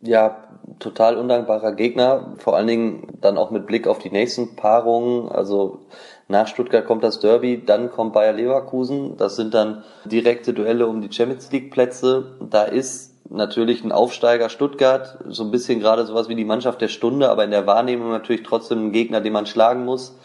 Ja, 0.00 0.44
total 0.78 1.16
undankbarer 1.16 1.72
Gegner, 1.72 2.34
vor 2.38 2.56
allen 2.56 2.68
Dingen 2.68 3.18
dann 3.20 3.36
auch 3.36 3.50
mit 3.50 3.66
Blick 3.66 3.88
auf 3.88 3.98
die 3.98 4.10
nächsten 4.10 4.54
Paarungen. 4.54 5.28
Also 5.28 5.80
nach 6.28 6.46
Stuttgart 6.46 6.86
kommt 6.86 7.02
das 7.02 7.18
Derby, 7.18 7.64
dann 7.64 7.90
kommt 7.90 8.12
Bayer 8.12 8.32
Leverkusen. 8.32 9.16
Das 9.16 9.34
sind 9.34 9.54
dann 9.54 9.82
direkte 10.04 10.52
Duelle 10.52 10.86
um 10.86 11.00
die 11.00 11.12
Champions 11.12 11.50
League 11.50 11.72
Plätze. 11.72 12.36
Da 12.48 12.62
ist 12.62 13.14
natürlich 13.28 13.82
ein 13.82 13.90
Aufsteiger 13.90 14.48
Stuttgart, 14.50 15.18
so 15.28 15.42
ein 15.42 15.50
bisschen 15.50 15.80
gerade 15.80 16.06
sowas 16.06 16.28
wie 16.28 16.36
die 16.36 16.44
Mannschaft 16.44 16.80
der 16.80 16.88
Stunde, 16.88 17.28
aber 17.28 17.44
in 17.44 17.50
der 17.50 17.66
Wahrnehmung 17.66 18.10
natürlich 18.10 18.44
trotzdem 18.44 18.86
ein 18.86 18.92
Gegner, 18.92 19.20
den 19.20 19.32
man 19.32 19.46
schlagen 19.46 19.84
muss. 19.84 20.16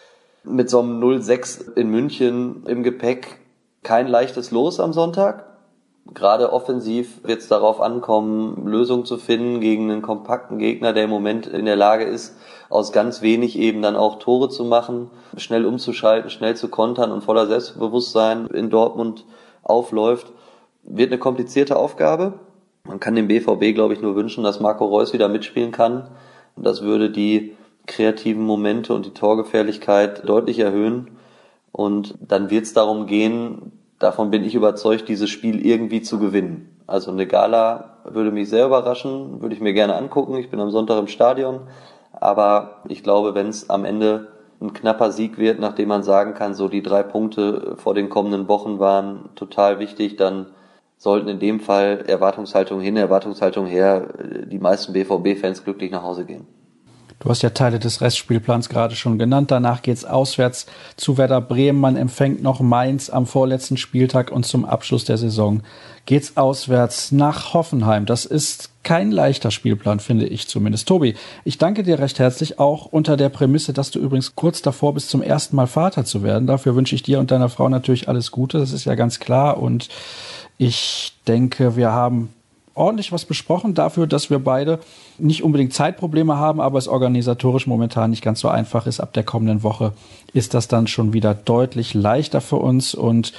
Mit 0.43 0.69
so 0.69 0.79
einem 0.79 1.01
0-6 1.01 1.75
in 1.75 1.89
München 1.89 2.63
im 2.67 2.83
Gepäck 2.83 3.39
kein 3.81 4.07
leichtes 4.07 4.51
Los 4.51 4.79
am 4.79 4.93
Sonntag. 4.93 5.52
Gerade 6.05 6.51
offensiv 6.51 7.23
wird 7.23 7.39
es 7.39 7.47
darauf 7.47 7.79
ankommen, 7.79 8.67
Lösungen 8.67 9.05
zu 9.05 9.17
finden 9.17 9.61
gegen 9.61 9.89
einen 9.89 10.01
kompakten 10.01 10.57
Gegner, 10.57 10.91
der 10.91 11.05
im 11.05 11.09
Moment 11.09 11.47
in 11.47 11.65
der 11.65 11.77
Lage 11.77 12.03
ist, 12.03 12.35
aus 12.69 12.91
ganz 12.91 13.21
wenig 13.21 13.57
eben 13.57 13.81
dann 13.81 13.95
auch 13.95 14.19
Tore 14.19 14.49
zu 14.49 14.65
machen, 14.65 15.09
schnell 15.37 15.65
umzuschalten, 15.65 16.29
schnell 16.29 16.55
zu 16.55 16.67
kontern 16.67 17.11
und 17.11 17.23
voller 17.23 17.47
Selbstbewusstsein 17.47 18.47
in 18.47 18.69
Dortmund 18.69 19.25
aufläuft. 19.63 20.31
Wird 20.83 21.11
eine 21.11 21.19
komplizierte 21.19 21.77
Aufgabe. 21.77 22.33
Man 22.85 22.99
kann 22.99 23.15
dem 23.15 23.29
BVB, 23.29 23.73
glaube 23.73 23.93
ich, 23.93 24.01
nur 24.01 24.15
wünschen, 24.15 24.43
dass 24.43 24.59
Marco 24.59 24.85
Reus 24.85 25.13
wieder 25.13 25.29
mitspielen 25.29 25.71
kann. 25.71 26.09
Das 26.57 26.81
würde 26.81 27.09
die 27.09 27.55
kreativen 27.87 28.43
Momente 28.43 28.93
und 28.93 29.05
die 29.05 29.13
Torgefährlichkeit 29.13 30.27
deutlich 30.27 30.59
erhöhen. 30.59 31.11
Und 31.71 32.15
dann 32.19 32.49
wird 32.49 32.65
es 32.65 32.73
darum 32.73 33.07
gehen, 33.07 33.71
davon 34.03 34.29
bin 34.31 34.43
ich 34.43 34.55
überzeugt, 34.55 35.07
dieses 35.07 35.29
Spiel 35.29 35.65
irgendwie 35.65 36.01
zu 36.01 36.19
gewinnen. 36.19 36.77
Also 36.87 37.11
eine 37.11 37.25
Gala 37.25 37.97
würde 38.03 38.31
mich 38.31 38.49
sehr 38.49 38.65
überraschen, 38.65 39.41
würde 39.41 39.55
ich 39.55 39.61
mir 39.61 39.73
gerne 39.73 39.95
angucken. 39.95 40.35
Ich 40.35 40.49
bin 40.49 40.59
am 40.59 40.71
Sonntag 40.71 40.99
im 40.99 41.07
Stadion. 41.07 41.61
Aber 42.11 42.81
ich 42.87 43.01
glaube, 43.01 43.33
wenn 43.33 43.47
es 43.47 43.69
am 43.69 43.85
Ende 43.85 44.27
ein 44.61 44.73
knapper 44.73 45.11
Sieg 45.11 45.37
wird, 45.37 45.59
nachdem 45.59 45.89
man 45.89 46.03
sagen 46.03 46.33
kann, 46.33 46.53
so 46.53 46.67
die 46.67 46.83
drei 46.83 47.03
Punkte 47.03 47.75
vor 47.77 47.93
den 47.93 48.09
kommenden 48.09 48.47
Wochen 48.47 48.79
waren 48.79 49.29
total 49.35 49.79
wichtig, 49.79 50.15
dann 50.15 50.47
sollten 50.97 51.27
in 51.27 51.39
dem 51.39 51.59
Fall 51.59 52.03
Erwartungshaltung 52.07 52.79
hin, 52.79 52.95
Erwartungshaltung 52.95 53.65
her, 53.65 54.07
die 54.45 54.59
meisten 54.59 54.93
BVB-Fans 54.93 55.63
glücklich 55.63 55.91
nach 55.91 56.03
Hause 56.03 56.25
gehen. 56.25 56.47
Du 57.23 57.29
hast 57.29 57.41
ja 57.41 57.51
Teile 57.51 57.79
des 57.79 58.01
Restspielplans 58.01 58.67
gerade 58.67 58.97
schon 58.97 59.17
genannt. 59.17 59.49
Danach 59.49 59.81
geht's 59.81 60.03
auswärts 60.03 60.65
zu 60.97 61.17
Werder 61.17 61.39
Bremen. 61.39 61.79
Man 61.79 61.95
empfängt 61.95 62.43
noch 62.43 62.59
Mainz 62.59 63.09
am 63.09 63.25
vorletzten 63.25 63.77
Spieltag 63.77 64.29
und 64.29 64.45
zum 64.45 64.65
Abschluss 64.65 65.05
der 65.05 65.17
Saison 65.17 65.63
geht's 66.05 66.35
auswärts 66.35 67.13
nach 67.13 67.53
Hoffenheim. 67.53 68.05
Das 68.05 68.25
ist 68.25 68.71
kein 68.83 69.09
leichter 69.09 69.51
Spielplan, 69.51 70.01
finde 70.01 70.27
ich 70.27 70.49
zumindest. 70.49 70.85
Tobi, 70.85 71.15
ich 71.45 71.57
danke 71.57 71.83
dir 71.83 71.97
recht 71.97 72.19
herzlich, 72.19 72.59
auch 72.59 72.87
unter 72.87 73.15
der 73.15 73.29
Prämisse, 73.29 73.71
dass 73.71 73.89
du 73.89 73.99
übrigens 73.99 74.35
kurz 74.35 74.61
davor 74.61 74.93
bist, 74.93 75.09
zum 75.09 75.21
ersten 75.21 75.55
Mal 75.55 75.67
Vater 75.67 76.03
zu 76.03 76.23
werden. 76.23 76.45
Dafür 76.45 76.75
wünsche 76.75 76.93
ich 76.93 77.03
dir 77.03 77.19
und 77.21 77.31
deiner 77.31 77.47
Frau 77.47 77.69
natürlich 77.69 78.09
alles 78.09 78.31
Gute. 78.31 78.59
Das 78.59 78.73
ist 78.73 78.83
ja 78.83 78.95
ganz 78.95 79.21
klar. 79.21 79.61
Und 79.61 79.87
ich 80.57 81.13
denke, 81.25 81.77
wir 81.77 81.93
haben 81.93 82.33
ordentlich 82.75 83.11
was 83.11 83.25
besprochen 83.25 83.73
dafür, 83.73 84.07
dass 84.07 84.29
wir 84.29 84.39
beide 84.39 84.79
nicht 85.17 85.43
unbedingt 85.43 85.73
Zeitprobleme 85.73 86.37
haben, 86.37 86.59
aber 86.59 86.77
es 86.77 86.87
organisatorisch 86.87 87.67
momentan 87.67 88.09
nicht 88.09 88.23
ganz 88.23 88.39
so 88.39 88.47
einfach 88.47 88.87
ist. 88.87 88.99
Ab 88.99 89.13
der 89.13 89.23
kommenden 89.23 89.63
Woche 89.63 89.93
ist 90.33 90.53
das 90.53 90.67
dann 90.67 90.87
schon 90.87 91.13
wieder 91.13 91.33
deutlich 91.33 91.93
leichter 91.93 92.41
für 92.41 92.57
uns 92.57 92.95
und 92.95 93.33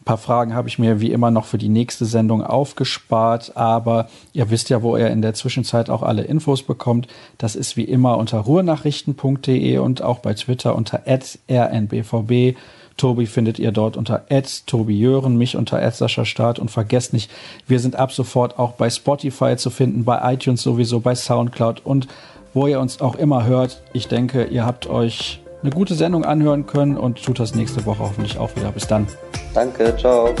ein 0.00 0.04
paar 0.04 0.18
Fragen 0.18 0.54
habe 0.54 0.68
ich 0.68 0.78
mir 0.78 1.00
wie 1.00 1.12
immer 1.12 1.30
noch 1.30 1.44
für 1.44 1.58
die 1.58 1.68
nächste 1.68 2.06
Sendung 2.06 2.42
aufgespart, 2.42 3.56
aber 3.56 4.08
ihr 4.32 4.48
wisst 4.48 4.70
ja, 4.70 4.80
wo 4.82 4.96
ihr 4.96 5.10
in 5.10 5.20
der 5.20 5.34
Zwischenzeit 5.34 5.90
auch 5.90 6.02
alle 6.02 6.22
Infos 6.22 6.62
bekommt. 6.62 7.08
Das 7.36 7.56
ist 7.56 7.76
wie 7.76 7.84
immer 7.84 8.16
unter 8.16 8.38
ruhrnachrichten.de 8.38 9.78
und 9.78 10.00
auch 10.00 10.20
bei 10.20 10.32
Twitter 10.32 10.74
unter 10.74 11.02
rnbvb 11.06 12.56
Tobi 12.98 13.26
findet 13.26 13.58
ihr 13.58 13.72
dort 13.72 13.96
unter 13.96 14.24
Tobi 14.66 14.98
Jören, 14.98 15.38
mich 15.38 15.56
unter 15.56 15.80
Start 15.92 16.58
und 16.58 16.70
vergesst 16.70 17.14
nicht, 17.14 17.30
wir 17.66 17.80
sind 17.80 17.96
ab 17.96 18.12
sofort 18.12 18.58
auch 18.58 18.72
bei 18.72 18.90
Spotify 18.90 19.56
zu 19.56 19.70
finden, 19.70 20.04
bei 20.04 20.34
iTunes 20.34 20.62
sowieso, 20.62 21.00
bei 21.00 21.14
Soundcloud 21.14 21.86
und 21.86 22.08
wo 22.52 22.66
ihr 22.66 22.80
uns 22.80 23.00
auch 23.00 23.14
immer 23.14 23.46
hört. 23.46 23.82
Ich 23.92 24.08
denke, 24.08 24.44
ihr 24.44 24.66
habt 24.66 24.86
euch 24.88 25.40
eine 25.62 25.70
gute 25.70 25.94
Sendung 25.94 26.24
anhören 26.24 26.66
können 26.66 26.96
und 26.96 27.22
tut 27.22 27.40
das 27.40 27.54
nächste 27.54 27.86
Woche 27.86 28.00
hoffentlich 28.00 28.38
auch 28.38 28.54
wieder. 28.56 28.70
Bis 28.72 28.86
dann. 28.86 29.06
Danke, 29.54 29.96
ciao. 29.96 30.34